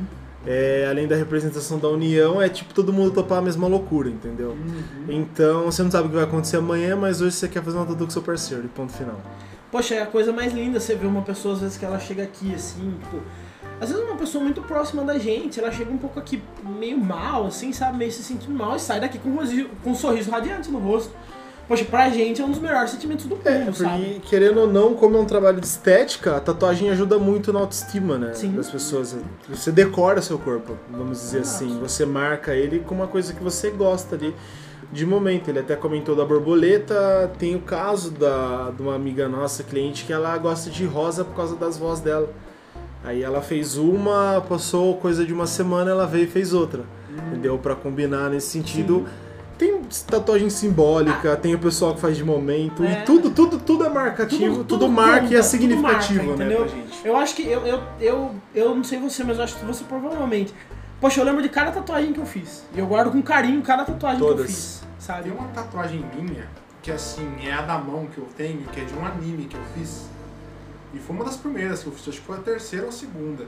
[0.46, 4.50] É, além da representação da união, é tipo todo mundo topar a mesma loucura, entendeu?
[4.50, 5.06] Uhum.
[5.08, 7.86] Então você não sabe o que vai acontecer amanhã, mas hoje você quer fazer uma
[7.86, 9.22] tatu com seu parceiro, e ponto final.
[9.72, 12.24] Poxa, é a coisa mais linda você ver uma pessoa, às vezes, que ela chega
[12.24, 13.22] aqui, assim, tipo...
[13.82, 16.42] Às vezes uma pessoa muito próxima da gente, ela chega um pouco aqui
[16.80, 17.98] meio mal, assim, sabe?
[17.98, 20.78] Meio se sentindo mal e sai daqui com um, rosi- com um sorriso radiante no
[20.78, 21.12] rosto.
[21.68, 24.04] Poxa, pra gente é um dos melhores sentimentos do mundo, É, sabe?
[24.04, 27.60] porque querendo ou não, como é um trabalho de estética, a tatuagem ajuda muito na
[27.62, 28.34] autoestima, né?
[28.34, 28.52] Sim.
[28.52, 29.16] Das pessoas.
[29.50, 31.80] Você decora seu corpo, vamos dizer assim.
[31.80, 34.36] Você marca ele com uma coisa que você gosta ali
[34.92, 35.48] de momento.
[35.50, 37.32] Ele até comentou da borboleta.
[37.40, 41.36] Tem o caso da, de uma amiga nossa, cliente, que ela gosta de rosa por
[41.36, 42.30] causa das vozes dela.
[43.04, 46.84] Aí ela fez uma, passou coisa de uma semana, ela veio e fez outra.
[47.28, 47.58] Entendeu?
[47.58, 49.06] Pra combinar nesse sentido.
[49.58, 52.94] tem tatuagem simbólica, tem o pessoal que faz de momento, É.
[52.94, 56.56] e tudo, tudo, tudo é marcativo, tudo, marca e é conta, significativo, tudo marca, né,
[56.56, 56.66] entendeu?
[56.66, 57.08] pra gente.
[57.08, 59.84] Eu acho que eu, eu, eu, eu não sei você, mas eu acho que você
[59.84, 60.52] provavelmente.
[61.00, 62.64] Poxa, eu lembro de cada tatuagem que eu fiz.
[62.74, 64.46] E eu guardo com carinho cada tatuagem que eu Todas.
[64.48, 64.84] fiz.
[64.98, 65.24] Sabe?
[65.24, 66.48] Tem uma tatuagem minha,
[66.82, 69.56] que assim, é a da mão que eu tenho, que é de um anime que
[69.58, 70.06] eu fiz.
[70.94, 72.94] E foi uma das primeiras que eu fiz, acho que foi a terceira ou a
[72.94, 73.46] segunda.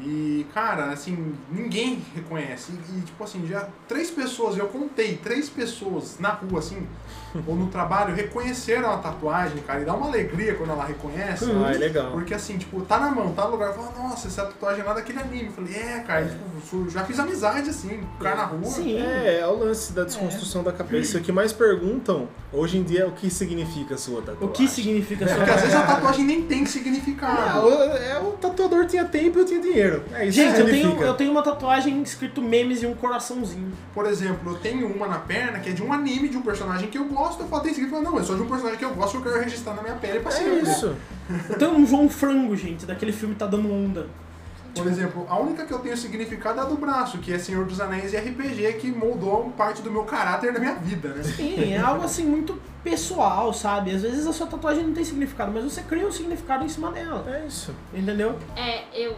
[0.00, 2.72] E, cara, assim, ninguém reconhece.
[2.72, 6.84] E, e, tipo assim, já três pessoas, eu contei, três pessoas na rua, assim,
[7.46, 9.82] ou no trabalho, reconheceram a tatuagem, cara.
[9.82, 11.44] E dá uma alegria quando ela reconhece.
[11.44, 12.10] Ah, é legal.
[12.10, 14.94] Porque assim, tipo, tá na mão, tá no lugar, fala, nossa, essa tatuagem é lá
[14.94, 15.46] daquele anime.
[15.46, 18.64] Eu falei, é, cara, e, tipo, já fiz amizade assim, com o cara na rua.
[18.64, 18.98] Sim.
[18.98, 21.18] É, é o lance da desconstrução da cabeça.
[21.24, 24.48] O que mais perguntam hoje em dia o que significa a sua tatuagem.
[24.48, 26.00] O que significa sua Porque às vezes a tatuagem?
[26.02, 27.66] tatuagem nem tem significado.
[27.66, 30.02] o, é, o tatuador tinha tempo e eu tinha dinheiro.
[30.12, 33.72] É isso Gente, que eu tenho, eu tenho uma tatuagem escrito memes e um coraçãozinho.
[33.92, 36.88] Por exemplo, eu tenho uma na perna que é de um anime de um personagem
[36.88, 38.94] que eu gosto, eu falo, tem escrito, não, é só de um personagem que eu
[38.94, 40.62] gosto que eu quero registrar na minha pele pra É sempre.
[40.70, 40.94] isso.
[41.48, 44.06] Eu tenho um João Frango, gente, daquele filme Tá Dando Onda.
[44.74, 47.64] Por exemplo, a única que eu tenho significado é a do braço, que é Senhor
[47.64, 51.22] dos Anéis e RPG, que moldou parte do meu caráter da minha vida, né?
[51.22, 53.92] Sim, é algo assim muito pessoal, sabe?
[53.94, 56.90] Às vezes a sua tatuagem não tem significado, mas você cria um significado em cima
[56.92, 57.24] dela.
[57.26, 57.74] É isso.
[57.92, 58.38] Entendeu?
[58.56, 59.16] É, eu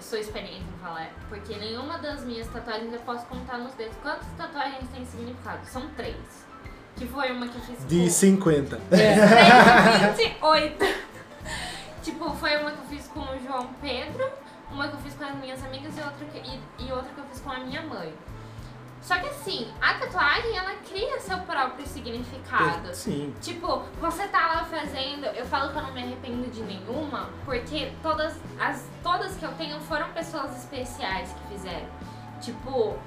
[0.00, 3.94] sou experiente em falar, porque nenhuma das minhas tatuagens eu posso contar nos dedos.
[4.02, 5.60] Quantas tatuagens têm significado?
[5.66, 6.16] São três.
[6.96, 8.10] Que foi uma que eu fiz De com...
[8.10, 8.80] 50.
[8.92, 9.14] É.
[10.06, 10.84] 3 de 28.
[12.02, 14.24] tipo, foi uma que eu fiz com o João Pedro,
[14.74, 17.18] uma que eu fiz com as minhas amigas e outra que, e, e outra que
[17.18, 18.14] eu fiz com a minha mãe.
[19.00, 22.94] Só que assim, a tatuagem ela cria seu próprio significado.
[22.94, 23.34] Sim.
[23.40, 27.92] Tipo, você tá lá fazendo, eu falo que eu não me arrependo de nenhuma, porque
[28.02, 31.86] todas as todas que eu tenho foram pessoas especiais que fizeram.
[32.40, 32.98] Tipo,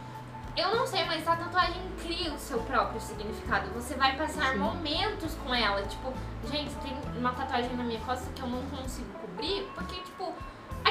[0.55, 3.68] eu não sei, mas a tatuagem cria o seu próprio significado.
[3.72, 5.82] Você vai passar momentos com ela.
[5.84, 6.13] Tipo,
[6.51, 10.34] gente, tem uma tatuagem na minha costa que eu não consigo cobrir, porque, tipo,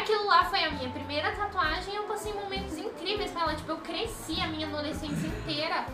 [0.07, 3.55] aquilo lá foi a minha primeira tatuagem e eu passei momentos incríveis com ela.
[3.57, 5.85] Tipo, eu cresci a minha adolescência inteira.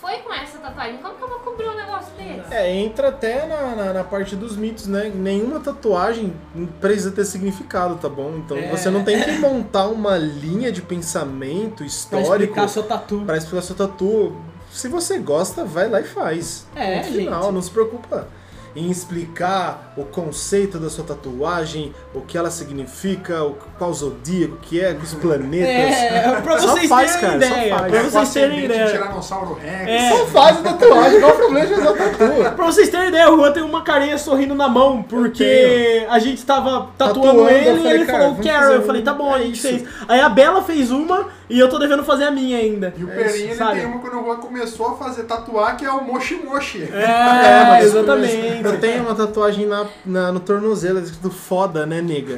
[0.00, 0.98] Foi com essa tatuagem.
[0.98, 2.52] Como que eu vou cobrir um negócio desse?
[2.52, 5.10] É, entra até na, na, na parte dos mitos, né?
[5.14, 6.34] Nenhuma tatuagem
[6.78, 8.34] precisa ter significado, tá bom?
[8.36, 8.68] Então É.
[8.68, 13.22] você não tem que montar uma linha de pensamento Pra histórico explicar seu tatu.
[13.24, 14.36] pra explicar seu tatu.
[14.70, 16.66] Se você gosta, vai lá e faz.
[16.76, 17.52] É, no final, gente.
[17.54, 18.28] não se preocupa
[18.76, 24.80] em explicar o conceito da sua tatuagem, o que ela significa, o, qual zodíaco que
[24.80, 25.96] é, os planetas.
[25.96, 27.78] É, pra Só vocês faz, terem cara, só ideia.
[27.78, 27.90] faz.
[27.90, 28.86] Pra É vocês terem ideia.
[28.86, 29.88] Tiranossauro Rex.
[29.88, 30.08] É.
[30.10, 32.56] Só faz a tatuagem, qual o problema de fazer a tatu?
[32.56, 36.44] Pra vocês terem ideia, o Juan tem uma carinha sorrindo na mão, porque a gente
[36.44, 39.38] tava tatuando, Tatuando, ele e falei, ele cara, falou fazer Eu falei, tá bom, a
[39.40, 39.68] é gente isso.
[39.68, 39.84] fez.
[40.08, 42.92] Aí a Bela fez uma e eu tô devendo fazer a minha ainda.
[42.96, 43.80] E o É ele sabe?
[43.80, 46.82] tem uma quando o Juan começou a fazer tatuar, que é o Moshi Moshi.
[46.82, 48.64] É, mas exatamente.
[48.64, 52.36] Eu tenho uma tatuagem na, na- no tornozelo escrito foda, né, nega?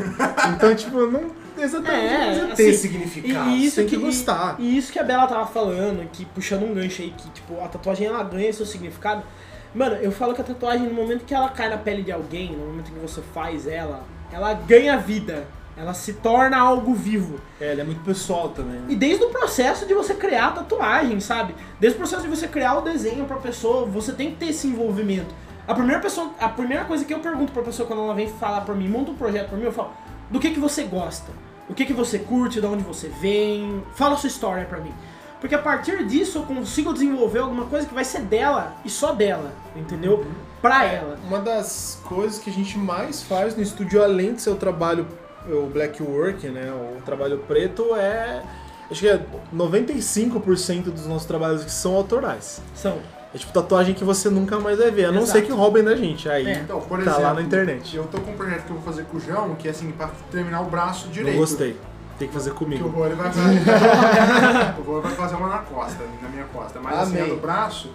[0.54, 3.50] Então, tipo, não exatamente É, não precisa ter assim, significado.
[3.50, 4.56] E isso tem que, que, gostar.
[4.58, 7.60] E, e isso que a Bela tava falando, que puxando um gancho aí, que tipo,
[7.64, 9.22] a tatuagem ela ganha seu significado.
[9.74, 12.52] Mano, eu falo que a tatuagem, no momento que ela cai na pele de alguém,
[12.52, 14.02] no momento que você faz ela,
[14.32, 15.44] ela ganha vida.
[15.76, 17.38] Ela se torna algo vivo.
[17.60, 18.80] É, ele é muito pessoal também.
[18.80, 18.86] né?
[18.88, 21.54] E desde o processo de você criar a tatuagem, sabe?
[21.78, 24.66] Desde o processo de você criar o desenho pra pessoa, você tem que ter esse
[24.66, 25.34] envolvimento.
[25.68, 28.62] A primeira pessoa, a primeira coisa que eu pergunto pra pessoa quando ela vem falar
[28.62, 29.90] pra mim, monta um projeto pra mim, eu falo:
[30.30, 31.30] "Do que que você gosta?
[31.68, 32.60] O que que você curte?
[32.60, 33.82] De onde você vem?
[33.94, 34.94] Fala a sua história pra mim".
[35.40, 39.12] Porque a partir disso eu consigo desenvolver alguma coisa que vai ser dela e só
[39.12, 40.24] dela, entendeu?
[40.62, 41.18] Pra ela.
[41.28, 45.06] Uma das coisas que a gente mais faz no estúdio, além de ser o trabalho,
[45.48, 48.42] o black work, né, o trabalho preto, é...
[48.90, 49.20] Acho que é
[49.52, 52.62] 95% dos nossos trabalhos que são autorais.
[52.74, 52.98] São.
[53.34, 55.40] É tipo tatuagem que você nunca mais vai ver, a não Exato.
[55.40, 56.28] ser que roubem da gente.
[56.28, 56.52] Aí É.
[56.60, 57.96] Então, por tá exemplo, lá na internet.
[57.96, 59.90] eu tô com um projeto que eu vou fazer com o João, que é assim,
[59.90, 61.36] pra terminar o braço Não direito.
[61.36, 61.76] gostei.
[62.18, 63.04] Tem que fazer Que o comigo.
[63.04, 63.58] Ele vai fazer.
[64.80, 66.80] o Juan vai fazer uma na costa, na minha costa.
[66.80, 67.34] Mas assim, a Amei.
[67.34, 67.90] do braço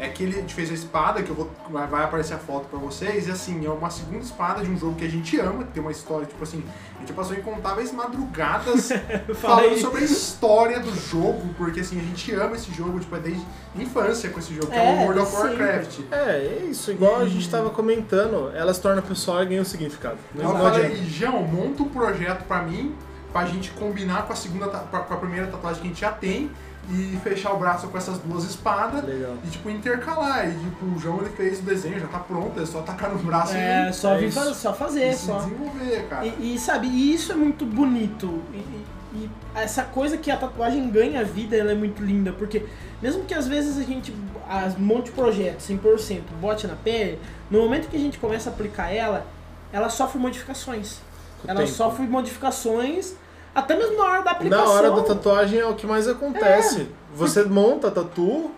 [0.00, 1.50] é que ele a gente fez a espada, que eu vou.
[1.70, 3.28] Vai aparecer a foto pra vocês.
[3.28, 5.82] E assim, é uma segunda espada de um jogo que a gente ama, que tem
[5.82, 6.64] uma história, tipo assim,
[6.96, 8.88] a gente passou incontáveis madrugadas
[9.40, 9.80] Fala falando aí.
[9.80, 13.44] sobre a história do jogo, porque assim, a gente ama esse jogo, tipo, é desde
[13.76, 15.48] infância com esse jogo, que é, É, o World of sempre.
[15.62, 15.98] Warcraft.
[16.10, 16.90] É, é isso.
[16.90, 20.16] Igual a gente tava comentando, ela se torna pessoal e ganha um significado.
[20.34, 21.04] Não, falei, adianta.
[21.04, 22.94] João, monta um projeto pra mim,
[23.32, 26.50] pra gente combinar com a segunda, com a primeira tatuagem que a gente já tem
[26.88, 29.36] e fechar o braço com essas duas espadas Legal.
[29.44, 30.48] e tipo intercalar.
[30.48, 33.18] E tipo, o João ele fez o desenho, já tá pronto, é só tacar no
[33.18, 34.40] braço É, e, só é vir isso.
[34.44, 35.38] fa- só e fazer, se só.
[35.38, 36.26] desenvolver, cara.
[36.26, 38.42] E, e, sabe, e isso é muito bonito.
[38.52, 42.64] E, e- e essa coisa que a tatuagem ganha vida, ela é muito linda, porque
[43.02, 44.14] mesmo que às vezes a gente
[44.48, 47.18] as um monte de projetos 100% bote na pele,
[47.50, 49.26] no momento que a gente começa a aplicar ela,
[49.72, 50.98] ela sofre modificações.
[51.44, 51.72] O ela tempo.
[51.72, 53.14] sofre modificações
[53.54, 54.64] até mesmo na hora da aplicação.
[54.64, 56.88] Na hora da tatuagem é o que mais acontece.
[57.14, 58.52] Você monta a tatu,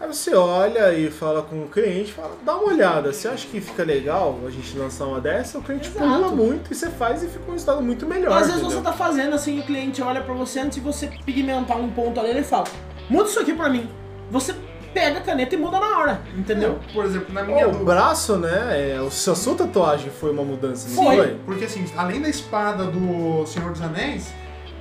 [0.00, 3.60] aí você olha e fala com o cliente, fala, dá uma olhada, você acha que
[3.60, 5.58] fica legal a gente lançar uma dessa?
[5.58, 6.04] O cliente Exato.
[6.04, 8.32] pula muito e você faz e fica um resultado muito melhor.
[8.32, 8.78] Às vezes entendeu?
[8.78, 12.18] você tá fazendo assim, o cliente olha pra você antes de você pigmentar um ponto
[12.18, 12.64] ali, ele fala,
[13.08, 13.88] muda isso aqui pra mim.
[14.30, 14.54] Você
[14.94, 16.78] pega a caneta e muda na hora, entendeu?
[16.92, 18.94] Por exemplo, na minha o do- braço, né?
[18.94, 21.16] É, o- a sua tatuagem foi uma mudança, não Foi.
[21.16, 21.36] foi?
[21.44, 24.32] Porque assim, além da espada do Senhor dos Anéis,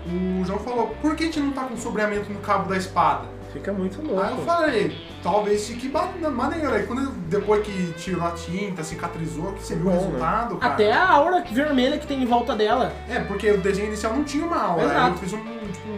[0.05, 3.33] o João falou, por que a gente não tá com sobreamento no cabo da espada?
[3.53, 4.41] Fica muito Aí eu louco.
[4.45, 5.87] falei, talvez fique
[6.31, 6.73] maneiro.
[6.73, 9.95] Aí quando depois que tirou a tinta, cicatrizou, que você viu o né?
[9.99, 10.73] resultado, cara.
[10.73, 12.91] Até a aura vermelha que tem em volta dela.
[13.07, 14.83] É, porque o desenho inicial não tinha uma aura.
[14.85, 14.99] Exato.
[15.01, 15.89] Aí eu fiz um, tipo,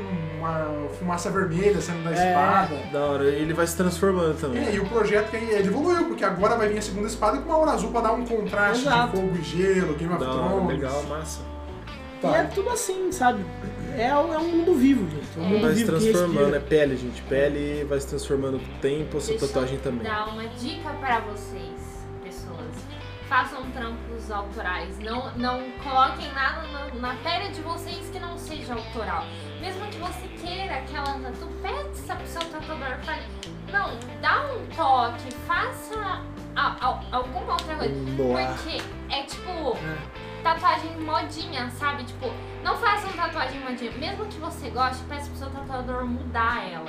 [0.45, 2.13] uma fumaça vermelha saindo da É.
[2.29, 2.75] espada.
[2.91, 4.63] Da hora, ele vai se transformando também.
[4.65, 7.49] É, e o projeto que ele evoluiu, porque agora vai vir a segunda espada com
[7.49, 9.11] uma aura azul pra dar um contraste Exato.
[9.15, 10.67] de fogo e gelo, Game of Da hora, Thrones.
[10.67, 11.41] legal, massa.
[12.23, 13.45] E é tudo assim, sabe?
[13.95, 15.27] É, é um mundo vivo, gente.
[15.37, 17.21] É um mundo Vai se vivo que transformando, é pele, gente.
[17.23, 20.03] Pele vai se transformando com o tempo, a sua Deixa tatuagem também.
[20.03, 22.65] dar uma dica para vocês, pessoas.
[23.29, 24.97] Façam trampos autorais.
[24.99, 29.23] Não, não coloquem nada na, na pele de vocês que não seja autoral.
[29.65, 32.97] Mesmo que você queira aquela tatu, peça pro seu tatuador.
[33.03, 33.23] Fale,
[33.71, 33.89] não,
[34.21, 36.21] dá um toque, faça
[36.55, 37.93] a- a- alguma outra coisa.
[37.95, 38.47] Noir.
[38.49, 38.79] Porque
[39.11, 39.75] é tipo
[40.43, 42.03] tatuagem modinha, sabe?
[42.03, 42.31] Tipo,
[42.63, 43.91] não façam tatuagem modinha.
[43.93, 46.85] Mesmo que você goste, peça pro seu tatuador mudar ela.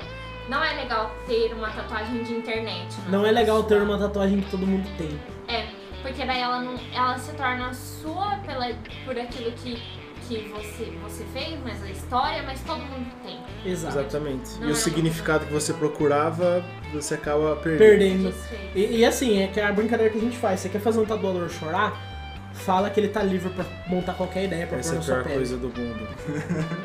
[0.46, 2.94] Não é legal ter uma tatuagem de internet.
[3.06, 5.18] na Não é legal ter uma tatuagem que todo mundo tem.
[5.48, 5.66] É,
[6.02, 6.74] porque daí ela não.
[6.92, 8.66] Ela se torna sua pela,
[9.06, 9.82] por aquilo que,
[10.26, 13.38] que você, você fez, mas a história, mas todo mundo tem.
[13.64, 13.98] Exato.
[13.98, 14.58] Exatamente.
[14.60, 17.78] Não e é o significado que você procurava, você acaba perdendo.
[17.78, 18.34] Perdendo.
[18.74, 20.60] E, e assim, é que a brincadeira que a gente faz.
[20.60, 22.14] Você quer fazer um tatuador chorar?
[22.52, 25.04] Fala que ele tá livre pra montar qualquer ideia pra Essa pôr é na a
[25.04, 25.36] sua pior pele.
[25.36, 26.08] coisa do mundo.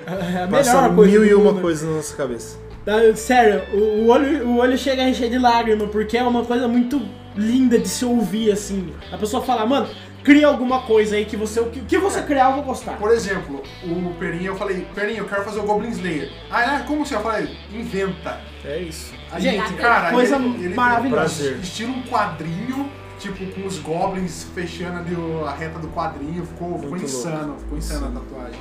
[0.39, 2.57] É a Passa melhor coisa mil e uma coisas na nossa cabeça.
[2.83, 6.43] Tá, Sério, o, o olho, o olho chega a encher de lágrima, porque é uma
[6.43, 7.01] coisa muito
[7.35, 8.91] linda de se ouvir, assim.
[9.11, 9.87] A pessoa fala, mano,
[10.23, 11.59] cria alguma coisa aí que você.
[11.59, 12.97] O que, que você criar eu vou gostar.
[12.97, 16.31] Por exemplo, o Perinho, eu falei, Perinho, eu quero fazer o Goblin Slayer.
[16.49, 16.79] Ah, é?
[16.83, 17.13] Como assim?
[17.15, 18.39] Eu falei, inventa.
[18.63, 19.13] É isso.
[19.37, 21.51] Gente, Cara, coisa ele- ele- maravilhosa.
[21.53, 22.89] Estilo um quadrinho,
[23.19, 26.45] tipo, com os goblins fechando a reta do quadrinho.
[26.45, 28.59] Ficou, ficou insano, ficou insano a tatuagem.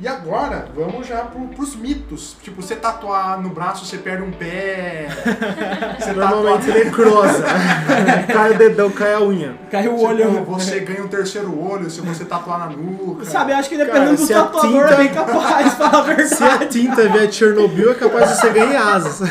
[0.00, 2.36] E agora, vamos já pro, pros mitos.
[2.40, 5.08] Tipo, você tatuar no braço, você perde um pé.
[5.98, 6.84] Você Normalmente tatuar...
[6.84, 7.44] necrosa.
[8.32, 9.56] cai o dedão, cai a unha.
[9.68, 10.44] Caiu o Tipo, olho.
[10.44, 13.24] você ganha um terceiro olho se você tatuar na nuca.
[13.24, 15.98] Sabe, eu acho que Cara, dependendo do se a tatuador tinta- é bem capaz, falar
[15.98, 16.66] a Se a verdade.
[16.66, 19.28] tinta vier de Chernobyl, é capaz de você ganhar asas.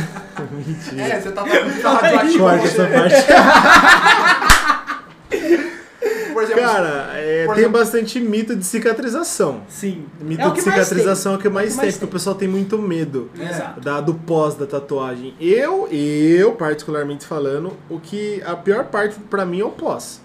[0.52, 1.02] Mentira.
[1.02, 2.40] É, você com fica radioativo.
[2.40, 4.27] Corta essa parte.
[6.52, 9.62] Exemplo, Cara, é, Por tem exemplo- bastante mito de cicatrização.
[9.70, 10.06] Sim.
[10.22, 12.06] Mito é de mais cicatrização é o que mais É o que tem, mais porque
[12.06, 12.14] o tem.
[12.14, 13.30] pessoal tem muito medo.
[13.40, 13.82] Exato.
[13.82, 15.34] da, do pós da tatuagem.
[15.40, 20.22] Eu, eu, particularmente falando, o que a pior parte pra mim é o pós.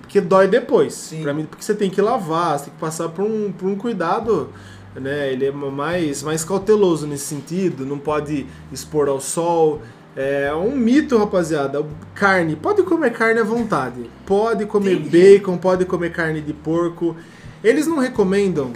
[0.00, 0.94] Porque dói depois.
[0.94, 1.22] Sim.
[1.22, 3.74] Pra mim, porque você tem que lavar, você tem que passar por um, por um
[3.74, 4.50] cuidado,
[4.94, 5.32] né?
[5.32, 9.82] Ele é mais, mais cauteloso nesse sentido, não pode expor ao sol.
[10.16, 11.84] É um mito, rapaziada.
[12.14, 14.08] Carne, pode comer carne à vontade.
[14.24, 17.14] Pode comer bacon, pode comer carne de porco.
[17.62, 18.72] Eles não recomendam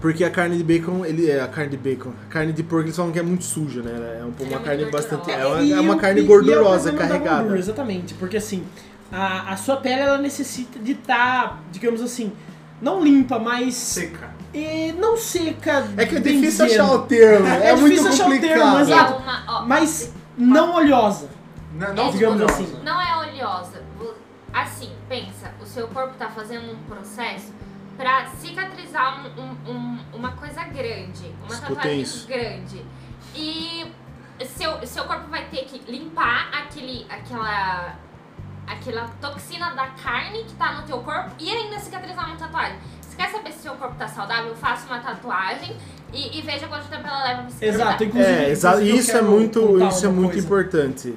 [0.00, 2.10] porque a carne de bacon, ele é a carne de bacon.
[2.26, 3.90] A carne de porco eles falam que é muito suja, né?
[3.92, 4.90] É um- é uma muito carne gordurosa.
[5.16, 5.30] bastante.
[5.30, 7.36] É É, uma, é uma o- carne gordurosa, é da carregada.
[7.40, 8.62] gordura, exatamente, porque assim,
[9.12, 12.32] a, a sua pele ela necessita de estar, digamos assim,
[12.80, 14.30] não limpa, mas seca.
[14.54, 15.86] e não seca.
[15.96, 17.46] É que é difícil achar o termo.
[17.46, 18.72] É, É muito difícil achar o termo, complicado.
[18.74, 19.22] mas- É Exato.
[19.22, 21.28] uma, ó, Mas não oleosa.
[21.72, 22.62] Não, É, não digamos oleosa.
[22.62, 22.82] assim.
[22.82, 23.82] Não é oleosa.
[24.52, 27.52] Assim, pensa, o seu corpo tá fazendo um processo
[27.96, 31.34] pra cicatrizar um- um- um- uma coisa grande.
[31.42, 32.26] Uma Escutem tatuagem isso.
[32.26, 32.84] grande.
[33.34, 33.92] E
[34.46, 37.94] seu, seu corpo vai ter que limpar aquele, aquela,
[38.66, 42.78] aquela toxina da carne que tá no teu corpo e ainda cicatrizar uma tatuagem.
[43.02, 44.54] Você quer saber se seu corpo tá saudável?
[44.56, 45.76] Faça uma tatuagem
[46.16, 47.86] e, e veja quanto tempo ela leva pra cicatrizar.
[47.88, 48.32] Exato, inclusive.
[48.32, 50.46] É, exa- inclusive eu isso é muito, isso é muito coisa.
[50.46, 51.14] importante.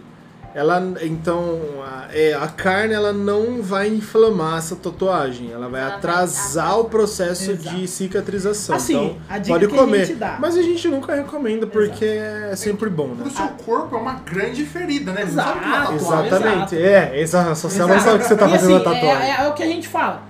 [0.55, 5.89] Ela, então, a, é, a carne ela não vai inflamar essa tatuagem, ela vai Ela
[5.89, 6.80] vai atrasar atrasar.
[6.80, 7.76] o processo Exato.
[7.77, 8.76] de cicatrização.
[8.76, 10.38] Assim, então, a dica pode que a comer, gente dá.
[10.39, 13.23] mas a gente nunca recomenda porque é sempre bom, né?
[13.27, 15.21] O seu corpo é uma grande ferida, né?
[15.21, 16.26] Ele não sabe que é uma Exato.
[16.26, 16.76] Exatamente, exato.
[16.76, 17.55] é, exato.
[17.55, 19.30] Só você não sabe que você tá E fazendo assim, a tatuagem.
[19.30, 20.23] É, é- é o que a gente fala.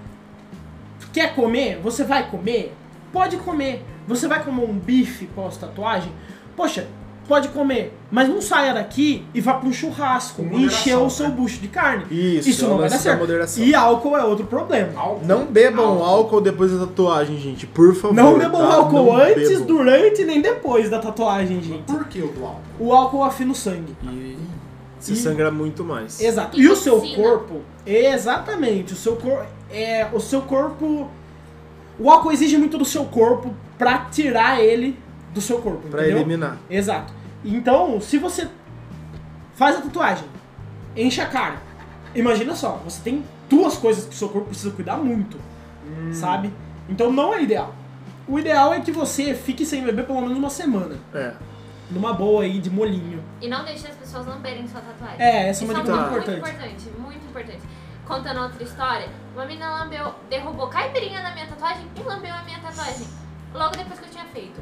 [1.13, 1.79] Quer comer?
[1.81, 2.73] Você vai comer?
[3.11, 3.83] Pode comer.
[4.09, 6.11] Você vai comer um bife pós-tatuagem?
[6.57, 6.87] Poxa,
[7.27, 11.29] pode comer, mas não saia daqui e vá para um churrasco e encher o seu
[11.29, 11.35] né?
[11.37, 12.05] bucho de carne.
[12.09, 13.19] Isso, Isso é não vai dar da certo.
[13.19, 13.63] moderação.
[13.63, 14.99] E álcool é outro problema.
[14.99, 15.25] Álcool.
[15.27, 18.15] Não bebam álcool depois da tatuagem, gente, por favor.
[18.15, 18.73] Não bebam tá?
[18.73, 19.65] álcool Não antes, bebam.
[19.67, 21.83] durante nem depois da tatuagem, gente.
[21.83, 22.61] Por que o álcool?
[22.79, 23.95] O álcool afina o sangue.
[24.03, 24.35] E
[24.99, 26.19] se E- sangra muito mais.
[26.19, 26.59] Exato.
[26.59, 31.07] E E o seu corpo, exatamente, o seu corpo é o seu corpo
[31.99, 34.99] o álcool exige muito do seu corpo pra tirar ele
[35.33, 36.17] do seu corpo, Pra entendeu?
[36.19, 36.57] eliminar.
[36.69, 37.11] Exato.
[37.43, 38.47] Então, se você
[39.55, 40.27] faz a tatuagem,
[40.95, 41.55] enche a cara.
[42.13, 45.39] Imagina só, você tem duas coisas que o seu corpo precisa cuidar muito,
[46.11, 46.53] sabe?
[46.87, 47.73] Então não é ideal.
[48.27, 51.33] O ideal é que você fique sem beber pelo menos uma semana, É.
[51.89, 53.23] numa boa aí de molinho.
[53.41, 55.15] E não deixe as pessoas lamberem sua tatuagem.
[55.19, 56.83] É, essa é uma é dica muito, muito muito importante.
[56.89, 57.61] importante, muito importante.
[58.05, 62.59] Contando outra história, uma menina lambeu, derrubou caipirinha na minha tatuagem e lambeu a minha
[62.59, 63.07] tatuagem.
[63.53, 64.61] Logo depois que eu tinha feito.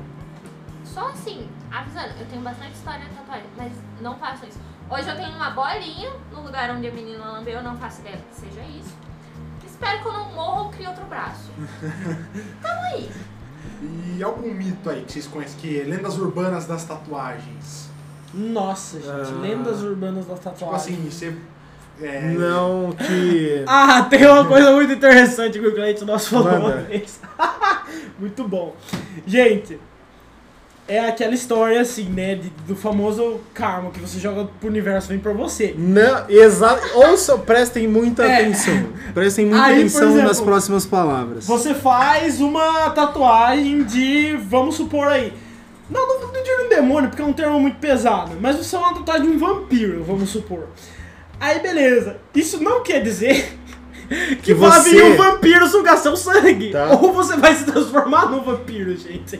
[0.85, 4.59] Só assim, avisando, eu tenho bastante história na tatuagem, mas não façam isso.
[4.89, 8.17] Hoje eu tenho uma bolinha no lugar onde a menina lambeu, eu não faço ideia
[8.17, 8.95] que seja isso.
[9.65, 11.51] Espero que eu não morra ou crie outro braço.
[12.61, 13.11] Tamo aí.
[14.15, 15.59] E algum mito aí que vocês conhecem?
[15.59, 17.89] Que é lendas urbanas das tatuagens.
[18.33, 19.39] Nossa, gente, Ah.
[19.41, 20.75] lendas urbanas da Tipo tatuagem.
[20.95, 21.37] assim, você.
[22.01, 23.63] É, Não que.
[23.67, 26.59] Ah, tem uma coisa muito interessante que o cliente nosso falou Manda.
[26.65, 27.19] uma vez.
[28.19, 28.75] muito bom.
[29.25, 29.79] Gente,
[30.87, 35.19] é aquela história assim, né, de- do famoso karma que você joga pro universo vem
[35.19, 35.73] pra você.
[35.77, 36.81] Não, exato.
[36.95, 38.41] Ouça, prestem muita É.
[38.41, 38.89] atenção.
[39.13, 41.45] Prestem muita Aí, atenção exemplo, nas próximas palavras.
[41.45, 45.33] Você faz uma tatuagem de, vamos supor aí,
[45.89, 48.79] não, não, não digo um demônio, porque é um termo muito pesado, mas você é
[48.79, 50.67] uma tatuagem de um vampiro, vamos supor.
[51.39, 53.57] Aí beleza, isso não quer dizer
[54.07, 56.71] que, Que vai você- vir um vampiro sugar seu sangue.
[56.71, 56.87] Tá.
[57.01, 59.37] Ou você vai se transformar num vampiro, gente.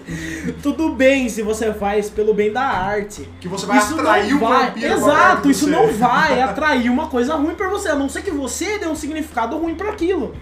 [0.62, 3.28] Tudo bem se você faz pelo bem da arte.
[3.40, 4.68] que você vai Isso atrair o vai.
[4.68, 4.94] vampiro.
[4.94, 8.78] Exato, isso não vai atrair uma coisa ruim pra você, a não ser que você
[8.78, 10.36] dê um significado ruim pra aquilo.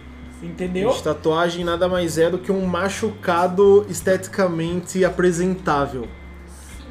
[0.43, 0.91] Entendeu?
[0.91, 6.07] Gente, tatuagem nada mais é do que um machucado esteticamente apresentável.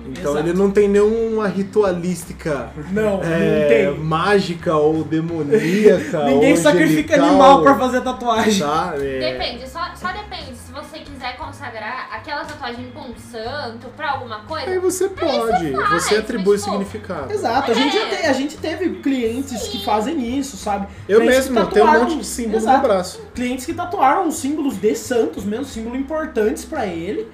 [0.06, 0.38] Então Exato.
[0.48, 4.04] ele não tem nenhuma ritualística Não, é, não tem.
[4.04, 6.24] mágica ou demoníaca.
[6.28, 8.60] Ninguém ou sacrifica animal pra fazer tatuagem.
[8.64, 8.94] Tá?
[8.96, 10.54] É, Depende, só, só depende.
[10.56, 15.72] Se você quiser consagrar aquela tatuagem pra um santo, pra alguma coisa, Aí você pode,
[15.72, 17.32] faz, você atribui mas, tipo, significado.
[17.32, 18.08] Exato, a gente, já É.
[18.16, 20.88] te- a gente teve clientes que fazem isso, sabe?
[21.08, 22.76] Eu Clientes que mesmo tenho um monte de símbolo Exato.
[22.76, 23.22] no braço.
[23.34, 27.28] Clientes que tatuaram símbolos de santos mesmo, símbolos importantes pra ele.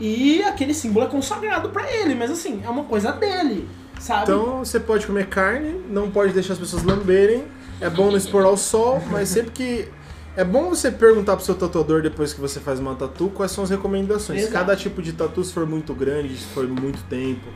[0.00, 3.68] E aquele símbolo é consagrado pra ele, mas assim, é uma coisa dele,
[4.00, 4.22] sabe?
[4.22, 7.44] Então você pode comer carne, não pode deixar as pessoas lamberem.
[7.80, 9.88] É bom não expor ao sol, mas sempre que.
[10.34, 13.62] É bom você perguntar pro seu tatuador depois que você faz uma tatu quais são
[13.64, 14.40] as recomendações.
[14.40, 14.52] Exato.
[14.54, 17.46] Cada tipo de tatu, se for muito grande, se for muito tempo.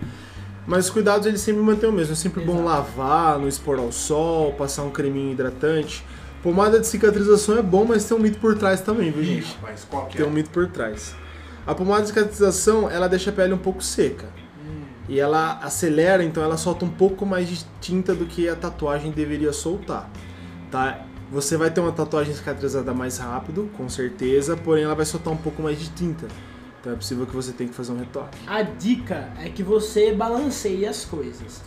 [0.66, 2.12] Mas os cuidados eles sempre mantêm o mesmo.
[2.12, 2.68] É sempre bom Exato.
[2.68, 6.04] lavar, não expor ao sol, passar um creminho hidratante.
[6.42, 9.56] Pomada de cicatrização é bom, mas tem um mito por trás também, viu, gente?
[9.88, 10.28] qual que Tem é?
[10.28, 11.14] um mito por trás.
[11.66, 14.26] A pomada de cicatrização, ela deixa a pele um pouco seca.
[15.08, 19.10] E ela acelera, então ela solta um pouco mais de tinta do que a tatuagem
[19.10, 20.08] deveria soltar.
[20.70, 21.04] Tá?
[21.30, 25.36] Você vai ter uma tatuagem cicatrizada mais rápido, com certeza, porém ela vai soltar um
[25.36, 26.26] pouco mais de tinta.
[26.80, 28.38] Então é possível que você tenha que fazer um retoque.
[28.46, 31.62] A dica é que você balanceie as coisas.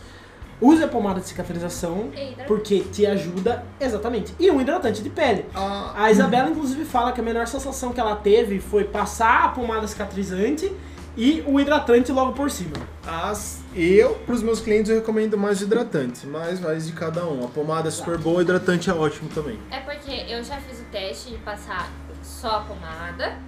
[0.60, 2.44] Use a pomada de cicatrização, Eita.
[2.44, 4.34] porque te ajuda, exatamente.
[4.38, 5.46] E um hidratante de pele.
[5.54, 9.86] A Isabela, inclusive, fala que a melhor sensação que ela teve foi passar a pomada
[9.86, 10.70] cicatrizante
[11.16, 12.76] e o hidratante logo por cima.
[13.06, 17.44] As, eu, para os meus clientes, eu recomendo mais hidratante, mas vai de cada um.
[17.44, 19.58] A pomada é super boa, o hidratante é ótimo também.
[19.70, 21.90] É porque eu já fiz o teste de passar
[22.22, 23.38] só a pomada.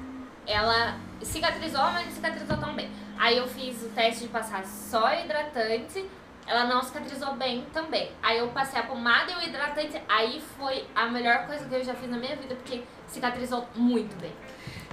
[0.46, 2.90] Ela cicatrizou, mas não cicatrizou tão bem.
[3.18, 6.04] Aí eu fiz o teste de passar só hidratante.
[6.46, 8.10] Ela não cicatrizou bem também.
[8.22, 10.00] Aí eu passei a pomada e o hidratante.
[10.08, 14.14] Aí foi a melhor coisa que eu já fiz na minha vida, porque cicatrizou muito
[14.20, 14.32] bem.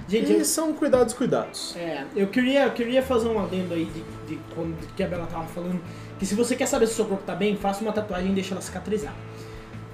[0.08, 1.76] Gente, eu, são cuidados, cuidados.
[1.76, 5.26] é, eu, queria, eu queria fazer um adendo aí de, de quando que a Bela
[5.26, 5.80] tava falando.
[6.18, 8.34] Que se você quer saber se o seu corpo tá bem, faça uma tatuagem e
[8.34, 9.14] deixa ela cicatrizar.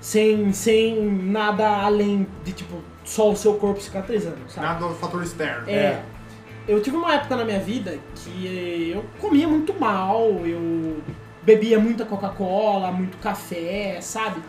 [0.01, 4.67] Sem, sem nada além de, tipo, só o seu corpo cicatrizando, sabe?
[4.67, 5.69] Nada do fator externo.
[5.69, 6.03] É.
[6.69, 10.97] Eu tive uma época na minha vida que eu comia muito mal, eu
[11.47, 14.43] bebia muita Coca-Cola, muito café, sabe?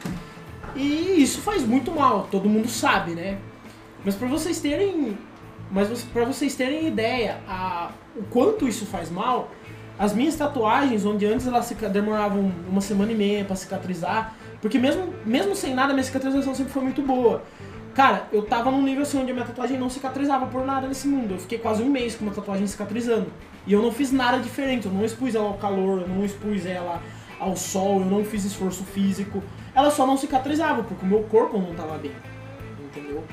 [0.76, 3.38] E isso faz muito mal, todo mundo sabe, né?
[4.04, 5.18] Mas pra vocês terem,
[5.72, 9.52] mas para vocês terem ideia, a, o quanto isso faz mal,
[9.98, 15.14] as minhas tatuagens, onde antes elas demoravam uma semana e meia pra cicatrizar, porque mesmo,
[15.26, 17.44] mesmo sem nada, minha cicatrização sempre foi muito boa.
[17.98, 21.08] Cara, eu tava num nível assim onde a minha tatuagem não cicatrizava por nada nesse
[21.08, 21.34] mundo.
[21.34, 23.34] Eu fiquei quase um mês com uma tatuagem cicatrizando.
[23.66, 24.86] E eu não fiz nada diferente.
[24.86, 27.02] Eu não expus ela ao calor, eu não expus ela
[27.40, 29.42] ao sol, eu não fiz esforço físico.
[29.74, 32.12] Ela só não cicatrizava, porque o meu corpo não tava bem.
[32.80, 33.24] Entendeu?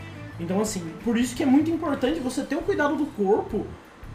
[0.41, 3.67] Então, assim, por isso que é muito importante você ter o cuidado do corpo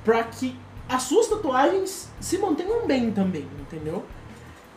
[0.04, 0.58] pra que
[0.90, 4.04] as suas tatuagens se mantenham bem também, entendeu?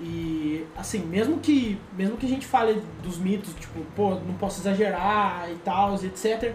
[0.00, 4.60] E assim, mesmo que mesmo que a gente fale dos mitos, tipo, pô, não posso
[4.60, 6.54] exagerar e tal, etc.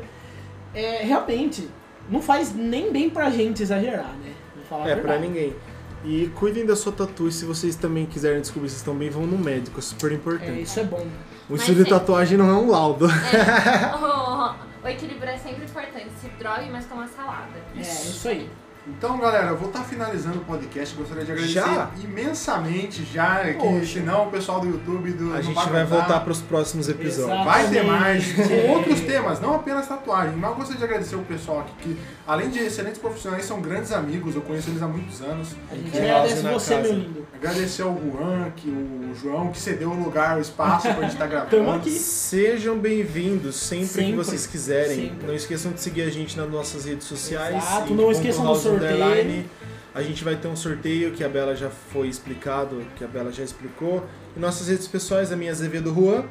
[0.73, 1.69] É, realmente
[2.09, 4.33] não faz nem bem pra gente exagerar, né?
[4.55, 5.55] Vou falar É, pra ninguém.
[6.03, 9.25] E cuidem da sua tatu e se vocês também quiserem descobrir se estão bem, vão
[9.25, 10.61] no médico, é super É, importante.
[10.61, 11.05] isso é bom.
[11.49, 11.89] O Mas estudo de sim.
[11.89, 13.07] tatuagem não é um laudo.
[13.09, 16.07] É, o, o equilíbrio é sempre importante.
[16.21, 17.51] Se drogue, mas coma salada.
[17.75, 18.49] É, isso aí.
[18.89, 20.95] Então, galera, eu vou estar finalizando o podcast.
[20.95, 21.89] Gostaria de agradecer Já?
[22.01, 23.85] imensamente já, que Poxa.
[23.99, 25.99] senão o pessoal do YouTube do, A gente vai vai aguentar.
[26.07, 27.27] voltar pros próximos episódios.
[27.27, 27.43] Exato.
[27.45, 28.33] Vai ter Exatamente.
[28.33, 30.35] mais, com outros temas, não apenas tatuagem.
[30.37, 33.91] Mas eu gostaria de agradecer o pessoal aqui, que além de excelentes profissionais, são grandes
[33.91, 35.55] amigos, eu conheço eles há muitos anos.
[35.71, 36.87] A gente É, agradece você, casa.
[36.89, 37.27] meu lindo.
[37.33, 41.27] Agradecer ao Juan, que o João, que cedeu o lugar, o espaço pra gente estar
[41.27, 41.51] gravando.
[41.51, 41.91] Tamo aqui.
[41.91, 44.15] Sejam bem-vindos sempre, que Sempre.
[44.15, 45.09] vocês quiserem.
[45.09, 45.27] Sempre.
[45.27, 47.55] Não esqueçam de seguir a gente nas nossas redes sociais.
[47.55, 48.91] Exato, não esqueçam do house sorteio.
[48.93, 49.49] underline.
[49.95, 53.31] A gente vai ter um sorteio que a Bela já foi explicado, que a Bela
[53.31, 54.05] já explicou.
[54.35, 56.23] E nossas redes pessoais, a minha Azevedo Juan.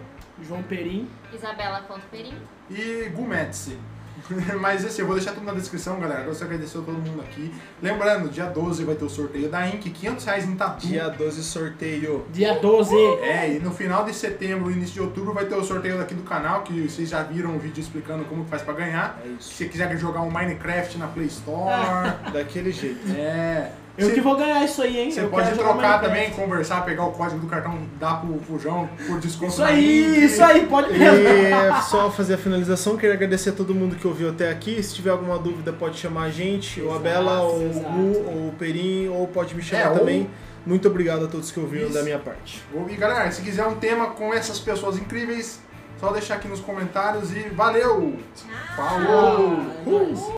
[0.46, 1.08] João Perim.
[1.34, 2.34] Isabela.perim.
[2.70, 3.76] e Gumetse.
[4.60, 6.24] Mas assim, eu vou deixar tudo na descrição, galera.
[6.24, 7.52] Gostaria de agradecer a todo mundo aqui.
[7.82, 10.86] Lembrando, dia 12 vai ter o sorteio da Ink, 500 reais em tatu.
[10.86, 12.24] Dia 12, sorteio.
[12.32, 12.94] Dia 12.
[13.22, 16.22] É, e no final de setembro, início de outubro, vai ter o sorteio daqui do
[16.22, 19.20] canal, que vocês já viram o vídeo explicando como que faz pra ganhar.
[19.24, 19.52] É Se isso.
[19.54, 23.00] você quiser jogar um Minecraft na Play Store, Daquele jeito.
[23.12, 23.70] é...
[23.98, 25.10] Eu Cê- que vou ganhar isso aí, hein?
[25.10, 29.52] Você pode trocar também, conversar, pegar o código do cartão, dar pro Fujão por desconto
[29.52, 31.28] Isso aí, isso aí, pode mesmo.
[31.28, 34.82] E só fazer a finalização, queria agradecer a todo mundo que ouviu até aqui.
[34.82, 37.88] Se tiver alguma dúvida, pode chamar a gente, ou a Exato, Bela, ou o exato.
[37.88, 40.28] Gu, ou o Perim, ou pode me chamar É, ou- também.
[40.66, 41.94] Muito obrigado a todos que ouviram Isso.
[41.94, 42.60] da minha parte.
[42.90, 45.60] E galera, se quiser um tema com essas pessoas incríveis,
[46.00, 48.16] só deixar aqui nos comentários e valeu!
[48.34, 48.76] Tchau!
[48.76, 49.58] Falou!
[49.86, 50.20] Nóis.